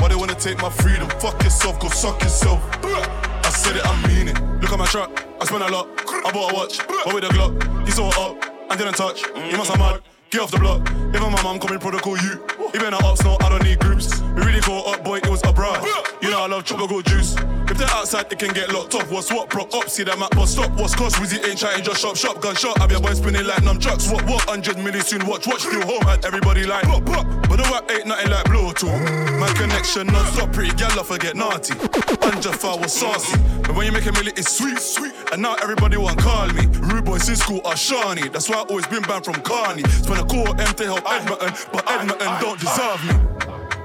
[0.00, 1.08] Why they wanna take my freedom?
[1.20, 2.60] Fuck yourself, go suck yourself.
[2.82, 4.40] I said it, I mean it.
[4.62, 5.10] Look at my truck,
[5.40, 5.88] I spent a lot.
[6.24, 7.86] I bought a watch, but with a Glock.
[7.86, 9.22] He saw it up and didn't touch.
[9.50, 10.11] You must have mad.
[10.32, 10.88] Get off the block.
[11.12, 12.40] Even my mum coming protocol you.
[12.72, 14.18] Even at ups, no, I don't need groups.
[14.32, 15.84] We really caught up, boy, it was a bride.
[16.22, 17.36] You know I love tropical juice.
[17.68, 19.10] If they're outside, they can get locked off.
[19.10, 19.50] What's what?
[19.50, 20.70] Bro, up, see that map, but stop.
[20.72, 21.16] What's cost?
[21.16, 22.80] Wizzy ain't chatting, just shop, shop, gun shot.
[22.80, 24.10] I your boy spinning like numb trucks.
[24.10, 24.46] What, what?
[24.48, 26.08] 100 million soon, watch, watch, still home.
[26.08, 27.26] And everybody like, pop, pop.
[27.50, 29.38] But the rap ain't nothing like Bluetooth.
[29.38, 31.74] My connection non stop, pretty gal, I forget naughty.
[31.74, 33.36] Anjafa was saucy.
[33.62, 35.12] But when you make a million, it's sweet, sweet.
[35.32, 36.66] And now everybody want call me.
[36.80, 38.28] Rude boys in school are Shawnee.
[38.28, 39.82] That's why I always been banned from Carney.
[39.84, 43.14] Spend a core M to help Edmonton, but Edmonton don't deserve me.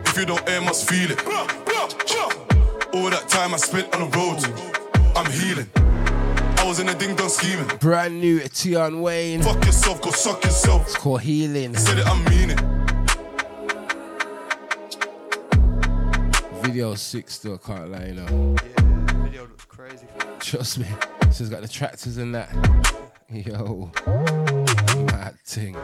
[0.05, 1.25] If you don't air, must feel it.
[2.93, 4.43] All that time I spent on the road,
[5.15, 5.69] I'm healing.
[6.59, 7.67] I was in a ding dong scheming.
[7.77, 9.41] Brand new Tion Wayne.
[9.41, 10.87] Fuck yourself, go suck yourself.
[10.87, 11.75] It's called Healing.
[11.75, 12.61] Said it, I mean it.
[16.63, 18.55] Video six still can't lie, you know.
[18.63, 20.07] Yeah, Video looks crazy.
[20.39, 20.87] Trust me.
[21.31, 22.49] She's got the tractors and that.
[23.29, 23.91] Yo.
[25.11, 25.75] Mad thing.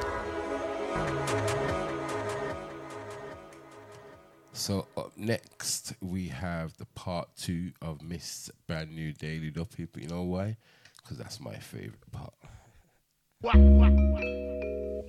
[4.54, 9.86] So up next we have the part two of Mist brand new Daily Duppy.
[9.92, 10.56] But you know why?
[11.02, 12.34] Because that's my favourite part.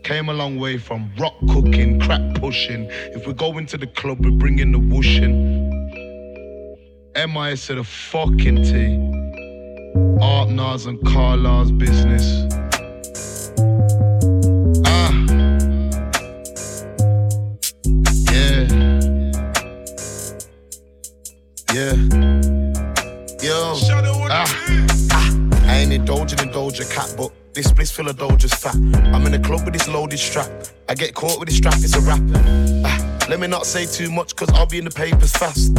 [0.03, 2.89] Came a long way from rock cooking, crack pushing.
[2.91, 5.55] If we go into the club, we're bringing the whooshing.
[7.15, 10.21] MIS to the fucking T.
[10.21, 12.53] Art Nas and Carla's business.
[21.75, 21.95] Yeah.
[23.43, 23.75] Yo.
[24.31, 24.47] Ah.
[25.11, 25.37] Ah.
[25.65, 28.77] I ain't indulging in Doja Cat, but this full of Doja's fat.
[29.13, 30.49] I'm in the club with this loaded strap.
[30.89, 32.21] I get caught with this strap, it's a rap.
[32.85, 33.27] Ah.
[33.29, 35.77] Let me not say too much, cause I'll be in the papers fast.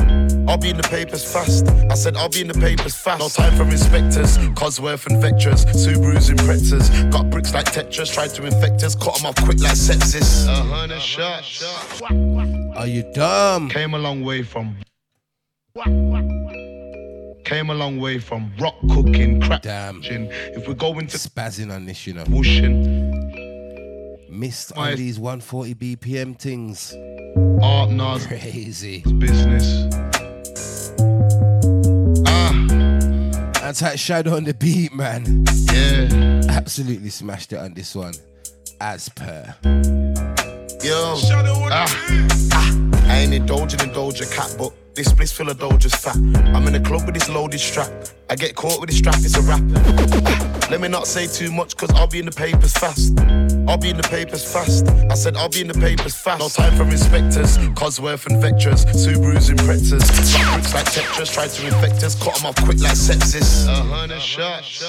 [0.50, 1.70] I'll be in the papers fast.
[1.90, 3.22] I said I'll be in the papers fast.
[3.22, 6.90] No time for inspectors, Cosworth and Vectors, Subarus and Pretzers.
[7.06, 10.46] Got bricks like Tetris, tried to infect us, cut 'em off quick like sepsis.
[10.46, 11.64] A hundred shots.
[12.76, 13.70] Are you dumb?
[13.70, 14.76] Came a long way from.
[17.44, 20.02] Came a long way from rock cooking, crack Damn.
[20.06, 22.24] If we go into spazzing on this, you know.
[22.30, 23.04] Whooshing.
[24.30, 26.96] Missed My- on these 140 BPM things.
[27.62, 29.02] Art Nas Crazy.
[29.18, 29.90] business.
[32.26, 32.52] Ah.
[33.60, 35.44] That's how Shadow on the beat, man.
[35.74, 36.42] Yeah.
[36.56, 38.14] Absolutely smashed it on this one.
[38.80, 39.54] As per.
[40.82, 41.16] Yo.
[41.70, 41.86] Ah,
[42.54, 46.16] ah, I ain't indulging in Doja Cat, but this bliss full of Doja's fat.
[46.56, 47.92] I'm in the club with this loaded strap.
[48.28, 49.62] I get caught with this strap, it's a rap.
[49.76, 53.14] Ah, Let me not say too much, cause I'll be in the papers fast.
[53.68, 54.88] I'll be in the papers fast.
[55.12, 56.40] I said I'll be in the papers fast.
[56.40, 60.02] No time for inspectors, Cosworth and Vectors, Subarus and Pretzers.
[60.54, 63.68] Bricks like Tetras, try to infect us, cut 'em off quick like sepsis.
[63.68, 64.82] A hundred shots,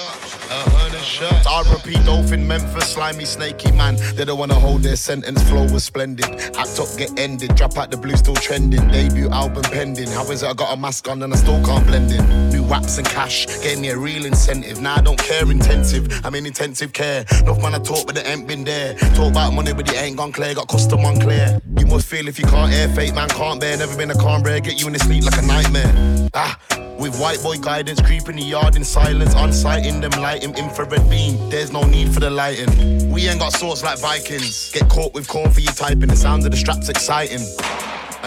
[0.49, 1.45] a hundred shots.
[1.47, 3.97] RP Dolphin, Memphis, slimy, snaky man.
[4.15, 6.25] They don't wanna hold their sentence, flow was splendid.
[6.57, 8.87] Act up, get ended, drop out the blue, still trending.
[8.89, 10.09] Debut album pending.
[10.09, 12.49] How is it I got a mask on and I still can't blend in?
[12.49, 13.26] New waps and cash,
[13.61, 14.81] gave me a real incentive.
[14.81, 17.25] Now I don't care intensive, I'm in intensive care.
[17.41, 18.95] Enough man I talk, but they ain't been there.
[19.15, 20.55] Talk about money, but it ain't gone clear.
[20.55, 21.61] Got custom on clear.
[21.77, 23.77] You must feel if you can't air fake, man can't bear.
[23.77, 26.29] Never been a calm get you in the sleep like a nightmare.
[26.33, 26.57] Ah,
[26.99, 30.43] with white boy guidance, creep in the yard in silence, on sight in them light
[30.43, 31.49] infrared beam.
[31.49, 33.11] There's no need for the lighting.
[33.11, 34.71] We ain't got swords like Vikings.
[34.71, 36.07] Get caught with corn for you typing.
[36.07, 37.41] The sound of the straps exciting.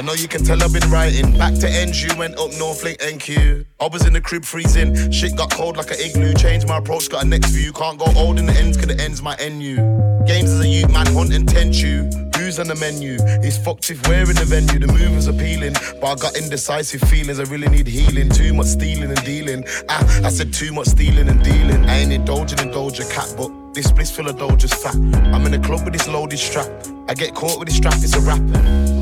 [0.00, 1.36] I know you can tell I've been writing.
[1.36, 3.66] Back to NG, went up Northlake NQ.
[3.80, 5.10] I was in the crib freezing.
[5.12, 6.32] Shit got cold like an igloo.
[6.32, 7.70] Changed my approach, got a next view.
[7.74, 9.76] Can't go old in the ends, cause the ends my NU.
[10.24, 12.08] Games as a youth, man, hunt and tent you.
[12.34, 13.18] Who's on the menu?
[13.44, 14.78] It's fucked if we're in the venue.
[14.78, 17.38] The move is appealing, but I got indecisive feelings.
[17.38, 18.30] I really need healing.
[18.30, 19.66] Too much stealing and dealing.
[19.90, 21.84] Ah, I said too much stealing and dealing.
[21.84, 24.94] I ain't indulging in Doja Cat, but this bliss full of Doja's fat.
[25.34, 26.70] I'm in the club with this loaded strap.
[27.06, 28.40] I get caught with this strap, it's a rap.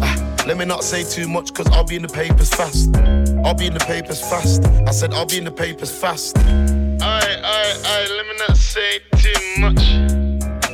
[0.03, 2.97] Ah, let me not say too much, cause I'll be in the papers fast.
[3.45, 4.65] I'll be in the papers fast.
[4.87, 6.39] I said I'll be in the papers fast.
[6.39, 9.83] Aye, aye, aye, let me not say too much.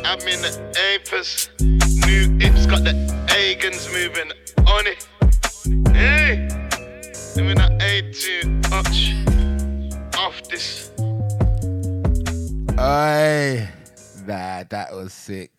[0.06, 1.48] I'm in the papers.
[1.60, 2.92] New hips got the
[3.26, 4.30] Agans moving
[4.64, 5.09] on it.
[5.92, 6.46] Hey,
[7.34, 9.12] let me not say too much.
[10.16, 10.92] Off this.
[12.78, 13.68] Aye.
[14.24, 15.51] Nah, that was sick.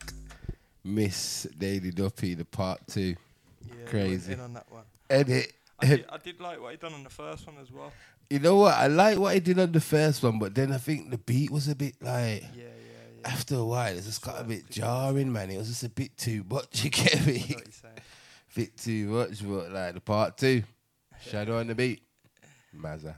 [0.85, 3.15] Mist Daily Duppy, the part two.
[3.85, 4.33] Crazy.
[4.33, 4.83] in on that one.
[5.09, 5.53] Edit.
[5.79, 7.91] I did, I did like what he done on the first one as well.
[8.29, 8.73] You know what?
[8.75, 11.51] I like what he did on the first one, but then I think the beat
[11.51, 12.43] was a bit like.
[12.55, 15.51] Yeah, yeah, After a while, it just got a bit jarring, man.
[15.51, 16.83] It was just a bit too much.
[16.83, 17.55] You get me?
[18.55, 20.63] bit too much, but like the part two,
[21.21, 22.01] Shadow on the beat,
[22.77, 23.15] Mazza.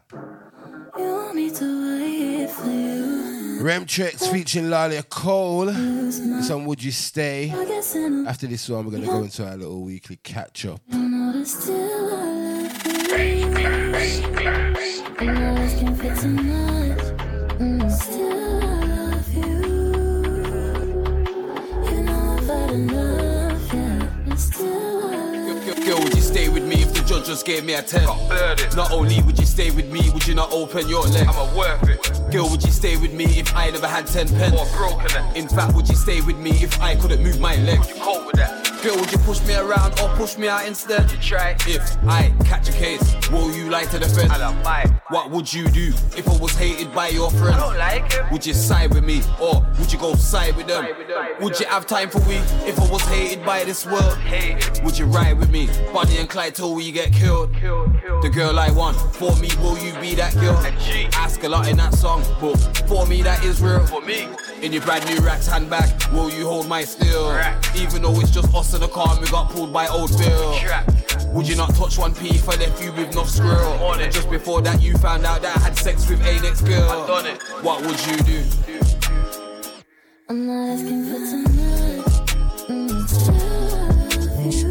[0.97, 3.59] You want me to wait for you.
[3.61, 5.65] Remtrex featuring Lalia Cole.
[5.65, 7.49] This one, Would You Stay?
[7.51, 10.79] After this one, we're going to go into our little weekly catch up.
[10.91, 12.25] I know that still I
[12.63, 13.47] love you.
[15.19, 17.01] And I'm asking for too much.
[17.91, 19.43] Still I love you.
[21.91, 23.06] You know I've had enough,
[27.17, 28.05] with me if the judge just gave me a 10?
[28.75, 31.27] Not only would you stay with me, would you not open your leg?
[31.27, 32.31] I'm a worth it.
[32.31, 34.55] Girl, would you stay with me if I never had 10 pence?
[34.55, 35.37] Or broken it.
[35.37, 37.79] In fact, would you stay with me if I couldn't move my leg?
[37.79, 38.66] Would you cope with that?
[38.83, 41.11] Girl, would you push me around or push me out instead?
[41.11, 41.55] You try.
[41.67, 44.29] If I catch a case, will you lie to the feds?
[44.29, 44.87] I don't bite.
[45.09, 47.55] What would you do if I was hated by your friends?
[47.55, 48.31] I don't like it.
[48.31, 50.85] Would you side with me or would you go side with them?
[51.41, 52.35] Would you have time for we
[52.67, 54.17] if I was hated by this world?
[54.83, 57.55] Would you ride with me, Bonnie and Clyde till we get killed?
[57.55, 58.23] killed, killed.
[58.23, 60.57] The girl I want, for me, will you be that girl?
[61.13, 62.55] Ask a lot in that song, but
[62.87, 63.85] for me, that is real.
[63.87, 64.27] For me,
[64.61, 67.39] in your brand new racks handbag, will you hold my steel?
[67.75, 70.55] Even though it's just us in the car and we got pulled by old Bill.
[71.33, 73.93] Would you not touch one P if I left you with no squirrel?
[73.93, 77.07] And just before that, you found out that I had sex with a next girl.
[77.61, 78.43] What would you do?
[80.29, 82.05] I'm not asking for too much.
[82.67, 83.35] Mm, still
[83.71, 84.69] love you.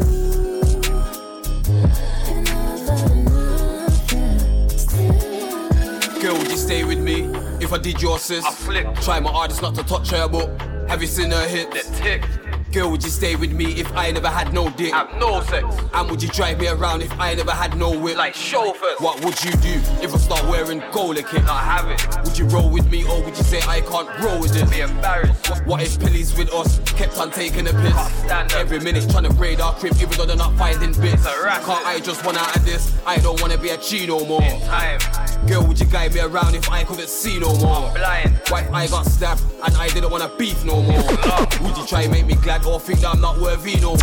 [2.35, 4.67] You know I've had enough, yeah.
[4.67, 7.23] Still I love Girl, would you stay with me
[7.59, 8.43] if I did your sis?
[8.45, 8.95] I flip.
[9.01, 10.49] Try my hardest not to touch her, but
[10.87, 11.71] have you seen her hit?
[11.71, 12.23] That tick.
[12.77, 14.93] Girl, would you stay with me if I never had no dick?
[14.93, 15.65] Have no sex.
[15.95, 18.17] And would you drive me around if I never had no whip?
[18.17, 18.99] Like chauffeurs.
[18.99, 21.43] What would you do if I start wearing gold kit?
[21.45, 22.23] Not have it.
[22.23, 24.69] Would you roll with me or would you say I can't roll with it?
[24.69, 25.49] Be embarrassed.
[25.49, 28.31] What, what if Pilly's with us kept on taking a piss?
[28.53, 31.25] Every minute trying to raid our crib even though they're not finding bits.
[31.25, 32.95] Can't I just want out of this?
[33.07, 34.43] I don't wanna be a G no more.
[34.43, 34.99] In time.
[35.47, 37.91] Girl, would you guide me around if I couldn't see no more?
[37.95, 38.39] blind.
[38.49, 41.01] What if I got stabbed and I didn't wanna beef no more?
[41.61, 43.97] would you try and make me glad or think that I'm not worthy no more?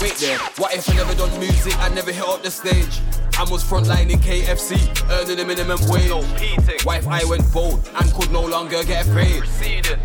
[0.00, 1.76] Wait there, what if I never done music?
[1.78, 3.00] I never hit up the stage.
[3.38, 4.78] I was frontlining KFC,
[5.10, 6.84] earning a minimum wage.
[6.84, 9.44] Wife, I went bold and could no longer get paid.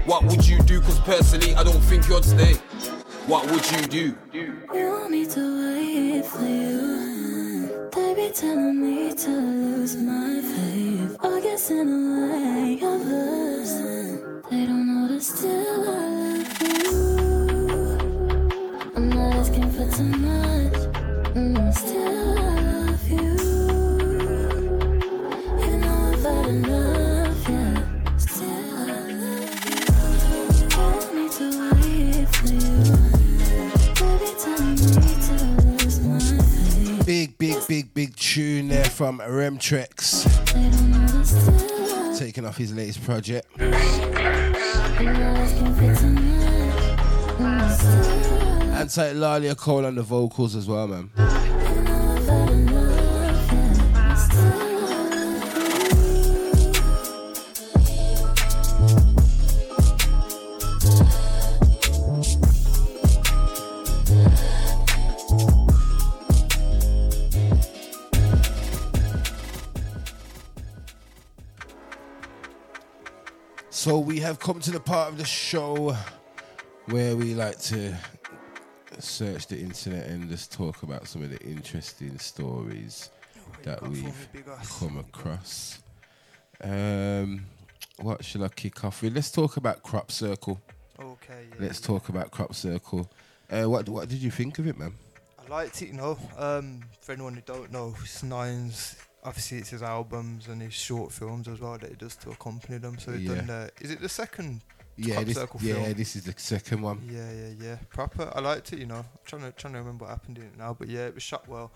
[0.05, 0.81] What would you do?
[0.81, 2.55] Cause personally, I don't think you'd stay.
[3.25, 4.15] What would you do?
[4.33, 7.89] You want me to wait for you.
[7.93, 11.17] They be telling me to lose my faith.
[11.21, 13.73] I guess in a way I lose.
[14.49, 15.62] They don't know that still
[38.93, 40.29] from Remtrex.
[42.19, 43.47] Taking off his latest project.
[48.77, 51.09] And take Lalia Cole on the vocals as well, man.
[73.83, 75.93] So we have come to the part of the show
[76.85, 77.93] where we like to
[78.97, 83.09] search the internet and just talk about some of the interesting stories
[83.63, 84.29] that we've
[84.79, 85.81] come across.
[86.61, 87.45] Um,
[87.97, 89.15] what shall I kick off with?
[89.15, 90.61] Let's talk about Crop Circle.
[90.97, 91.47] Okay.
[91.49, 93.11] yeah, Let's talk about Crop Circle.
[93.51, 94.93] Uh, what what did you think of it, man?
[95.45, 96.17] I liked it, you know.
[96.37, 98.95] Um, for anyone who don't know, it's Nines.
[99.25, 102.77] Obviously, it's his albums and his short films as well that he does to accompany
[102.77, 102.97] them.
[102.99, 103.35] So he's Yeah.
[103.35, 103.49] done.
[103.49, 104.61] Uh, is it the second?
[104.95, 105.93] Yeah, this, yeah, film?
[105.93, 107.01] this is the second one.
[107.11, 107.75] Yeah, yeah, yeah.
[107.89, 108.31] Proper.
[108.35, 108.97] I liked it, you know.
[108.97, 111.23] I'm trying to trying to remember what happened in it now, but yeah, it was
[111.23, 111.71] shot well.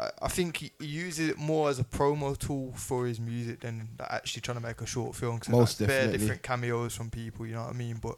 [0.00, 3.60] I, I think he, he uses it more as a promo tool for his music
[3.60, 5.38] than actually trying to make a short film.
[5.40, 6.18] Cause Most like, definitely.
[6.18, 7.98] different cameos from people, you know what I mean?
[8.00, 8.16] But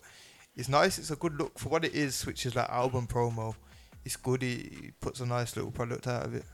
[0.54, 0.98] it's nice.
[0.98, 3.56] It's a good look for what it is, which is like album promo.
[4.04, 4.42] It's good.
[4.42, 6.44] He, he puts a nice little product out of it.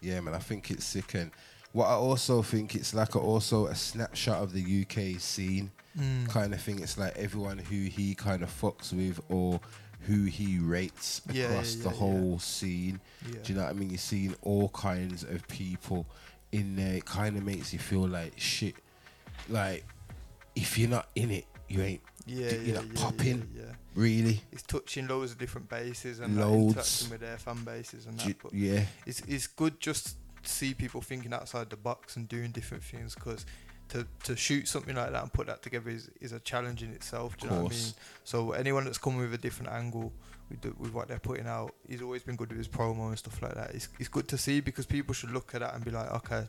[0.00, 1.14] Yeah, man, I think it's sick.
[1.14, 1.30] And
[1.72, 6.28] what I also think it's like a, also a snapshot of the UK scene Mm.
[6.28, 6.80] kind of thing.
[6.80, 9.58] It's like everyone who he kind of fucks with or
[10.02, 11.96] who he rates Yeah, yeah, across the yeah, yeah.
[11.98, 13.00] whole scene.
[13.42, 13.90] Do you know what I mean?
[13.90, 16.06] You're seeing all kinds of people
[16.52, 16.94] in there.
[16.96, 18.76] It kind of makes you feel like shit.
[19.48, 19.84] Like
[20.54, 22.02] if you're not in it, you ain't.
[22.28, 23.48] Yeah, you're yeah, not yeah, popping.
[23.54, 23.72] yeah, yeah.
[23.94, 24.40] Really.
[24.52, 26.68] It's touching loads of different bases and like, Loads.
[26.68, 28.36] interacting with their fan bases and that.
[28.42, 28.82] But yeah.
[29.06, 33.14] it's it's good just to see people thinking outside the box and doing different things
[33.14, 33.44] because.
[33.92, 36.92] To, to shoot something like that and put that together is, is a challenge in
[36.92, 37.38] itself.
[37.38, 37.92] Do you know what I mean?
[38.22, 40.12] So anyone that's coming with a different angle
[40.50, 43.16] with the, with what they're putting out, he's always been good with his promo and
[43.16, 43.70] stuff like that.
[43.74, 46.48] It's, it's good to see because people should look at that and be like, okay,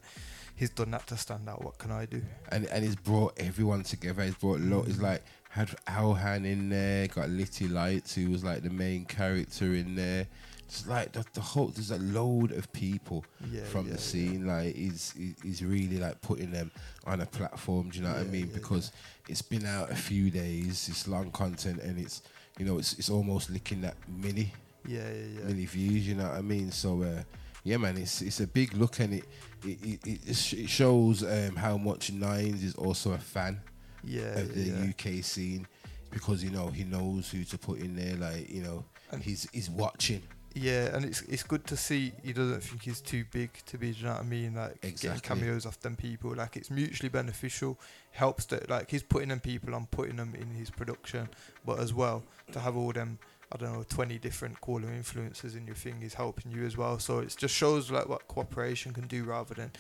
[0.60, 1.64] he's done that to stand out.
[1.64, 2.22] What can I do?
[2.52, 4.24] and and he's brought everyone together.
[4.24, 4.86] He's brought a lot.
[4.86, 5.04] He's mm.
[5.04, 9.96] like had Alhan in there, got Litty Lights, who was like the main character in
[9.96, 10.28] there.
[10.68, 11.68] It's like the, the whole.
[11.68, 14.46] There's a load of people Yeah, from yeah, the scene.
[14.46, 16.70] Like he's he- he's really like putting them
[17.08, 17.90] on a platform.
[17.90, 18.48] Do you know what I mean?
[18.48, 18.92] yeah, because
[19.28, 20.88] it's been out a few days.
[20.88, 22.22] It's long content, and it's
[22.60, 24.54] you know it's it's almost licking that mini
[24.86, 25.46] Yeah, yeah, yeah.
[25.46, 26.08] many views.
[26.08, 26.70] You know what I mean?
[26.72, 27.24] So uh,
[27.64, 29.24] yeah, man, it's it's a big look, and it
[29.66, 33.60] it it, it, it it shows um, how much Nines is also a fan
[34.04, 34.90] Yeah, of the yeah.
[35.18, 35.68] UK scene
[36.12, 38.16] because you know he knows who to put in there.
[38.16, 40.22] Like you know, And- he's he's watching.
[40.56, 43.92] Yeah, and it's it's good to see he doesn't think he's too big to be.
[43.92, 44.56] Do you know what I mean?
[44.56, 45.10] Like Exactly.
[45.10, 47.80] getting cameos off them people, like it's mutually beneficial.
[48.12, 51.30] Helps that like he's putting them people on, putting them in his production,
[51.66, 53.20] but as well to have all them
[53.52, 56.98] I don't know twenty different caller influences in your thing is helping you as well.
[56.98, 59.72] So it just shows like what cooperation can do rather than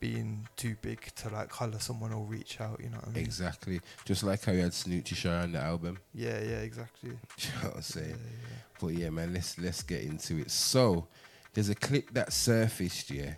[0.00, 2.80] being too big to like holler someone or reach out.
[2.82, 3.24] You know what I mean?
[3.24, 5.98] Exactly, just like how you had Snoochie Shy on the album.
[6.14, 7.10] Yeah, yeah, exactly.
[7.38, 8.18] You know what I'm saying?
[8.80, 10.50] But yeah, man, let's let's get into it.
[10.50, 11.08] So
[11.54, 13.34] there's a clip that surfaced, yeah,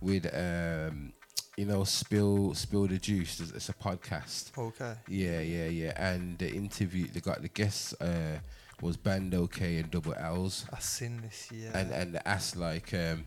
[0.00, 1.12] with um,
[1.56, 3.40] you know, spill spill the juice.
[3.40, 4.56] It's- It's a podcast.
[4.58, 4.94] Okay.
[5.08, 5.92] Yeah, yeah, yeah.
[5.96, 8.38] And the interview, they got the guests uh,
[8.82, 10.64] was Bandokay and Double Lz.
[10.72, 11.70] I seen this, yeah.
[11.78, 13.24] And and asked like, um,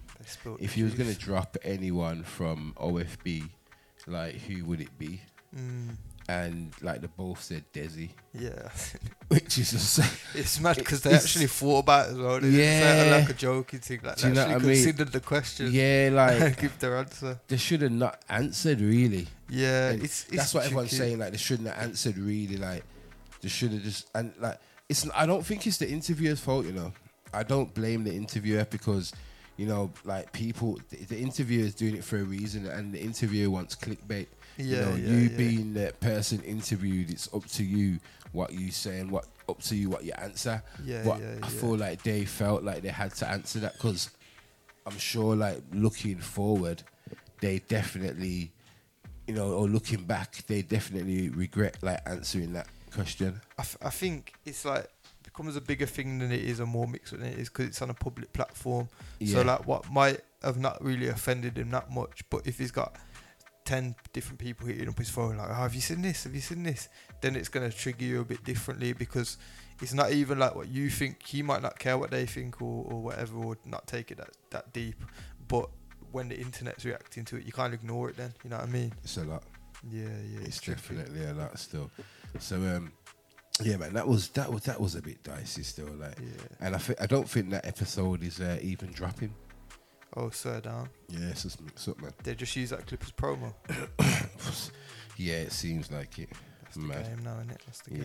[0.60, 3.50] if you was gonna drop anyone from OFB,
[4.08, 5.22] like who would it be?
[5.56, 5.96] Mm.
[6.30, 8.10] And like they both said Desi.
[8.34, 8.70] Yeah.
[9.28, 10.00] Which is just
[10.36, 12.36] It's mad because they actually thought about it as well.
[12.40, 13.16] Didn't say it Yeah.
[13.18, 14.00] like a joking thing.
[14.02, 14.84] Like Do you they know what actually I mean?
[14.86, 15.70] considered the question.
[15.72, 17.40] Yeah, like give their answer.
[17.50, 19.28] They should have not answered really.
[19.50, 21.20] Yeah, And it's- that's it's what everyone's saying.
[21.20, 22.56] Like they shouldn't have answered really.
[22.58, 22.84] Like
[23.42, 24.60] they should have just and like
[24.94, 25.10] it's.
[25.16, 26.66] I don't think it's the interviewer's fault.
[26.66, 26.94] You know,
[27.34, 29.12] I don't blame the interviewer because
[29.58, 33.00] you know, like people, the, the interviewer is doing it for a reason, and the
[33.00, 34.28] interviewer wants clickbait.
[34.58, 35.38] you Yeah, know, yeah, you yeah.
[35.38, 38.00] being the person interviewed, it's up to you
[38.32, 40.64] what you say and what up to you what you answer.
[40.84, 44.10] Yeah, but yeah, I feel like they felt like they had to answer that because
[44.86, 46.82] I'm sure, like looking forward,
[47.42, 48.52] they definitely,
[49.28, 53.42] you know, or looking back, they definitely regret like answering that question.
[53.58, 54.88] I, f- I think it's like
[55.24, 57.82] becomes a bigger thing than it is and more mixed than it is because it's
[57.82, 58.90] on a public platform.
[59.20, 59.36] Yeah.
[59.36, 62.96] So like what might have not really offended him that much, but if he's got
[63.66, 66.26] ten different people hitting up his phone like, oh, have you seen this?
[66.26, 66.90] Have you seen this?
[67.22, 69.38] Then it's gonna trigger you a bit differently because
[69.82, 71.26] it's not even like what you think.
[71.26, 74.30] He might not care what they think or, or whatever, or not take it that,
[74.52, 75.04] that deep.
[75.48, 75.70] But
[76.12, 78.18] when the internet's reacting to it, you can't ignore it.
[78.18, 78.94] Then you know what I mean?
[79.04, 79.44] It's a lot.
[79.90, 80.40] Yeah, yeah.
[80.46, 80.80] it's tricky.
[80.80, 81.92] definitely a lot still.
[82.40, 82.92] So um,
[83.62, 85.88] yeah, man, that was that was that was a bit dicey still.
[85.88, 86.44] Like, yeah.
[86.60, 89.34] and I thi- I don't think that episode is uh, even dropping.
[90.16, 90.90] Oh, swear down.
[91.10, 92.12] Yeah, it's just up, man.
[92.24, 93.54] They just use that clip as promo.
[95.18, 96.30] yeah, it seems like it.
[96.64, 97.58] That's the game now, innit?
[97.66, 98.04] That's the game.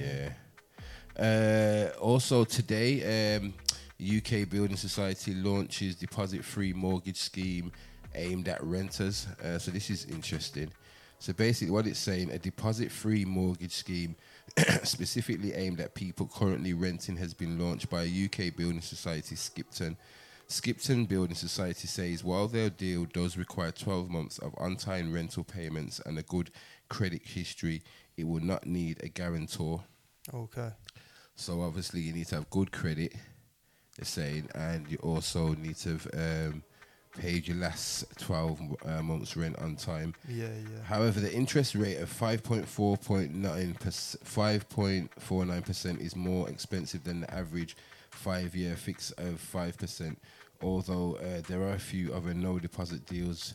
[1.19, 1.93] Yeah.
[1.95, 3.53] Uh, also today, um,
[4.01, 7.73] UK Building Society launches deposit-free mortgage scheme
[8.15, 9.27] aimed at renters.
[9.43, 10.71] Uh, so this is interesting.
[11.19, 14.15] So basically, what it's saying, a deposit-free mortgage scheme
[14.85, 19.97] specifically aimed at people currently renting has been launched by a UK Building Society Skipton.
[20.47, 26.01] Skipton Building Society says while their deal does require 12 months of on-time rental payments
[26.07, 26.51] and a good
[26.89, 27.83] credit history,
[28.17, 29.83] it will not need a guarantor.
[30.33, 30.71] Okay.
[31.37, 33.15] So obviously you need to have good credit,
[33.97, 36.63] they're saying, and you also need to have um,
[37.19, 40.15] paid your last 12 uh, months rent on time.
[40.29, 40.83] Yeah, yeah.
[40.85, 47.77] However, the interest rate of 5.4.9 5.49% is more expensive than the average
[48.11, 50.17] five-year fix of 5%.
[50.61, 53.55] Although uh, there are a few other no deposit deals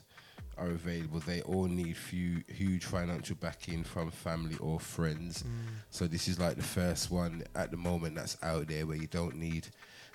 [0.58, 5.44] are available, they all need few huge financial backing from family or friends.
[5.90, 9.08] So this is like the first one at the moment that's out there where you
[9.08, 9.68] don't need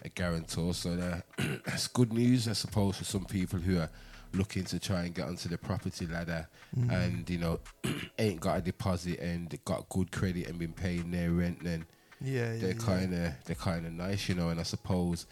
[0.05, 0.75] a guarantor.
[0.75, 1.25] So that-
[1.65, 3.91] that's good news, I suppose, for some people who are
[4.35, 6.47] looking to try and get onto the property ladder
[6.77, 6.93] Mm.
[6.93, 7.61] and you know
[8.19, 11.65] ain't got a deposit and got good credit and been paying their rent.
[11.65, 11.87] Then
[12.21, 12.75] Yeah, yeah, they're yeah.
[12.79, 14.51] kind of they're kind of nice, you know.
[14.51, 15.25] And I suppose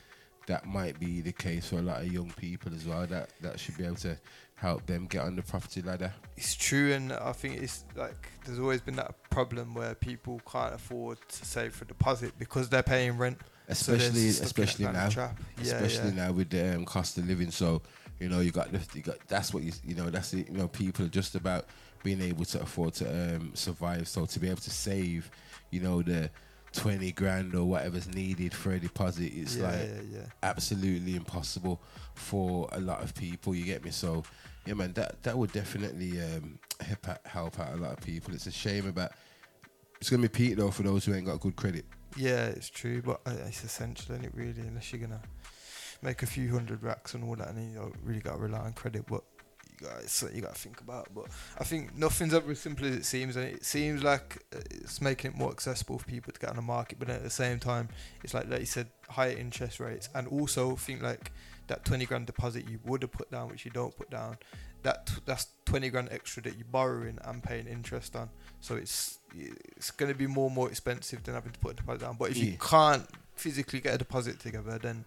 [0.47, 3.07] that might be the case for a lot of young people as well.
[3.07, 4.17] That that should be able to
[4.55, 6.11] help them get on the property ladder.
[6.39, 10.73] It's true, and I think it's like there's always been that problem where people can't
[10.73, 13.37] afford to save for deposit because they're paying rent.
[13.73, 15.41] So especially that especially now, trap.
[15.61, 16.27] Especially yeah.
[16.27, 17.51] now with the um, cost of living.
[17.51, 17.83] So
[18.21, 20.49] you know you got the, you got that's what you you know that's it.
[20.49, 21.67] You know people are just about
[22.05, 24.07] being able to afford to um, survive.
[24.07, 25.31] So to be able to save,
[25.71, 26.31] you know the.
[26.73, 30.27] 20 grand or whatever's needed for a deposit it's Yeah, like yeah, yeah.
[30.43, 31.81] absolutely impossible
[32.15, 34.25] for a lot of people you get me so
[34.67, 38.35] yeah man that that would definitely um help out, help out a lot of people
[38.35, 39.13] it's a shame about
[40.03, 43.03] it's gonna be peak though for those who ain't got good credit Yeah, it's true,
[43.03, 44.33] but uh, it's essential, is it?
[44.35, 45.21] Really, unless you're gonna
[46.03, 48.61] make a few hundred racks and all that, and you don't really got to rely
[48.61, 49.07] on credit.
[49.07, 49.23] But
[49.87, 51.09] got it's something you got to think about.
[51.15, 51.27] But
[51.59, 55.01] I think nothing's ever as simple as it seems, and it seems like uh, it's
[55.01, 56.99] making it more accessible for people to get on the market.
[56.99, 57.89] But at the same time,
[58.23, 61.33] it's like like you said, higher interest rates, and also think like
[61.69, 64.39] that twenty grand deposit you would have put down, which you don't put down.
[64.83, 68.31] That that's twenty grand extra that you're borrowing and paying interest on.
[68.61, 71.75] So it's it's going to be more and more expensive than having to put a
[71.75, 72.17] deposit down.
[72.19, 75.05] But if you can't physically get a deposit together, then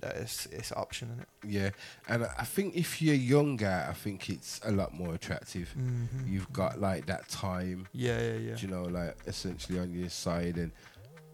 [0.00, 1.28] that is it's an option, isn't it?
[1.46, 1.70] Yeah,
[2.08, 5.74] and I think if you're younger, I think it's a lot more attractive.
[5.78, 6.26] Mhm.
[6.30, 7.86] You've got like that time.
[7.92, 8.56] Yeah, yeah, yeah.
[8.56, 10.72] You know, like essentially on your side, and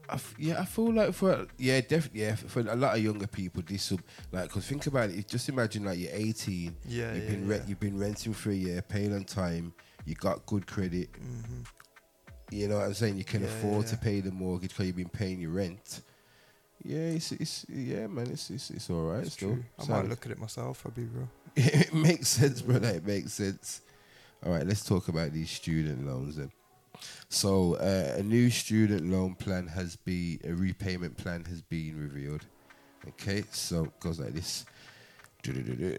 [0.08, 3.26] I f- yeah, I feel like for yeah, definitely yeah, for a lot of younger
[3.26, 4.00] people, this will
[4.32, 5.28] like because think about it.
[5.28, 6.76] Just imagine like you're 18.
[6.86, 7.68] Yeah, you've yeah, been rent, yeah.
[7.68, 9.72] you've been renting for a year, paying on time.
[10.04, 11.10] You got good credit.
[11.12, 11.66] Mhm.
[12.52, 13.16] You know what I'm saying?
[13.16, 16.02] You can Yeah, afford to pay the mortgage because you've been paying your rent.
[16.86, 18.28] Yeah, it's, it's yeah, man.
[18.30, 19.26] It's it's, it's all right.
[19.26, 19.64] still, True.
[19.80, 20.82] I might look at it myself.
[20.86, 21.28] I'll be real.
[21.56, 22.88] it makes sense, brother.
[22.88, 23.80] It makes sense.
[24.44, 26.52] All right, let's talk about these student loans then.
[27.28, 32.46] So, uh, a new student loan plan has been, a repayment plan has been revealed.
[33.08, 34.64] Okay, so it goes like this.
[35.42, 35.96] Du-du-du-du.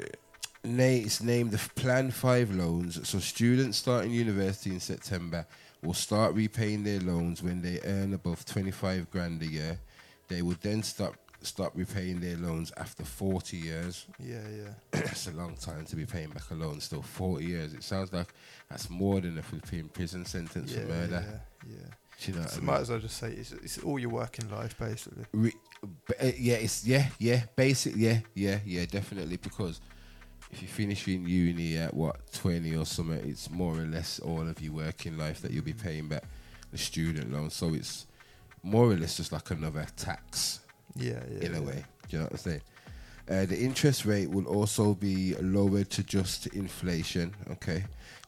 [0.63, 3.07] It's named the Plan 5 loans.
[3.07, 5.45] So, students starting university in September
[5.83, 9.79] will start repaying their loans when they earn above 25 grand a year.
[10.27, 14.07] They would then stop stop repaying their loans after 40 years.
[14.19, 14.69] Yeah, yeah.
[14.91, 16.79] that's a long time to be paying back a loan.
[16.81, 17.73] Still 40 years.
[17.73, 18.33] It sounds like
[18.69, 21.23] that's more than a flipping prison sentence Yeah, for murder.
[21.67, 21.93] yeah, yeah.
[22.19, 24.49] Do you know So I might as well just say it's, it's all your working
[24.49, 25.25] life basically.
[25.31, 25.53] Re-
[26.19, 29.37] uh, yeah, it's yeah, yeah, basic, yeah, yeah, yeah, definitely.
[29.37, 29.79] Because
[30.51, 34.59] if you're finishing uni at what twenty or something, it's more or less all of
[34.59, 36.23] your working life that you'll be paying back
[36.71, 37.51] the student loan.
[37.51, 38.06] So it's
[38.67, 40.59] more or less just like another tax.
[40.95, 41.65] Yeah, yeah, In a yeah.
[41.65, 42.61] way, do you know what I'm saying?
[43.29, 47.35] Uh, the interest rate will also be lowered to just inflation.
[47.51, 47.83] Okay,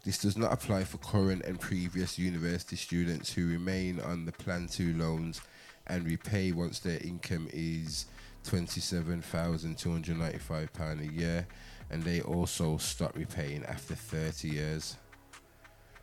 [0.06, 4.68] this does not apply for current and previous university students who remain on the Plan
[4.68, 5.42] Two loans
[5.88, 8.06] and repay once their income is
[8.44, 11.48] twenty-seven thousand two hundred ninety-five pound a year,
[11.90, 14.98] and they also stop repaying after thirty years.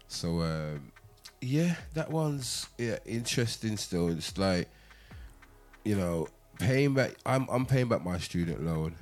[0.08, 0.90] So, um,
[1.40, 3.76] yeah, that one's yeah interesting.
[3.76, 4.68] Still, it's like
[5.84, 7.14] you know, paying back.
[7.24, 8.94] I'm I'm paying back my student loan,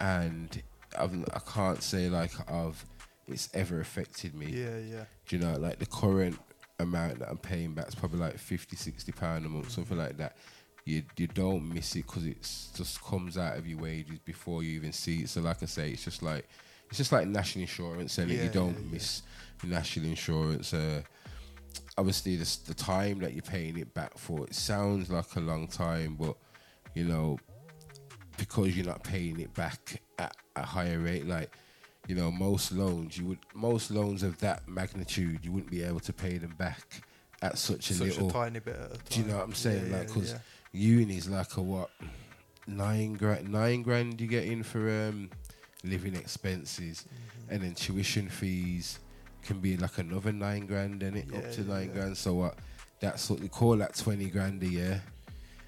[0.00, 0.62] and
[0.98, 2.84] I've, I can't say like I've
[3.26, 4.46] it's ever affected me.
[4.46, 5.04] Yeah, yeah.
[5.26, 6.38] Do you know, like the current
[6.78, 10.16] amount that I'm paying back is probably like 50, 60 pound a month, something like
[10.18, 10.36] that.
[10.84, 12.36] You you don't miss it because it
[12.74, 15.28] just comes out of your wages before you even see it.
[15.28, 16.48] So like I say, it's just like
[16.88, 18.92] it's just like national insurance, and Yeah, you don't yeah, yeah.
[18.92, 19.22] miss
[19.62, 20.72] national insurance.
[20.72, 21.02] Uh,
[21.98, 25.66] obviously, the, the time that you're paying it back for, it sounds like a long
[25.66, 26.36] time, but
[26.94, 27.38] you know,
[28.38, 31.50] because you're not paying it back at a higher rate, like
[32.06, 36.00] you know, most loans you would most loans of that magnitude you wouldn't be able
[36.00, 37.02] to pay them back
[37.42, 38.76] at such a Such a tiny bit
[39.10, 39.90] Do you know what I'm saying?
[39.90, 40.38] Yeah, like, because yeah.
[40.72, 41.90] uni's like a what
[42.66, 45.30] nine grand nine grand you get in for um
[45.84, 47.54] living expenses Mm-hmm.
[47.54, 48.98] and then tuition fees
[49.48, 51.94] can be like another nine grand in it up to yeah, nine yeah.
[51.94, 52.54] grand so what
[53.00, 55.02] that's what they call that 20 grand a year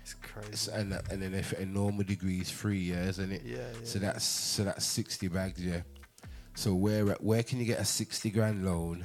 [0.03, 0.71] It's crazy.
[0.73, 3.99] And that, and then if a normal degree is three years and it Yeah, so
[3.99, 5.83] yeah, that's so that's 60 bags yeah
[6.55, 9.05] so where where can you get a 60 grand loan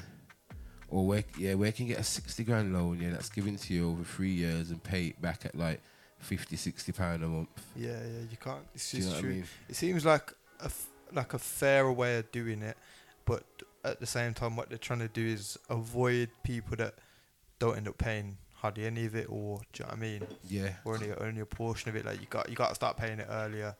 [0.90, 3.74] or where yeah where can you get a 60 grand loan yeah that's given to
[3.74, 5.82] you over three years and pay it back at like
[6.20, 8.66] 50 60 pound a month Yeah, yeah, you can't.
[8.74, 9.30] It's Do you know what I true.
[9.32, 9.46] mean?
[9.70, 12.78] It seems like a f- like a fairer way of doing it,
[13.26, 13.44] but
[13.86, 16.96] at the same time, what they're trying to do is avoid people that
[17.60, 20.28] don't end up paying hardly any of it, or do you know what I mean?
[20.48, 20.74] Yeah.
[20.84, 22.06] Or only only a portion of it.
[22.06, 23.76] Like you got you got to start paying it earlier.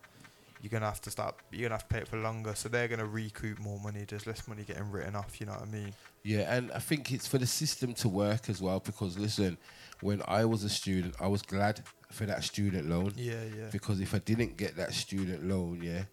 [0.62, 1.36] You're gonna have to start.
[1.52, 4.06] You're gonna have to pay it for longer, so they're gonna recoup more money.
[4.08, 5.40] There's less money getting written off.
[5.40, 5.94] You know what I mean?
[6.24, 9.58] Yeah, and I think it's for the system to work as well because listen,
[10.02, 13.14] when I was a student, I was glad for that student loan.
[13.16, 13.70] Yeah, yeah.
[13.72, 16.04] Because if I didn't get that student loan, yeah,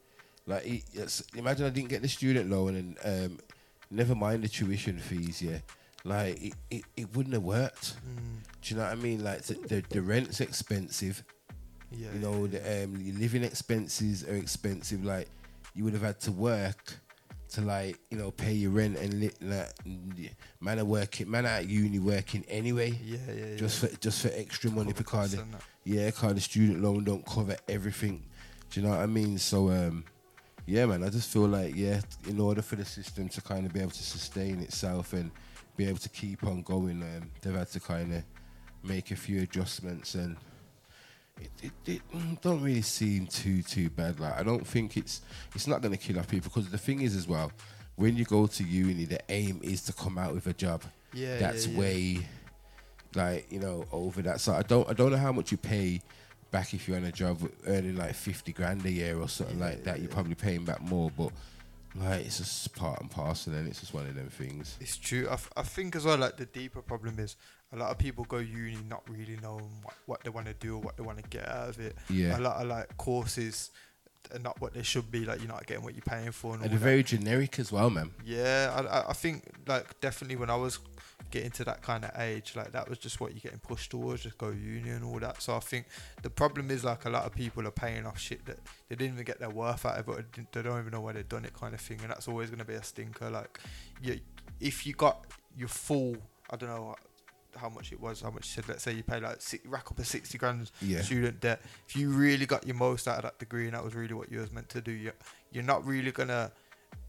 [0.46, 3.38] like it, imagine I didn't get the student loan and um,
[3.92, 5.58] never mind the tuition fees, yeah,
[6.04, 7.94] like it, it, it wouldn't have worked.
[7.96, 8.42] Mm.
[8.62, 9.22] Do you know what I mean?
[9.22, 11.22] Like the the, the rent's expensive.
[11.90, 15.04] Yeah, you know the um, your living expenses are expensive.
[15.04, 15.28] Like
[15.74, 16.94] you would have had to work
[17.50, 19.68] to like you know pay your rent and li- like
[20.60, 22.98] man are working man at uni working anyway.
[23.04, 23.90] Yeah, yeah, Just yeah.
[23.90, 25.44] for just for extra money because the,
[25.84, 28.24] yeah, because the student loan don't cover everything.
[28.70, 29.36] Do you know what I mean?
[29.36, 30.04] So um,
[30.66, 33.72] yeah, man, I just feel like yeah, in order for the system to kind of
[33.72, 35.30] be able to sustain itself and
[35.76, 38.22] be able to keep on going, um, they've had to kind of
[38.82, 40.36] make a few adjustments and
[41.40, 44.20] it, it, it don't really seem too too bad.
[44.20, 45.22] Like I don't think it's
[45.54, 47.50] it's not gonna kill off people because the thing is as well,
[47.96, 50.82] when you go to uni, the aim is to come out with a job.
[51.12, 51.80] Yeah, that's yeah, yeah.
[51.80, 52.26] way
[53.14, 54.40] like you know over that.
[54.40, 56.00] So I don't I don't know how much you pay
[56.52, 59.82] back if you're on a job earning like fifty grand a year or something like
[59.84, 59.98] that.
[59.98, 61.30] You're probably paying back more, but
[61.96, 64.76] like it's just part and parcel, and it's just one of them things.
[64.80, 65.26] It's true.
[65.28, 67.34] I, f- I think as well, like the deeper problem is
[67.72, 70.76] a lot of people go uni not really knowing what, what they want to do
[70.76, 71.96] or what they want to get out of it.
[72.08, 72.38] Yeah.
[72.38, 73.70] A lot of like courses
[74.32, 75.24] are not what they should be.
[75.24, 76.54] Like you're not getting what you're paying for.
[76.54, 78.10] And, And they're very generic as well, man.
[78.24, 80.78] Yeah, I- I think like definitely when I was
[81.30, 84.22] getting to that kind of age, like that was just what you're getting pushed towards,
[84.22, 85.40] just go union, all that.
[85.42, 85.86] So I think
[86.22, 88.58] the problem is like a lot of people are paying off shit that
[88.88, 90.12] they didn't even get their worth out of it.
[90.12, 91.98] Or they don't even know why they've done it, kind of thing.
[92.02, 93.30] And that's always going to be a stinker.
[93.30, 93.58] Like,
[94.02, 94.20] you,
[94.60, 95.26] if you got
[95.56, 96.16] your full,
[96.50, 96.96] I don't know
[97.56, 98.68] how much it was, how much you said.
[98.68, 101.02] Let's say you pay like six, rack up a sixty grand Yeah.
[101.02, 101.60] student debt.
[101.88, 104.30] If you really got your most out of that degree and that was really what
[104.32, 105.12] you was meant to do, you're,
[105.52, 106.50] you're not really gonna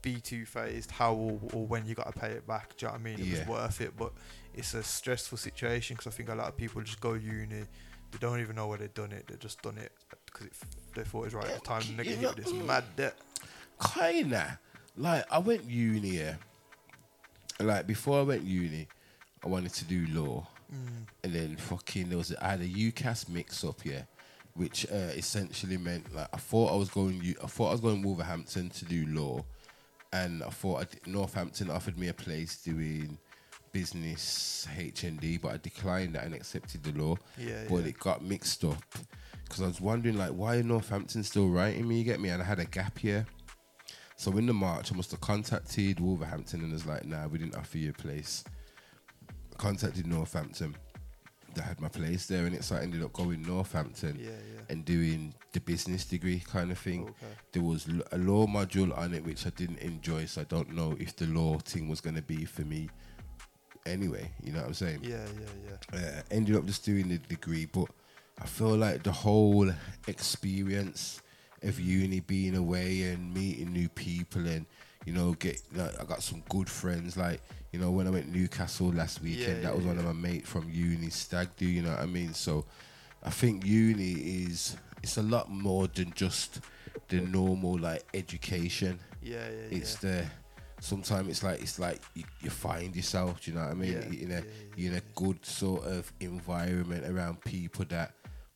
[0.04, 2.76] be too phased how or, or when you got to pay it back.
[2.78, 3.20] Do you know what I mean?
[3.20, 3.40] It Yeah.
[3.40, 4.12] was worth it, but
[4.54, 7.64] it's a stressful situation because I think a lot of people just go uni,
[8.12, 9.26] they don't even know where they've done it.
[9.28, 9.92] They just done it
[10.28, 10.54] because it,
[10.94, 12.84] they thought it was right at the time, and they get hit with this mad
[12.96, 13.16] debt.
[13.96, 14.60] Kinda.
[14.96, 16.36] Like I went uni, yeah.
[17.60, 18.88] Like before I went uni,
[19.44, 21.06] I wanted to do law, Mm.
[21.24, 24.04] and then fucking there was a, I had a UCAS mix up, yeah,
[24.56, 28.02] which uh, essentially meant like I thought I was going I thought I was going
[28.02, 29.44] Wolverhampton to do law,
[30.14, 33.18] and I thought I Northampton offered me a place doing
[33.74, 37.18] business HND, but I declined that and accepted the law.
[37.38, 37.88] Yeah, But yeah.
[37.88, 38.84] it got mixed up
[39.44, 41.98] because I was wondering like why Northampton still writing me?
[41.98, 42.30] You get me?
[42.30, 43.26] And I had a gap year.
[44.16, 47.56] So in the March, I must have contacted Wolverhampton and was like, "Nah, we didn't
[47.56, 48.44] offer you a place."
[49.58, 50.76] Contacted Northampton.
[51.54, 54.62] They had my place there, and it's I ended up going Northampton Yeah, yeah.
[54.70, 57.04] and doing the business degree kind of thing.
[57.04, 57.34] Okay.
[57.52, 60.74] There was l- a law module on it which I didn't enjoy, so I don't
[60.74, 62.90] know if the law thing was going to be for me.
[63.86, 65.00] Anyway, you know what I'm saying?
[65.04, 66.00] Yeah, yeah, yeah.
[66.00, 67.86] uh, ended up just doing the degree, but
[68.42, 69.70] I feel like the whole
[70.08, 71.22] experience
[71.62, 74.66] of uni, being away and meeting new people, and
[75.06, 77.18] you know, get like, I got some good friends.
[77.18, 77.42] Like
[77.74, 80.06] you know, when I went to Newcastle last weekend, Yeah, that was yeah, one of
[80.06, 81.66] my mates from uni, Stag Do.
[81.66, 82.34] You know what I mean?
[82.36, 82.66] So
[83.24, 86.62] I think uni is it's a lot more than just
[87.10, 89.00] the normal like education.
[89.24, 90.24] Yeah, yeah, It's the
[90.80, 93.42] sometimes it's like it's like you, you find yourself.
[93.44, 93.92] Do you know what I mean?
[94.12, 94.44] Yeah, in a
[94.76, 98.14] you're in a good sort of environment around people that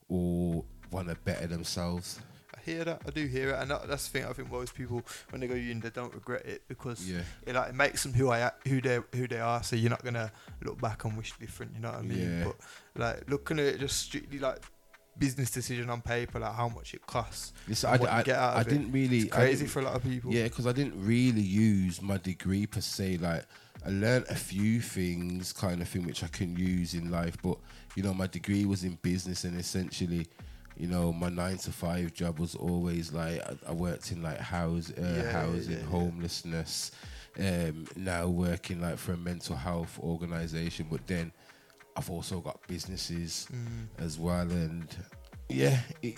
[0.09, 2.19] all want to better themselves.
[2.67, 3.01] I hear that.
[3.05, 4.29] I do hear it, and that, that's the thing.
[4.29, 7.21] I think most people, when they go uni, they don't regret it because Yeah.
[7.45, 9.63] it like it makes them who I who they who they are.
[9.63, 10.31] So you're not gonna
[10.63, 11.73] look back and wish different.
[11.75, 12.39] You know what I mean?
[12.39, 12.43] Yeah.
[12.45, 12.55] But
[13.01, 14.59] like looking at it just strictly like
[15.17, 17.53] business decision on paper, like how much it costs.
[17.67, 19.19] And I, I, get out I of it, didn't really.
[19.19, 20.31] It's crazy didn't- for a lot of people.
[20.33, 23.17] Yeah, because I didn't really use my degree per se.
[23.17, 23.45] Like,
[23.85, 27.37] I learned a few things, kind of thing, which I can use in life.
[27.41, 27.57] But
[27.95, 30.27] you know, my degree was in business, and essentially,
[30.77, 34.39] you know, my nine to five job was always like I, I worked in like
[34.39, 35.85] house, uh, Yeah, housing, yeah, yeah.
[35.85, 36.91] homelessness.
[37.39, 41.31] Um, now working like for a mental health organization, but then
[41.95, 44.03] I've also got businesses Mm.
[44.03, 44.87] as well, and
[45.49, 46.15] yeah, it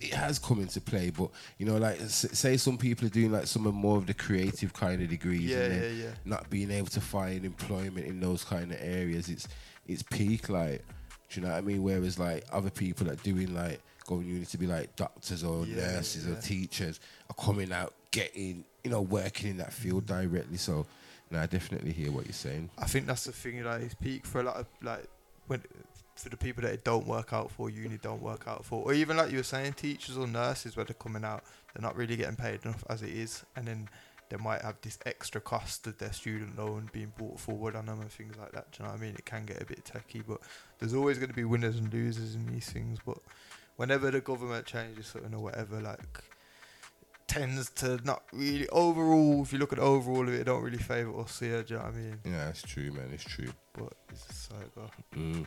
[0.00, 1.10] it has come into play.
[1.10, 4.06] But you know, like s- say some people are doing like some of more of
[4.06, 6.10] the creative kind of degrees, Yeah, and yeah, yeah.
[6.24, 9.28] not being able to find employment in those kind of areas.
[9.28, 9.48] It's
[9.86, 10.84] it's peak like,
[11.30, 11.82] do you know what I mean?
[11.82, 13.80] Whereas like other people that doing like
[14.18, 18.90] uni to be like doctors or Yeah, nurses or teachers are coming out getting you
[18.90, 20.22] know working in that field mm.
[20.22, 20.56] directly.
[20.56, 20.86] So.
[21.32, 22.70] No, I definitely hear what you're saying.
[22.76, 23.62] I think that's the thing.
[23.62, 25.06] Like it's peak for a lot of like
[25.46, 25.62] when
[26.20, 28.92] for the people that it don't work out for, uni don't work out for, or
[28.92, 31.42] even like you were saying, teachers or nurses where they're coming out,
[31.72, 33.88] they're not really getting paid enough as it is, and then
[34.28, 38.00] they might have this extra cost of their student loan being brought forward on them
[38.00, 38.70] and things like that.
[38.70, 39.14] Do you know what I mean?
[39.14, 40.38] It can get a bit techie, but
[40.78, 42.98] there's always going to be winners and losers in these things.
[43.04, 43.18] But
[43.80, 46.22] whenever the government changes something or whatever, like
[47.26, 49.40] tends to not really overall.
[49.40, 51.62] If you look at overall of it, don't really favour us here.
[51.62, 52.18] Do you know what I mean?
[52.26, 53.08] Yeah, it's true, man.
[53.10, 53.48] It's true.
[53.72, 54.90] But it's just how.
[55.16, 55.46] Mm.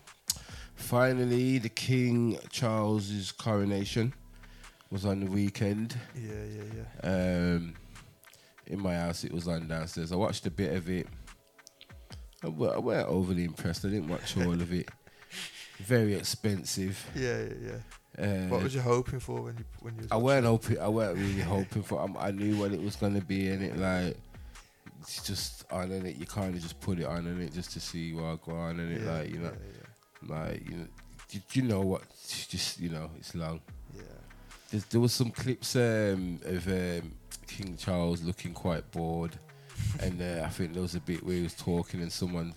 [0.74, 4.16] Finally, the King Charles's coronation
[4.90, 5.96] was on the weekend.
[6.16, 7.10] Yeah, yeah, yeah.
[7.10, 7.76] Um,
[8.66, 10.12] in my house, it was on downstairs.
[10.12, 11.06] I watched a bit of it.
[12.42, 13.86] I weren't overly impressed.
[13.86, 14.90] I didn't watch all of it.
[15.78, 17.08] Very expensive.
[17.16, 17.78] Yeah, yeah, yeah.
[18.18, 20.08] Uh, what was you hoping for when you when you?
[20.12, 20.80] I weren't hoping.
[20.80, 22.00] I weren't really hoping for.
[22.02, 24.16] Um, I knew what it was gonna be, and it like
[25.02, 26.18] it's just on and it.
[26.18, 28.80] You kind of just put it on and it just to see what go on
[28.80, 30.88] and it Yeah, like you know, yeah, like you know,
[31.32, 32.04] you, you know what?
[32.12, 33.60] it's Just you know, it's long.
[33.96, 34.04] Yeah.
[34.70, 37.12] There's, there was some clips um, of um,
[37.48, 39.36] King Charles looking quite bored,
[40.02, 42.54] and uh, I think there was a bit where he was talking and someone,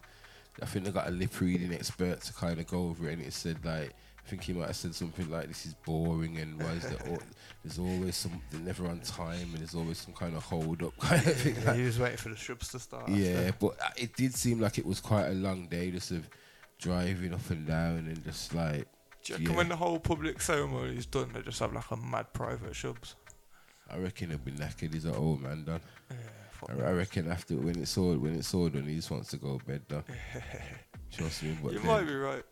[0.63, 3.23] I think they got a lip reading expert to kind of go over it, and
[3.23, 3.95] it said like.
[4.27, 7.19] I think he might have said something like, "This is boring," and why is there?
[7.63, 8.43] There's always some.
[8.51, 11.55] They're never on time, and there's always some kind of hold up kind of thing.
[11.63, 13.09] Yeah, he was waiting for the shrubs to start.
[13.09, 13.53] Yeah, after.
[13.61, 16.29] but uh, it did seem like it was quite a long day, just of
[16.81, 18.89] driving up and down and just like.
[19.23, 19.57] Do you reckon yeah.
[19.57, 23.15] when the whole public ceremony is done, they just have like a mad private shubs?
[23.89, 24.93] I reckon he'll be knackered.
[24.93, 25.81] He's an old man done.
[26.51, 29.31] fuck I, I reckon after when it's all when it's all done, he just wants
[29.31, 30.05] to go to bed done.
[31.17, 32.43] Trust me, but you then- might be right.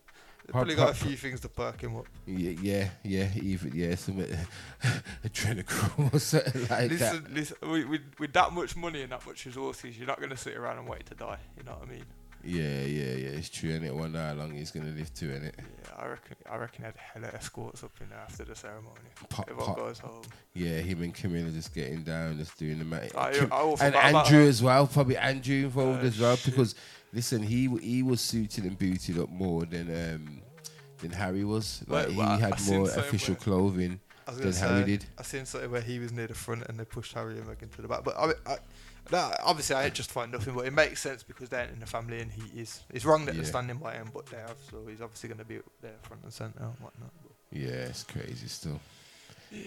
[0.47, 2.07] They Prob- probably got a few things to perk him up.
[2.27, 4.17] Yeah, yeah, yeah, even yeah, some
[5.25, 7.33] adrenochrome or something like listen, that.
[7.35, 10.37] listen, with, with, with that much money and that much resources, you're not going to
[10.37, 11.39] sit around and wait to die.
[11.57, 12.05] You know what I mean?
[12.47, 13.39] Yeah, yeah, yeah.
[13.39, 15.55] It's true, and it wonder how long he's gonna live to, innit?
[15.57, 15.65] Yeah,
[15.97, 16.37] I reckon.
[16.53, 18.99] I reckon had hella escorts up in there after the ceremony.
[19.31, 19.77] Pop, Everyone pop.
[19.79, 20.21] goes home.
[20.53, 23.15] Yeah, him and Camilla just getting down, just doing the match.
[23.17, 26.53] I- Kim- I all and Andrew as well, probably Andrew involved Uh, as well shit.
[26.55, 26.75] because
[27.15, 30.43] listen, he he was suited and booted up more than um
[30.99, 31.83] than Harry was.
[31.87, 35.07] Like Wait, he I had seen more official clothing than gonna Harry did.
[35.19, 37.71] I seen something where he was near the front and they pushed Harry and Meghan
[37.77, 38.05] to the back.
[38.05, 38.57] But I, I,
[39.11, 39.89] that, obviously, I
[40.31, 42.81] nothing, but it makes sense because they're in the family and he is.
[42.91, 43.43] It's wrong that Yeah.
[43.43, 46.23] they're standing by him, but they have, so he's obviously going to be there front
[46.23, 47.11] and centre and whatnot.
[47.53, 48.81] Yeah, it's crazy still.
[49.53, 49.61] yeah,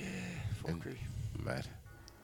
[0.64, 0.98] fuckery.
[1.44, 1.68] mad.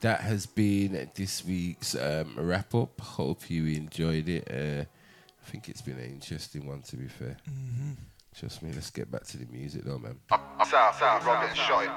[0.01, 2.99] That has been this week's um, wrap up.
[2.99, 4.47] Hope you enjoyed it.
[4.51, 4.85] Uh,
[5.45, 7.37] I think it's been an interesting one, to be fair.
[7.49, 7.97] Mhm.
[8.37, 8.71] Trust me.
[8.73, 10.17] Let's get back to the music, though, man.
[10.29, 11.91] South, south, and shot it.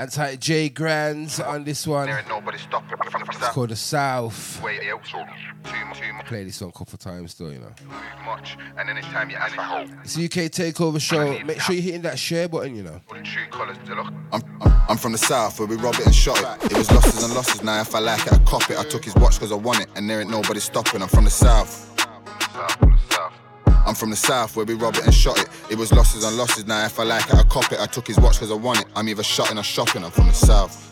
[0.00, 2.06] Anti J Grands on this one.
[2.06, 4.60] There ain't nobody stopping me from It's called The South.
[4.60, 7.72] Play this song a couple of times, though, you know.
[10.04, 11.38] It's a UK Takeover show.
[11.44, 13.00] Make sure you're hitting that share button, you know.
[14.32, 14.42] I'm,
[14.88, 16.72] I'm, from the south where we rob it and shot it.
[16.72, 17.62] It was losses and losses.
[17.62, 18.78] Now if I like it, I cop it.
[18.78, 21.02] I took his watch because I want it, and there ain't nobody stopping.
[21.02, 21.88] I'm from the south.
[23.88, 25.48] I'm from the south where we rob it and shot it.
[25.70, 26.66] It was losses and losses.
[26.66, 27.80] Now if I like it, I cop it.
[27.80, 28.86] I took his watch because I want it.
[28.94, 30.04] I'm either shotting or shopping.
[30.04, 30.84] I'm from the south.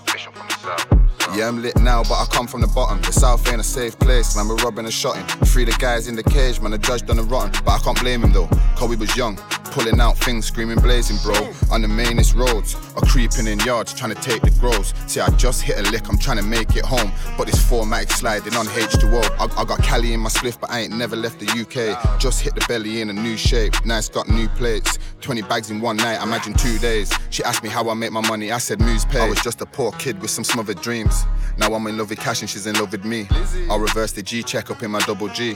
[1.37, 3.03] Yeah, I'm lit now, but I come from the bottom.
[3.03, 4.49] The south ain't a safe place, man.
[4.49, 5.27] We're robbing and shotting.
[5.47, 6.71] Free the guys in the cage, man.
[6.71, 8.49] The judge done the rotten, but I can't blame him though.
[8.77, 9.37] Cause we was young,
[9.77, 11.35] pulling out things, screaming, blazing, bro.
[11.71, 14.95] On the mainest roads, or creeping in yards, trying to take the grows.
[15.07, 17.13] See, I just hit a lick, I'm trying to make it home.
[17.37, 19.23] But this 4matic sliding on H2O.
[19.39, 22.19] I, I got Cali in my spliff, but I ain't never left the UK.
[22.19, 23.75] Just hit the belly in a new shape.
[23.85, 24.99] Nice, got new plates.
[25.21, 27.13] 20 bags in one night, imagine two days.
[27.29, 29.21] She asked me how I make my money, I said Moose Pay.
[29.21, 31.25] I was just a poor kid with some smothered dreams.
[31.59, 33.29] Now I'm in love with cash and she's in love with me.
[33.69, 35.55] I'll reverse the G check up in my double G.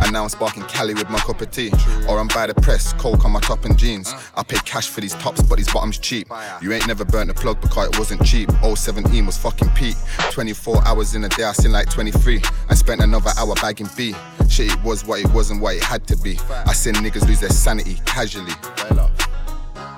[0.00, 1.72] And now I'm sparking Cali with my cup of tea.
[2.08, 4.14] Or I'm by the press, coke on my top and jeans.
[4.34, 6.28] I pay cash for these tops, but these bottoms cheap.
[6.60, 8.50] You ain't never burnt a plug because it wasn't cheap.
[8.62, 9.96] 017 was fucking peak.
[10.30, 12.42] 24 hours in a day, I seen like 23.
[12.68, 14.14] I spent another hour bagging B.
[14.48, 16.38] Shit, it was what it was and what it had to be.
[16.66, 18.52] I seen niggas lose their sanity casually.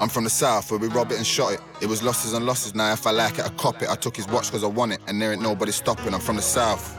[0.01, 1.61] I'm from the south where we rob it and shot it.
[1.83, 2.75] It was losses and losses.
[2.75, 3.91] Now if I like it, I cop it.
[3.91, 6.15] I took his watch because I want it, and there ain't nobody stopping.
[6.15, 6.97] I'm from the south.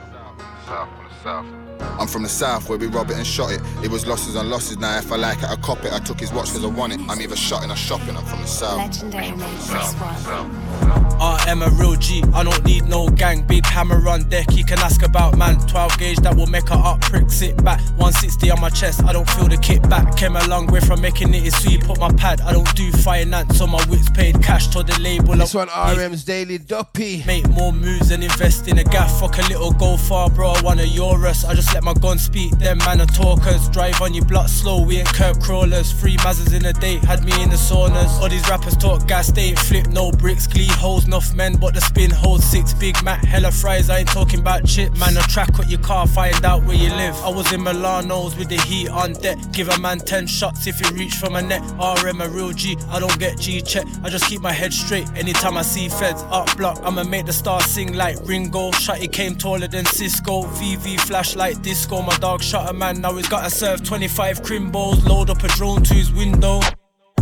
[0.68, 1.71] South, from the south.
[2.00, 3.62] I'm from the south where we rob it and shot it.
[3.84, 4.78] It was losses and losses.
[4.78, 5.94] Now if I like it, I cop it.
[5.94, 7.00] I took his watch because I want it.
[7.08, 8.16] I'm either shotting or shopping.
[8.16, 8.78] I'm from the south.
[8.78, 11.02] Legendary made this one.
[11.22, 13.46] RM a real G, I don't need no gang.
[13.46, 15.60] Big hammer on deck, you can ask about man.
[15.68, 17.80] 12 gauge that will make her up, prick sit back.
[17.98, 20.16] 160 on my chest, I don't feel the kick back.
[20.18, 21.82] Came a long way from making it, it's sweet.
[21.82, 25.36] Put my pad, I don't do finance, so my wits paid cash to the label.
[25.36, 27.24] This one RM's Daily Duppy.
[27.28, 29.20] Make more moves and invest in a gaff.
[29.20, 30.50] Fuck a little go far, bro.
[30.52, 31.46] I want a Urus.
[31.46, 32.52] I just let my gun speak.
[32.60, 33.70] Them man are talkers.
[33.70, 34.82] Drive on your block slow.
[34.84, 35.92] We ain't curb crawlers.
[35.94, 36.98] Three mazzers in a day.
[36.98, 38.20] Had me in the saunas.
[38.22, 39.32] All these rappers talk gas.
[39.32, 40.48] They ain't flip no bricks.
[40.48, 42.74] Glee holes, enough men, but the spin holds six.
[42.74, 43.90] Big Mac, hella fries.
[43.90, 44.96] I ain't talking about chip.
[44.98, 46.08] Man, a track with your car.
[46.08, 47.16] Find out where you live.
[47.24, 49.38] I was in Milanos with the heat on deck.
[49.52, 51.62] Give a man 10 shots if he reach for my neck.
[51.80, 52.78] RM a real G.
[52.90, 53.86] I don't get G check.
[54.04, 55.08] I just keep my head straight.
[55.16, 58.72] Anytime I see feds up block, I'ma make the stars sing like Ringo.
[58.72, 60.44] Shotty came taller than Cisco.
[60.44, 62.02] VV flashlight disco.
[62.02, 63.02] My dog shot a man.
[63.02, 65.06] Now he's gotta serve 25 crimbos.
[65.08, 66.60] Load up a drone to his window.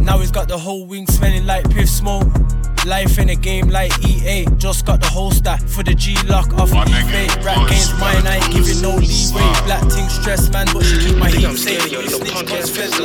[0.02, 2.28] Now he's got the whole wing smelling like piff smoke.
[2.86, 4.45] Life in a game like EA.
[4.57, 7.28] Just got the whole stack for the G lock off my eBay.
[7.44, 9.52] Rap games mine, I ain't giving no leeway.
[9.66, 11.82] Black ting stress man, but she keep my heat safe.
[11.82, 12.99] Snitch cause feds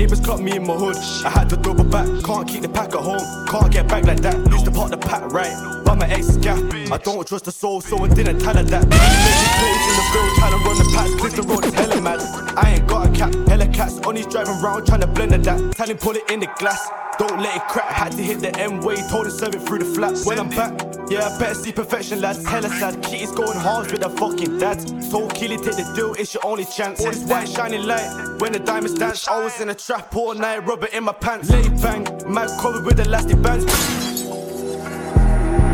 [0.00, 0.10] luck.
[0.10, 0.96] Neighbors clocked me in my hood.
[1.24, 2.06] I had to double back.
[2.24, 3.46] Can't keep the pack at home.
[3.46, 4.36] Can't get back like that.
[4.50, 5.52] Used to park the pack right.
[5.84, 6.46] But my ex is.
[6.46, 8.88] I don't trust the soul, so I didn't tell her that.
[8.88, 10.04] Making in the
[10.38, 10.90] trying to run the.
[12.56, 13.34] I ain't got a cap.
[13.48, 15.72] Hella cats on his driving round, trying to blend of that.
[15.72, 16.88] Tell him pull it in the glass.
[17.18, 17.90] Don't let it crack.
[17.90, 18.96] Had to hit the M way.
[19.10, 20.24] Told him serve it through the flaps.
[20.24, 20.72] When I'm back,
[21.10, 22.46] yeah, I better see perfection, lads.
[22.46, 23.02] Hella sad.
[23.02, 25.10] Kitty's going hard with the fucking dads.
[25.10, 27.00] Told Keely take the deal, it's your only chance.
[27.04, 28.38] All this white shining light.
[28.38, 31.50] When the diamonds dance, I was in a trap all night, rubber in my pants.
[31.50, 33.64] It bang, mad covered with elastic bands.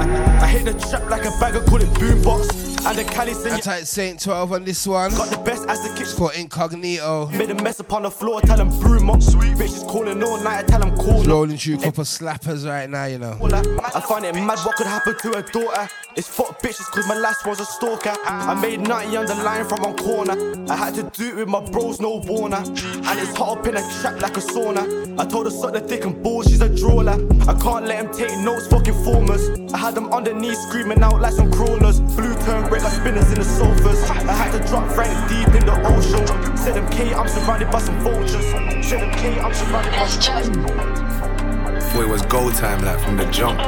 [0.00, 2.65] I, I hit the trap like a bagger, call it boombox.
[2.84, 5.10] And the Cali sing Anti Saint 12 on this one.
[5.12, 6.02] Got the best as the kitchen.
[6.02, 7.26] It's called Incognito.
[7.28, 9.22] Made a mess upon the floor, tell them broom up.
[9.22, 11.24] Sweet bitches calling all night, I tell them call.
[11.24, 13.38] Rolling through a couple slappers right now, you know.
[13.42, 15.88] I find it mad what could happen to a daughter.
[16.16, 18.14] It's fuck bitches cause my last was a stalker.
[18.24, 20.70] I made 90 on the line from one corner.
[20.70, 22.56] I had to do it with my bros, no warner.
[22.56, 25.18] And it's hot up in a trap like a sauna.
[25.18, 27.14] I told her suck the dick and ball, she's a drawler.
[27.48, 29.48] I can't let him take notes, fucking formers.
[29.74, 32.00] I had them underneath screaming out like some crawlers.
[32.00, 34.02] Blue turn red like spinners in the sofas.
[34.10, 36.26] I had to drop Frank deep in the ocean.
[36.56, 38.44] Said them K, I'm surrounded by some vultures.
[38.86, 41.05] Said them K, I'm surrounded by some
[41.92, 43.60] Thought it was go time, like from the jump.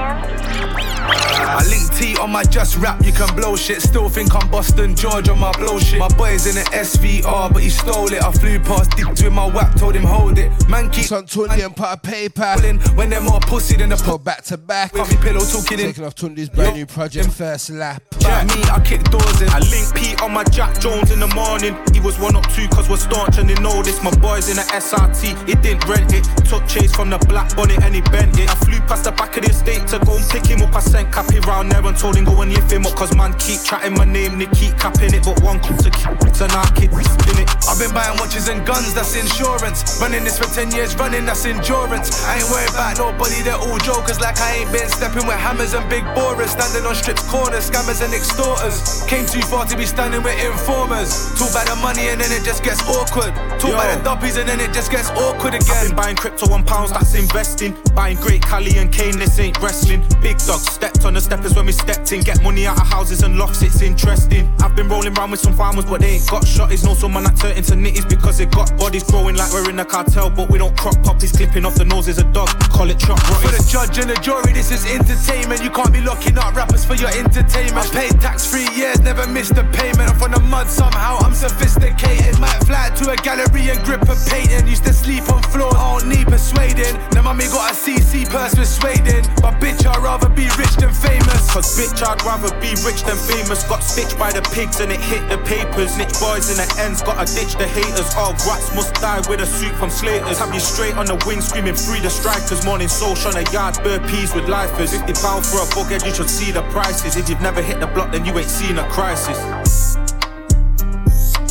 [1.49, 3.81] I link T on my just rap, you can blow shit.
[3.81, 5.99] Still think I'm Boston George on my blow shit.
[5.99, 8.23] My boy's in an SVR, but he stole it.
[8.23, 10.51] I flew past dipped with my whack, told him hold it.
[10.69, 12.57] Man keep on Tunde and put a paper.
[12.95, 14.93] When they're more pussy than the Go back to back.
[14.93, 15.87] Coffee pillow talking in.
[15.87, 18.03] Taking off Tunde's brand new project, First Lap.
[18.21, 19.49] Yeah, me, I kick doors in.
[19.51, 21.77] I link Pete on my Jack Jones in the morning.
[21.93, 24.03] He was one up two cause we're staunch and they know this.
[24.03, 26.25] My boys in a SRT, he didn't rent it.
[26.49, 28.51] Took chase from the black bonnet and he bent it.
[28.51, 30.75] I flew past the back of the estate to go and pick him up.
[30.75, 32.95] I sent Cappy round there and told him go and lift him up.
[32.95, 35.25] Cause man keep chatting my name, they keep capping it.
[35.25, 37.51] But one comes to keep so now kids spin it.
[37.67, 39.99] I've been buying watches and guns, that's insurance.
[40.01, 42.15] Running this for 10 years, running, that's endurance.
[42.25, 44.21] I ain't worried about nobody, they're all jokers.
[44.21, 46.55] Like I ain't been stepping with hammers and big borers.
[46.55, 49.03] Standing on strips, corners, scammers and extorters.
[49.11, 51.35] Came too far to be standing with informers.
[51.35, 53.35] Talk about the money and then it just gets awkward.
[53.59, 55.75] Talk about the doppies and then it just gets awkward again.
[55.75, 57.75] I've been buying crypto on pounds, that's investing.
[57.99, 60.07] Buying great Cali and Kane, this ain't wrestling.
[60.23, 62.21] Big dogs stepped on the steppers when we stepped in.
[62.21, 64.47] Get money out of houses and lofts, it's interesting.
[64.63, 66.85] I've been rolling around with some farmers, but they ain't got shotties.
[66.85, 69.85] Know someone that turned into nitties because they got bodies growing like we're in a
[69.85, 70.31] cartel.
[70.31, 72.47] But we don't crop poppies, clipping off the noses of dog.
[72.71, 75.65] Call it chop For the judge and the jury, this is entertainment.
[75.65, 77.83] You can't be locking up rappers for your entertainment.
[77.83, 80.07] I paid tax three years, never missed a payment.
[80.07, 82.39] I'm from the mud somehow, I'm sophisticated.
[82.39, 84.69] Might fly to a gallery and grip a painting.
[84.69, 86.95] Used to sleep on floors, I don't need persuading.
[87.11, 89.25] Now mommy got a CC purse persuading.
[89.41, 91.49] But bitch, I'd rather be rich than famous.
[91.49, 93.65] Cause bitch, I'd rather be rich than famous.
[93.65, 95.95] Got stitched by the pigs and it hit the papers.
[95.97, 98.15] Snitch boys in the ends, gotta ditch the haters.
[98.15, 100.39] All rats must die with a suit from Slaters.
[100.39, 102.65] Have you straight on the wing, screaming free the strikers.
[102.67, 104.93] Morning social on a yard, burpees with lifers.
[104.93, 107.17] 50 pound for a bucket, you should see the prices.
[107.17, 109.39] If you've never hit the block, then you ain't seen a crisis.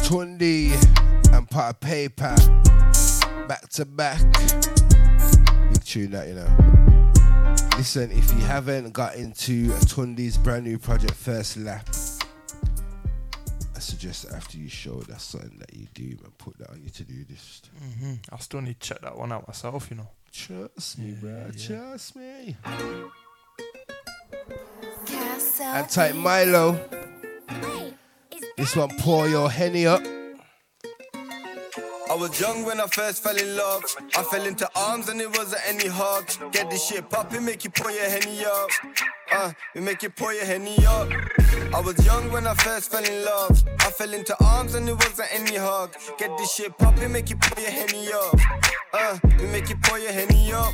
[0.05, 0.77] Tunde
[1.33, 2.35] and part of paper
[3.47, 4.86] back to back.
[5.87, 7.77] Big tune that you know.
[7.77, 11.87] Listen, if you haven't got into Tunde's brand new project First Lap,
[13.75, 16.89] I suggest after you show that's something that you do and put that on your
[16.89, 17.69] to-do list.
[17.79, 20.09] hmm I still need to check that one out myself, you know.
[20.31, 21.51] Trust me, bro.
[21.57, 22.57] Trust me.
[25.61, 26.79] And type Milo.
[28.57, 30.01] This one, pour your henny up.
[32.09, 33.83] I was young when I first fell in love.
[34.15, 36.29] I fell into arms and it wasn't any hug.
[36.51, 38.69] Get this shit poppin', make you pour your henny up.
[39.31, 41.09] Uh, we make you pour your henny up.
[41.73, 43.63] I was young when I first fell in love.
[43.79, 45.95] I fell into arms and it wasn't any hug.
[46.17, 48.35] Get this shit poppin', make you pour your henny up.
[48.93, 50.73] Uh, we make you pour your henny up.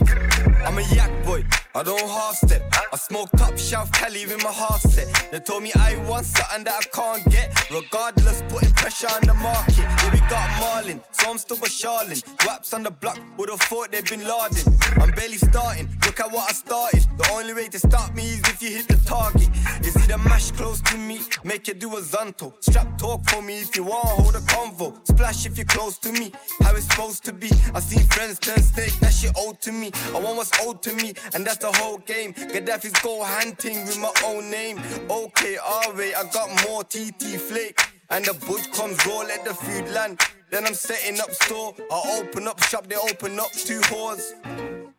[0.66, 1.44] I'm a yak boy,
[1.76, 2.62] I don't half step.
[2.92, 5.32] I smoke top shelf Cali with my half set.
[5.32, 7.72] They told me I want something that I can't get.
[7.72, 9.78] Regardless, putting pressure on the market.
[9.80, 12.22] Yeah, we got Marlin, so I'm still a Charlin.
[12.46, 14.74] Raps on the block, would've thought they'd been larding.
[15.02, 17.04] I'm barely starting, look at what I started.
[17.18, 19.50] The only way to stop me is if you hit the target.
[19.86, 21.20] Is it a mash close to me?
[21.44, 22.54] Make you do a Zanto.
[22.64, 24.96] Strap talk for me if you want, hold a convo.
[25.08, 27.52] Splash if you're close to me, how it's supposed to be.
[27.74, 29.92] I seen friends turn snake, that shit owed to me.
[30.16, 32.34] I want what's owed to me, and that's the whole game.
[32.34, 34.80] Gaddafi's go hunting with my own name.
[35.10, 37.93] Okay, alright, I got more TT flake.
[38.14, 40.20] And the butch comes raw, let the food land.
[40.52, 41.74] Then I'm setting up store.
[41.92, 44.22] I open up shop, they open up two whores.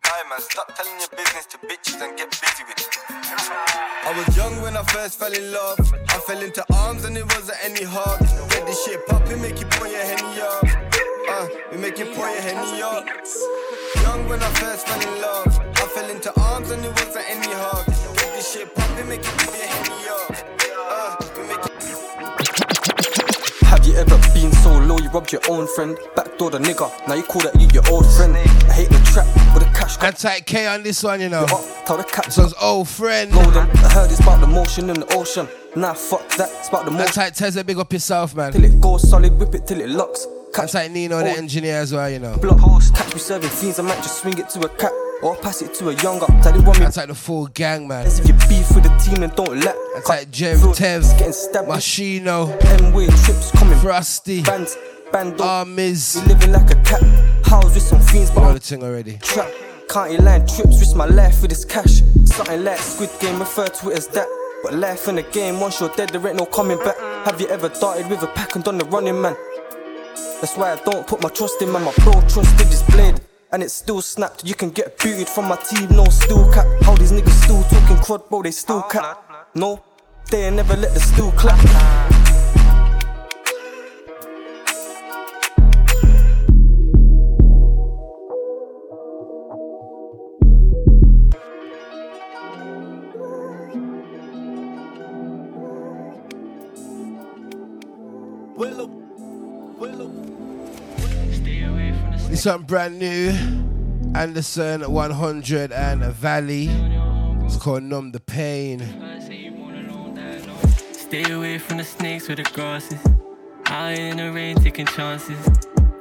[0.02, 2.98] Hi man, stop telling your business to bitches and get busy with it.
[3.08, 5.78] I was young when I first fell in love.
[6.08, 8.18] I fell into arms and it wasn't any hug.
[8.50, 10.64] Get this shit poppin', make you pour your henny up.
[11.30, 13.06] Uh, we make you pour your henny up.
[14.02, 15.60] Young when I first fell in love.
[15.76, 17.86] I fell into arms and it wasn't any hug.
[17.86, 20.53] Get this shit poppin', make you pour your henny up.
[23.94, 25.96] You ever been so low you robbed your own friend?
[26.16, 28.36] Backdoor the nigga, now you call that you your old friend.
[28.36, 29.96] I hate the trap with the cash.
[29.96, 31.46] Type K on this one, you know.
[31.86, 32.26] Tell the cat.
[32.26, 33.32] This one's old friend.
[33.32, 33.70] Golden.
[33.70, 35.48] I heard it's about the motion in the ocean.
[35.76, 36.50] Nah, fuck that.
[36.58, 37.12] It's about the motion.
[37.12, 38.52] type Tezza, big up yourself, man.
[38.52, 40.26] Till it goes solid, whip it till it locks.
[40.58, 42.36] And type Nino, the engineer as well, you know.
[42.38, 42.60] Block.
[42.94, 44.92] Catch me serving fiends, I might just swing it to a cat.
[45.24, 46.26] Or pass it to a younger.
[46.42, 46.84] Tell want me.
[46.84, 48.06] And type the full gang, man.
[48.06, 49.74] As If you beef with the team, then don't let.
[49.96, 51.66] And type Jem, Tev, getting stabbed.
[51.68, 53.78] Machino, M-way trips coming.
[53.78, 54.76] Frosty, Bands,
[55.10, 55.42] bando.
[55.42, 56.20] Armiz.
[56.20, 57.02] We living like a cat.
[57.46, 59.16] House with some fiends, but I'm the thing already.
[59.22, 59.50] trap.
[59.88, 62.02] County line trips, risk my life with this cash.
[62.26, 64.26] Something like Squid Game, refer to it as that.
[64.62, 66.98] But life in the game, once you're dead, there ain't no coming back.
[67.26, 69.36] Have you ever darted with a pack and done the running man?
[70.40, 71.84] That's why I don't put my trust in man.
[71.84, 73.20] My bro trusted this blade,
[73.54, 74.44] and it's still snapped.
[74.44, 76.66] You can get booted from my team, no steel cap.
[76.82, 78.42] How these niggas still talking crud, bro?
[78.42, 79.48] They still cap.
[79.54, 79.80] No,
[80.30, 82.13] they ain't never let the steel clap.
[102.46, 103.30] One brand new.
[104.14, 106.68] Anderson 100 and Valley.
[107.42, 108.80] It's called Numb the Pain.
[110.92, 113.00] Stay away from the snakes with the grasses.
[113.66, 115.38] Out in the rain, taking chances.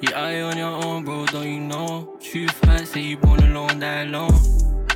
[0.02, 2.18] You are on your own, bro, don't you know?
[2.22, 4.32] Truth hurts, say you born alone, die alone.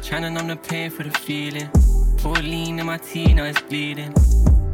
[0.03, 1.69] Tryna numb the pain for the feeling.
[2.18, 4.11] Pour lean in my tea, now it's bleeding.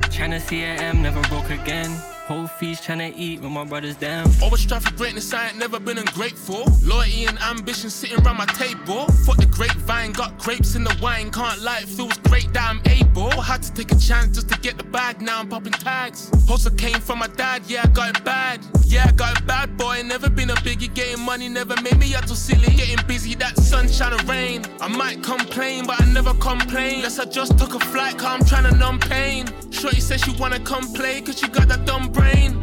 [0.09, 2.12] Tryna see am never broke again.
[2.27, 4.31] Whole feast tryna eat with my brothers down.
[4.41, 6.63] Always strive for greatness, I ain't never been ungrateful.
[6.81, 9.07] Loyalty and ambition sitting round my table.
[9.25, 11.31] Foot the grapevine, got grapes in the wine.
[11.31, 13.29] Can't lie, it feels great that I'm able.
[13.29, 16.31] Had to take a chance just to get the bag, now I'm popping tags.
[16.47, 18.61] Hustle came from my dad, yeah, I got it bad.
[18.85, 20.01] Yeah, I got it bad, boy.
[20.05, 22.73] Never been a biggie, getting money never made me out too silly.
[22.75, 24.63] Getting busy, that sunshine and rain.
[24.79, 26.97] I might complain, but I never complain.
[26.97, 29.47] Unless I just took a flight, cause I'm trying to numb pain.
[29.71, 32.61] Shorty says she wanna come play, cause she got that dumb brain.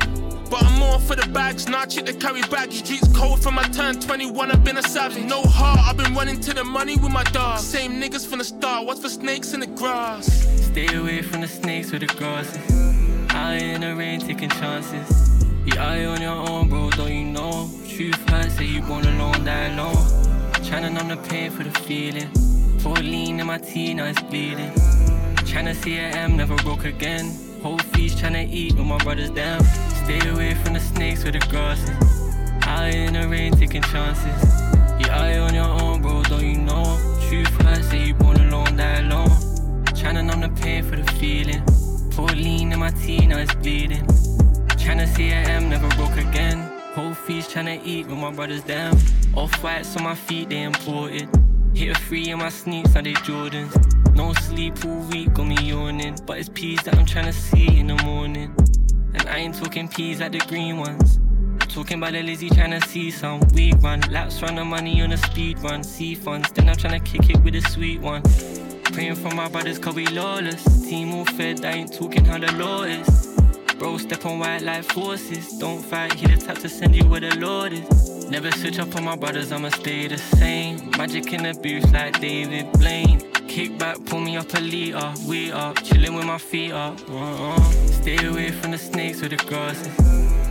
[0.50, 2.78] But I'm more for the bags, nah, chick that carry bags.
[2.78, 5.24] Streets cold from my turn 21, I've been a savage.
[5.24, 7.58] No heart, I've been running to the money with my dog.
[7.60, 10.26] Same niggas from the start, what's for snakes in the grass?
[10.66, 12.58] Stay away from the snakes with the grasses.
[13.30, 15.30] Out in the rain, taking chances.
[15.66, 17.70] You eye on your own, bro, don't you know?
[17.88, 19.94] Truth hurts, say you born alone, die alone.
[20.66, 22.30] Tryna numb the pain for the feeling.
[22.82, 24.72] Pour lean in my tea, now it's bleeding.
[25.44, 27.49] Tryna see a M, never broke again.
[27.62, 29.62] Whole feast tryna eat with my brothers down.
[30.04, 31.90] Stay away from the snakes with the grasses.
[32.62, 34.60] Out in the rain, taking chances.
[34.98, 36.98] You on your own, bro, don't you know?
[37.28, 39.28] Truth hurts, say you born alone, die alone.
[39.92, 41.62] Tryna numb the pain for the feeling.
[42.34, 44.04] Lean in my tea, now it's bleeding.
[44.76, 46.58] Tryna see I am never broke again.
[46.94, 48.96] Whole feast tryna eat with my brothers down.
[49.34, 51.28] Off whites on my feet, they imported.
[51.74, 54.14] Hit a free in my sneaks, now they Jordans.
[54.14, 56.18] No sleep all week, got me yawning.
[56.26, 58.54] But it's peas that I'm tryna see in the morning.
[59.14, 61.18] And I ain't talking peas like the green ones.
[61.68, 64.00] Talking about the Lizzie tryna see some weed run.
[64.10, 65.84] Laps run the money on a speed run.
[65.84, 68.22] See funds, then I'm tryna kick it with a sweet one.
[68.92, 70.82] Praying for my brothers, cause we lawless.
[70.82, 73.29] Team all fed, I ain't talking how the law is.
[73.80, 75.56] Bro, step on white like forces.
[75.56, 78.28] Don't fight, he the type to send you where the Lord is.
[78.28, 80.90] Never switch up on my brothers, I'ma stay the same.
[80.98, 83.20] Magic in the booth like David Blaine.
[83.48, 85.14] Kick back, pull me up a liter.
[85.26, 87.00] We up, chillin' with my feet up.
[87.08, 87.58] Uh-uh.
[87.86, 89.88] Stay away from the snakes with the grasses.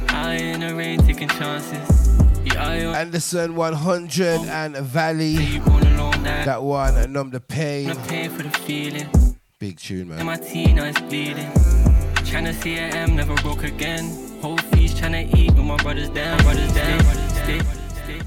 [0.10, 2.18] Out in the rain, taking chances.
[2.44, 5.36] Yeah, Anderson 100 and Valley.
[6.46, 7.96] That one, Numb the Pain.
[8.08, 9.08] pay for the feeling.
[9.60, 10.26] Big tune, man.
[12.30, 14.06] Tryna see a M, never broke again.
[14.40, 17.00] Whole feast tryna eat with my brothers down, brothers down.
[17.30, 18.22] Stay, stay,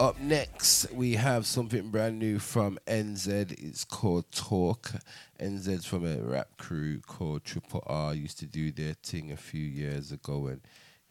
[0.00, 3.52] Up next, we have something brand new from NZ.
[3.62, 4.92] It's called Talk.
[5.38, 8.14] NZ's from a rap crew called Triple R.
[8.14, 10.62] Used to do their thing a few years ago, and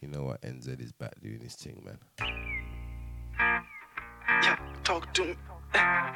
[0.02, 0.42] you know what?
[0.42, 2.00] NZ is back doing his thing, man.
[4.28, 5.36] Yeah, Talk to me.
[5.76, 6.14] Eh.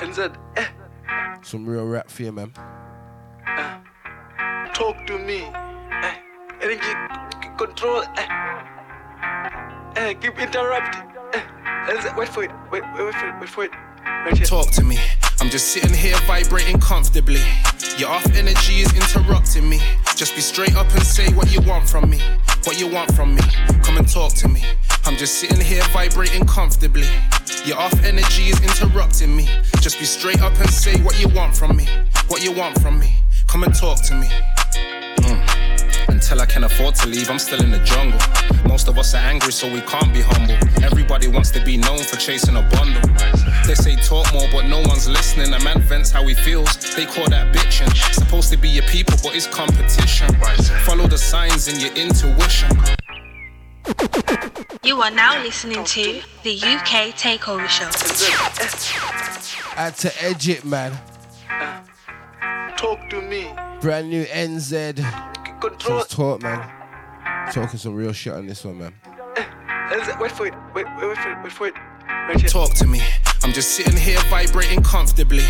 [0.00, 0.68] NZ, eh.
[1.42, 2.52] Some real rap for you, man.
[4.74, 5.42] Talk to me.
[5.42, 6.14] Eh.
[6.60, 6.92] Energy
[7.56, 8.02] control.
[8.16, 8.26] Eh.
[9.96, 10.14] Eh.
[10.14, 11.02] Keep interrupting.
[11.34, 11.42] Eh.
[12.16, 12.50] Wait for it.
[12.70, 13.40] Wait, wait, wait for it.
[13.40, 13.70] Wait for it.
[14.46, 14.98] Talk to me.
[15.40, 17.40] I'm just sitting here vibrating comfortably.
[17.98, 19.80] Your off energy is interrupting me.
[20.16, 22.20] Just be straight up and say what you want from me.
[22.64, 23.42] What you want from me.
[23.82, 24.62] Come and talk to me.
[25.04, 27.08] I'm just sitting here vibrating comfortably.
[27.64, 29.48] Your off energy is interrupting me.
[29.80, 31.86] Just be straight up and say what you want from me.
[32.28, 33.12] What you want from me.
[33.52, 34.28] Come and talk to me.
[35.18, 36.08] Mm.
[36.08, 38.18] Until I can afford to leave, I'm still in the jungle.
[38.66, 40.56] Most of us are angry, so we can't be humble.
[40.82, 43.02] Everybody wants to be known for chasing a bundle.
[43.66, 45.52] They say talk more, but no one's listening.
[45.52, 46.96] A man vents how he feels.
[46.96, 47.94] They call that bitching.
[48.14, 50.34] Supposed to be your people, but it's competition.
[50.86, 52.70] Follow the signs in your intuition.
[54.82, 57.90] You are now listening to the UK Takeover Show.
[59.76, 60.98] Had to edge it, man.
[62.76, 63.48] Talk to me.
[63.80, 64.96] Brand new NZ.
[65.60, 65.98] Control.
[65.98, 66.68] Just talk, man.
[67.52, 68.94] Talking some real shit on this one, man.
[69.36, 69.44] Eh,
[69.90, 70.54] NZ, wait for it.
[70.74, 71.42] Wait, wait, wait for it.
[71.42, 71.74] Wait for it.
[72.08, 72.48] Right here.
[72.48, 73.00] Talk to me.
[73.42, 75.44] I'm just sitting here vibrating comfortably.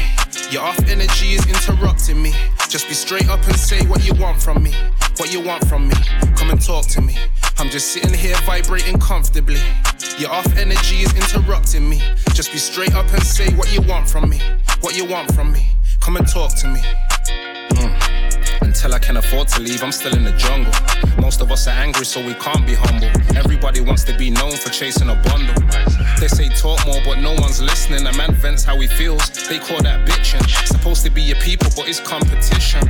[0.50, 2.32] Your off energy is interrupting me.
[2.68, 4.72] Just be straight up and say what you want from me.
[5.18, 5.94] What you want from me.
[6.36, 7.16] Come and talk to me.
[7.58, 9.60] I'm just sitting here vibrating comfortably.
[10.18, 12.00] Your off energy is interrupting me.
[12.34, 14.40] Just be straight up and say what you want from me.
[14.80, 15.66] What you want from me.
[16.02, 16.80] Come and talk to me.
[16.80, 18.62] Mm.
[18.62, 20.72] Until I can afford to leave, I'm still in the jungle.
[21.22, 23.06] Most of us are angry, so we can't be humble.
[23.36, 25.54] Everybody wants to be known for chasing a bundle.
[26.22, 28.06] They say talk more, but no one's listening.
[28.06, 29.28] A man vents how he feels.
[29.48, 30.46] They call that bitching.
[30.68, 32.86] Supposed to be your people, but it's competition.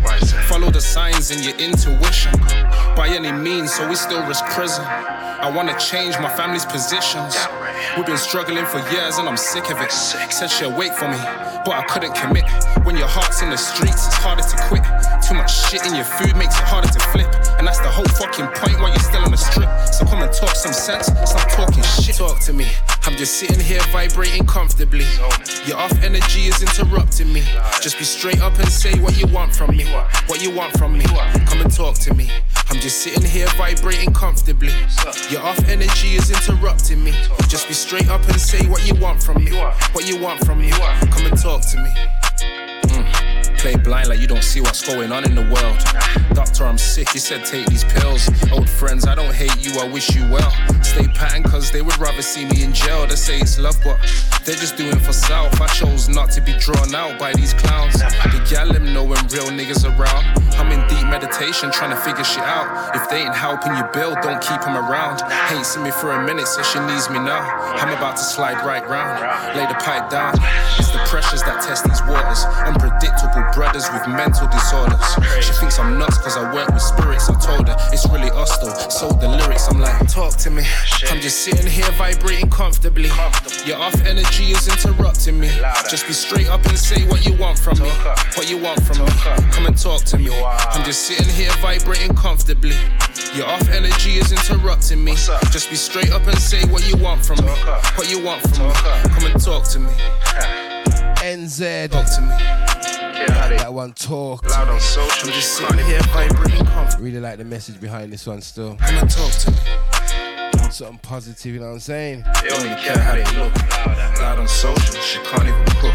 [0.52, 2.38] Follow the signs in your intuition.
[2.94, 4.84] By any means, so we still risk prison.
[4.84, 7.34] I wanna change my family's positions.
[7.96, 9.90] We've been struggling for years and I'm sick of it.
[9.90, 11.16] Said she'll wait for me,
[11.64, 12.44] but I couldn't commit.
[12.84, 14.84] When your heart's in the streets, it's harder to quit.
[15.24, 17.32] Too much shit in your food makes it harder to flip.
[17.56, 19.70] And that's the whole fucking point why you're still on the strip.
[19.88, 22.16] So come and talk some sense, stop talking shit.
[22.16, 22.68] Talk to me.
[23.04, 25.06] I'm just sitting here vibrating comfortably.
[25.64, 27.44] Your off energy is interrupting me.
[27.80, 29.84] Just be straight up and say what you want from me.
[30.26, 31.04] What you want from me.
[31.04, 32.28] Come and talk to me.
[32.68, 34.72] I'm just sitting here vibrating comfortably.
[35.30, 37.12] Your off energy is interrupting me.
[37.46, 39.52] Just be straight up and say what you want from me.
[39.92, 40.70] What you want from me.
[40.70, 42.91] Come and talk to me.
[43.62, 45.78] Play blind like you don't see what's going on in the world.
[46.34, 48.28] Doctor, I'm sick, he said take these pills.
[48.50, 50.50] Old friends, I don't hate you, I wish you well.
[50.82, 53.06] Stay pattern, cause they would rather see me in jail.
[53.06, 54.00] They say it's love, but
[54.44, 55.60] they're just doing for self.
[55.60, 57.94] I chose not to be drawn out by these clowns.
[57.94, 60.26] The gal them know when real niggas around.
[60.58, 62.96] I'm in deep meditation, trying to figure shit out.
[62.96, 65.22] If they ain't helping you build, don't keep them around.
[65.54, 67.46] Ain't seen me for a minute, so she needs me now.
[67.78, 69.22] I'm about to slide right round,
[69.56, 70.34] lay the pipe down.
[70.78, 72.42] It's the pressures that test these waters.
[72.66, 75.04] Unpredictable brothers with mental disorders.
[75.44, 77.28] She thinks I'm nuts cause I work with spirits.
[77.28, 78.74] I told her it's really us though.
[78.88, 80.64] Sold the lyrics, I'm like, talk to me.
[81.08, 83.10] I'm just sitting here vibrating comfortably.
[83.64, 85.48] Your off energy is interrupting me.
[85.88, 87.90] Just be straight up and say what you want from me.
[88.34, 89.06] What you want from me.
[89.52, 90.32] Come and talk to me.
[90.42, 92.76] I'm just sitting here vibrating comfortably.
[93.34, 95.14] Your off energy is interrupting me.
[95.50, 97.52] Just be straight up and say what you want from me.
[97.96, 98.74] What you want from me.
[98.74, 99.92] Come and talk to me.
[101.22, 101.90] NZ.
[101.90, 103.01] Talk to me.
[103.28, 104.48] That one talk.
[104.48, 105.28] Loud on social.
[105.28, 107.04] I'm just sitting here vibrating comfortably.
[107.04, 108.76] Really like the message behind this one still.
[108.76, 110.70] Come and talk to me.
[110.70, 112.24] Something positive, you know what I'm saying?
[112.42, 113.54] They only care how they look.
[114.20, 115.00] Loud on social.
[115.00, 115.94] She can't even cook.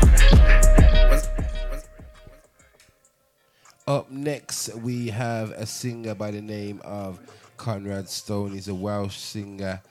[3.88, 7.20] Up next, we have a singer by the name of
[7.56, 8.52] Conrad Stone.
[8.52, 9.82] He's a Welsh singer,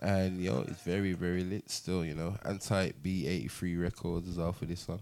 [0.00, 2.04] and yo, it's very, very lit still.
[2.04, 5.00] You know, Anti B83 Records is out for this one.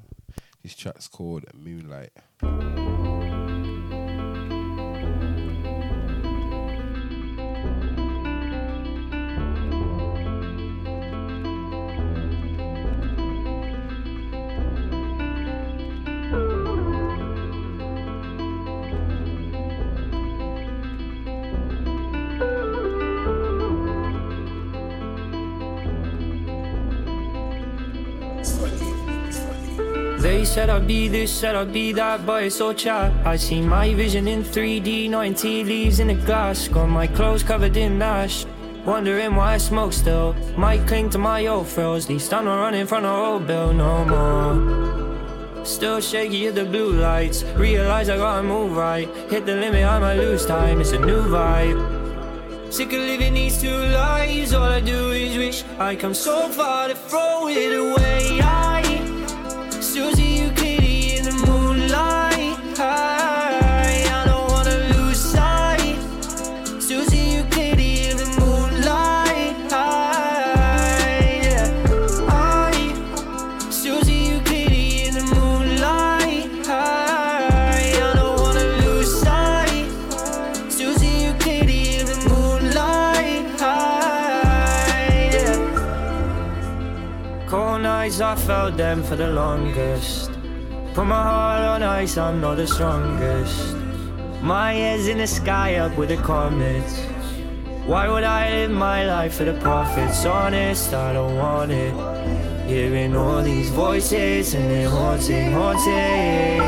[0.62, 2.12] This track's called Moonlight.
[30.58, 33.12] Said I'd be this, said I'd be that, but it's all chat.
[33.24, 36.66] I see my vision in 3D, nine tea leaves in a glass.
[36.66, 38.44] Got my clothes covered in ash.
[38.84, 40.34] Wondering why I smoke still.
[40.56, 42.08] Might cling to my old frills.
[42.08, 45.64] Least I'm not running from the old bill no more.
[45.64, 47.44] Still shaky at the blue lights.
[47.54, 49.08] Realize I gotta move right.
[49.30, 50.80] Hit the limit, I might lose time.
[50.80, 51.78] It's a new vibe.
[52.72, 54.52] Sick of living these two lives.
[54.54, 58.07] All I do is wish I come so far to throw it away.
[88.20, 90.30] I felt them for the longest.
[90.94, 93.76] Put my heart on ice, I'm not the strongest.
[94.42, 96.98] My head's in the sky up with the comets.
[97.86, 100.24] Why would I live my life for the profits?
[100.24, 101.94] Honest, I don't want it.
[102.66, 106.62] Hearing all these voices and they're haunting, haunting.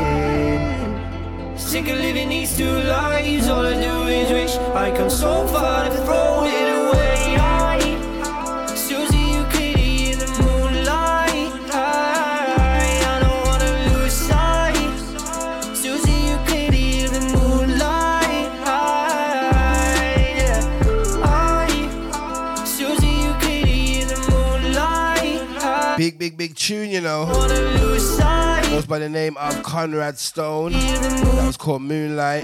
[1.57, 3.47] Sick of living these two lives.
[3.49, 6.60] All I do is wish I come so far to throw it
[26.31, 27.25] Big, big, big tune, you know.
[27.25, 28.63] wanna lose sight.
[28.69, 30.71] Goes by the name of Conrad Stone.
[30.73, 32.43] That was called Moonlight.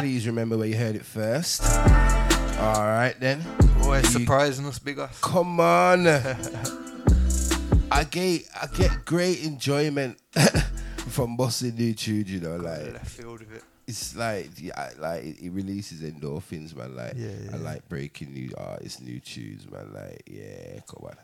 [0.00, 1.62] Please remember where you heard it first.
[1.64, 3.44] All right then.
[3.82, 5.18] Always You- surprising us, big us.
[5.20, 6.06] Come on.
[7.90, 10.18] I get I get great enjoyment
[11.08, 13.62] from bossing new tunes, you know, like left field of it.
[13.86, 16.96] It's like yeah, like it, it releases endorphins, man.
[16.96, 19.90] Like Yeah, I like breaking new artists, new tunes, man.
[19.92, 21.16] Like yeah, come on.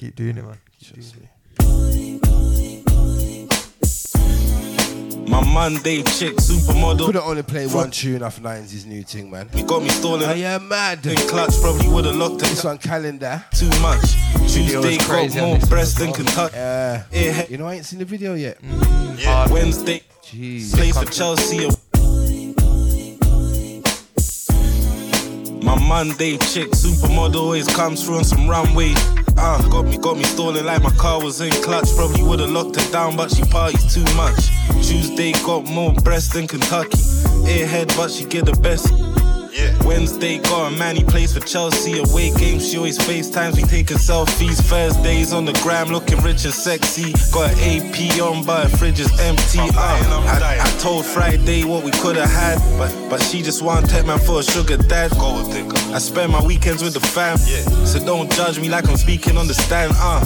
[0.00, 0.56] Keep doing it, man.
[0.78, 1.30] Keep doing it.
[5.28, 7.04] My Monday chick, supermodel.
[7.04, 9.50] Could have only played one tune off Nines' new thing, man.
[9.52, 10.26] You got me stalling.
[10.26, 11.04] I am mad.
[11.04, 12.46] In clutch, probably would have locked it.
[12.46, 13.44] This one calendar.
[13.52, 14.00] Too much.
[14.50, 16.24] Tuesday got crazy more this breast than as well.
[16.24, 16.56] Kentucky.
[16.56, 17.46] Yeah.
[17.50, 18.58] You know, I ain't seen the video yet.
[18.62, 19.22] Mm.
[19.22, 19.52] Yeah.
[19.52, 20.02] Wednesday.
[20.22, 20.72] Jeez.
[20.74, 21.68] Plays for Chelsea.
[25.62, 28.94] My Monday chick, supermodel, always comes through on some runway.
[29.42, 31.88] Ah, got me, got me stalling like my car was in clutch.
[31.96, 34.36] Probably would've locked it down, but she parties too much.
[34.86, 36.98] Tuesday got more breast than Kentucky.
[37.48, 38.92] Airhead, but she get the best.
[39.52, 39.76] Yeah.
[39.84, 41.98] Wednesday got a man, he plays for Chelsea.
[41.98, 44.60] Away games, she always FaceTimes, we taking selfies.
[44.62, 47.12] Thursdays on the gram, looking rich and sexy.
[47.32, 49.58] Got an AP on, but fridge is empty.
[49.58, 53.90] Uh, I, I told Friday what we could have had, but but she just want
[53.90, 55.12] tech man for a sugar dad.
[55.12, 59.48] I spend my weekends with the fam, so don't judge me like I'm speaking on
[59.48, 59.92] the stand.
[59.96, 60.20] Uh,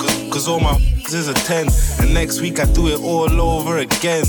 [0.00, 0.76] cause, cause all my
[1.12, 1.68] is a 10,
[2.00, 4.24] and next week I do it all over again.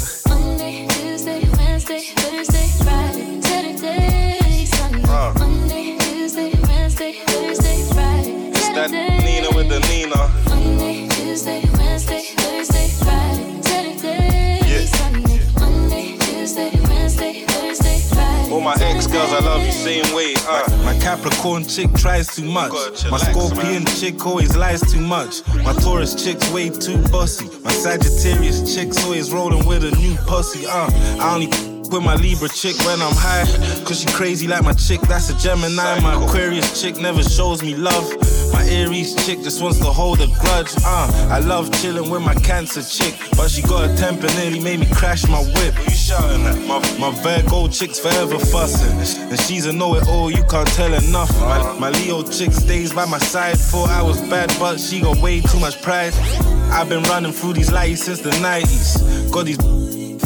[19.74, 20.34] Same way.
[20.48, 20.84] Uh.
[20.86, 22.72] My Capricorn chick tries too much.
[23.10, 25.46] My Scorpion chick always lies too much.
[25.64, 27.50] My Taurus chick's way too bossy.
[27.64, 30.66] My Sagittarius chick's always rolling with a new pussy.
[30.68, 30.90] Uh.
[31.20, 33.46] I only with my Libra chick when I'm high.
[33.86, 36.00] Cause she crazy like my chick, that's a Gemini.
[36.00, 38.04] My Aquarius chick never shows me love.
[38.52, 40.74] My Aries chick just wants to hold a grudge.
[40.84, 44.80] Uh, I love chilling with my Cancer chick, but she got a temper, nearly made
[44.80, 45.76] me crash my whip.
[45.86, 46.58] You shouting at?
[46.68, 48.98] My, my Virgo chick's forever fussing,
[49.30, 50.32] and she's a know-it-all.
[50.32, 51.32] You can't tell enough.
[51.42, 53.58] My, my Leo chick stays by my side.
[53.90, 56.14] I was bad, but she got way too much pride.
[56.72, 59.32] I've been running through these lights since the 90s.
[59.32, 59.83] Got these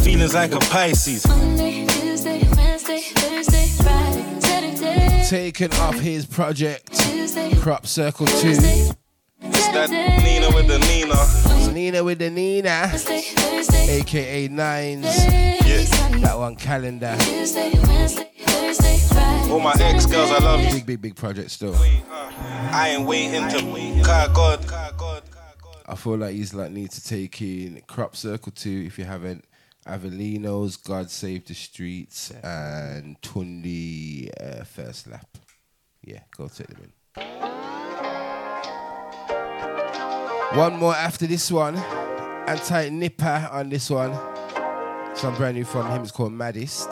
[0.08, 1.28] feelings like a Pisces.
[1.28, 5.24] Monday, Tuesday, Wednesday, Thursday, Friday, Saturday.
[5.28, 8.48] Taken off his project, Tuesday, Crop Circle 2.
[8.48, 9.90] It's that
[10.24, 11.14] Nina with the Nina.
[11.14, 15.26] It's Nina with the Nina, Thursday, Thursday, aka Nines.
[15.26, 15.84] Yeah.
[16.22, 17.18] That one, calendar.
[17.20, 19.52] Tuesday, Wednesday, Thursday, Friday.
[19.52, 20.72] All my ex girls, I love you.
[20.72, 21.76] Big, big, big project still.
[21.76, 24.66] I ain't waiting to car God.
[25.90, 29.47] I feel like he's like need to take in Crop Circle 2 if you haven't.
[29.88, 35.38] Avelino's, God Save the Streets, and Tunde uh, First Lap.
[36.04, 36.92] Yeah, go take them in.
[40.58, 41.76] One more after this one.
[41.76, 44.14] and Anti Nipper on this one.
[45.16, 46.04] Some brand new from him.
[46.04, 46.88] It's called Maddest.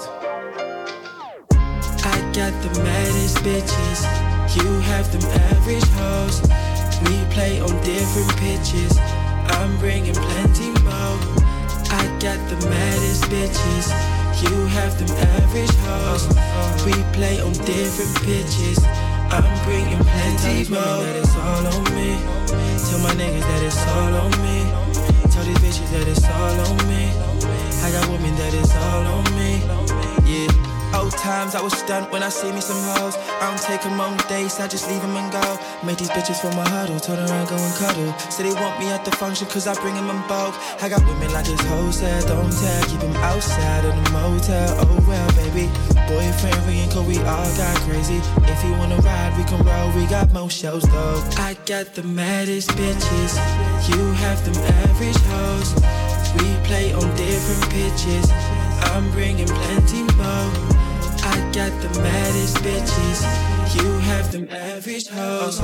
[2.07, 4.55] I got the maddest bitches.
[4.55, 6.41] You have them average hoes.
[7.03, 8.97] We play on different pitches.
[8.97, 11.54] I'm bringing plenty more.
[11.91, 13.87] I got the maddest bitches.
[14.41, 16.27] You have them average hoes.
[16.85, 18.79] We play on different pitches.
[19.31, 20.81] I'm bringing plenty more.
[20.81, 22.17] That it's all on me.
[22.87, 24.57] Tell my niggas that it's all on me.
[25.31, 27.11] Tell these bitches that it's all on me.
[27.83, 30.24] I got women that it's all on me.
[30.95, 33.17] Old times I was stunned when I see me some hoes.
[33.41, 35.43] I don't take them on dates, I just leave them and go.
[35.85, 38.11] Make these bitches for my huddle, turn around, go and cuddle.
[38.31, 40.55] Say they want me at the function cause I bring them in bulk.
[40.81, 42.83] I got women like this wholesale, don't tell.
[42.87, 44.71] Keep them outside of the motel.
[44.87, 45.67] Oh well, baby.
[46.07, 48.21] Boyfriend ringing cause we all got crazy.
[48.47, 49.91] If you wanna ride, we can roll.
[49.99, 51.19] We got most shows though.
[51.35, 53.35] I got the maddest bitches.
[53.91, 54.55] You have them
[54.87, 55.75] average hoes.
[56.39, 58.31] We play on different pitches.
[58.95, 60.84] I'm bringing plenty more.
[61.25, 63.19] I got the maddest bitches.
[63.75, 65.59] You have them average hoes.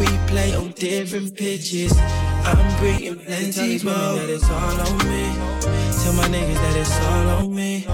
[0.00, 1.92] We play on different pitches.
[1.96, 3.94] I'm bringing plenty more.
[4.18, 5.24] That it's all on me.
[6.02, 7.84] Tell my niggas that it's all on me.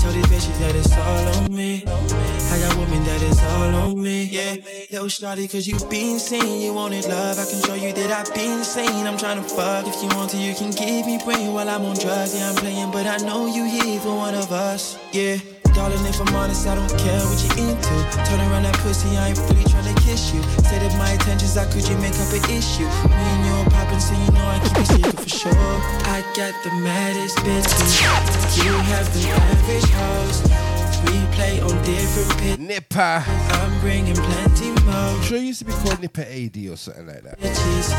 [0.00, 1.82] Tell these bitches that it's all on me.
[1.86, 4.24] I got women that it's all on me.
[4.24, 4.56] Yeah,
[4.90, 6.60] yo, shawty, cause you been seen.
[6.60, 9.06] You wanted love, I can show you that I've been seen.
[9.06, 9.86] I'm tryna fuck.
[9.86, 12.34] If you want to, you can give me brain while I'm on drugs.
[12.38, 14.98] Yeah, I'm playing, but I know you here for one of us.
[15.12, 15.38] Yeah.
[15.74, 17.94] Darling, if I'm honest, I don't care what you're into.
[18.26, 19.64] Turn around that pussy, I ain't really
[19.94, 20.42] to kiss you.
[20.68, 22.86] Say that my intentions are could you make up an issue?
[23.08, 25.76] Me and you are poppin', so you know I keep it secret for sure.
[26.06, 28.64] I got the maddest bitches.
[28.64, 30.79] You have the average hoes.
[31.06, 32.58] We play on different pitches.
[32.58, 33.24] Nipper.
[33.26, 35.22] I'm bringing plenty more.
[35.22, 37.38] Sure used to be called Nipper AD or something like that.
[37.40, 37.90] Bitches,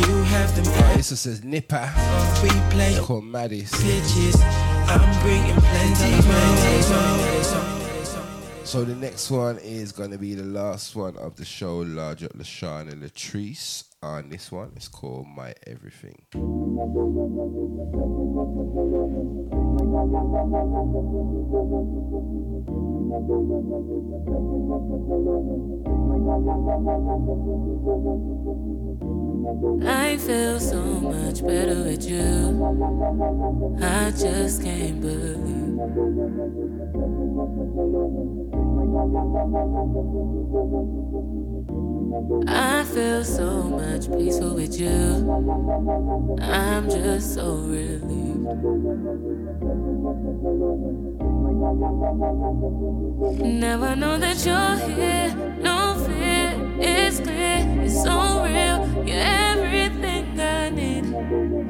[0.00, 1.90] you have them Oh, this one says Nipper.
[2.42, 3.72] We play It's called Maddest.
[3.74, 4.36] pitches.
[4.88, 7.76] I'm bringing plenty more.
[8.64, 12.24] So the next one is going to be the last one of the show, Large
[12.24, 14.72] Up Lashana Latrice on this one.
[14.76, 16.22] It's called My Everything.
[29.88, 33.78] I feel so much better with you.
[33.82, 35.66] I just can't believe.
[42.46, 44.88] I feel so much peaceful with you.
[46.40, 48.46] I'm just so relieved.
[53.42, 59.06] Never know that you're here, no fear, it's clear, it's so real.
[59.06, 60.95] You're everything I need.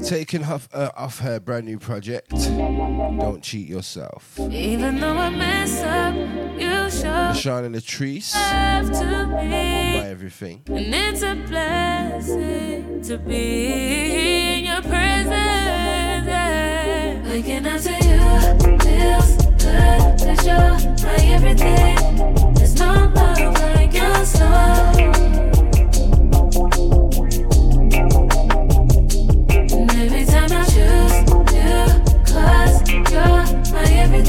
[0.04, 4.38] Taking off, uh, off her brand new project, Don't Cheat Yourself.
[4.38, 6.14] Even though I mess up,
[6.60, 6.90] you
[7.34, 9.96] show and the Trees, love to My me.
[9.98, 10.62] Everything.
[10.66, 15.66] And it's a blessing to be in your presence.
[17.66, 20.18] up to you feels good.
[20.20, 22.54] That you're my everything.
[22.54, 25.55] There's no love like your soul.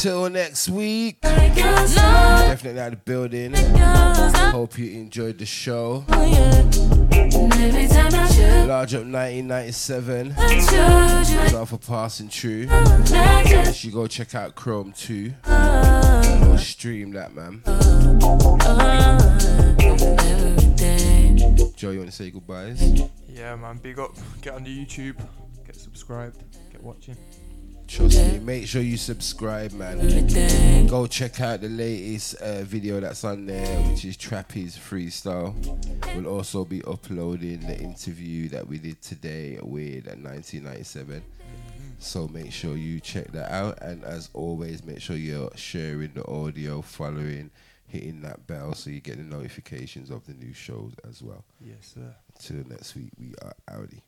[0.00, 1.18] Till next week.
[1.22, 2.02] Like your soul.
[2.02, 3.54] Definitely out of the building.
[4.50, 6.04] Hope you enjoyed the show.
[6.08, 10.34] Oh, and every time I choose, Large up nineteen97.
[10.36, 11.38] I choose you.
[11.38, 12.68] Thanks for passing through.
[13.66, 15.34] You should go check out Chrome 2.
[15.44, 17.62] Go stream that, man.
[17.66, 18.58] Oh,
[21.76, 23.02] Joe, you want to say goodbyes?
[23.28, 23.78] Yeah, man.
[23.78, 24.16] Big up.
[24.40, 25.16] Get on the YouTube.
[25.64, 26.42] Get subscribed.
[26.70, 27.16] Get watching.
[27.92, 29.98] Trust me, make sure you subscribe, man.
[30.86, 35.54] Go check out the latest uh, video that's on there, which is Trappies Freestyle.
[36.16, 41.20] We'll also be uploading the interview that we did today with uh, nineteen97.
[41.98, 43.82] So make sure you check that out.
[43.82, 47.50] And as always, make sure you're sharing the audio, following,
[47.88, 51.44] hitting that bell so you get the notifications of the new shows as well.
[51.60, 52.14] Yes, sir.
[52.40, 54.00] Till next week, we are outie.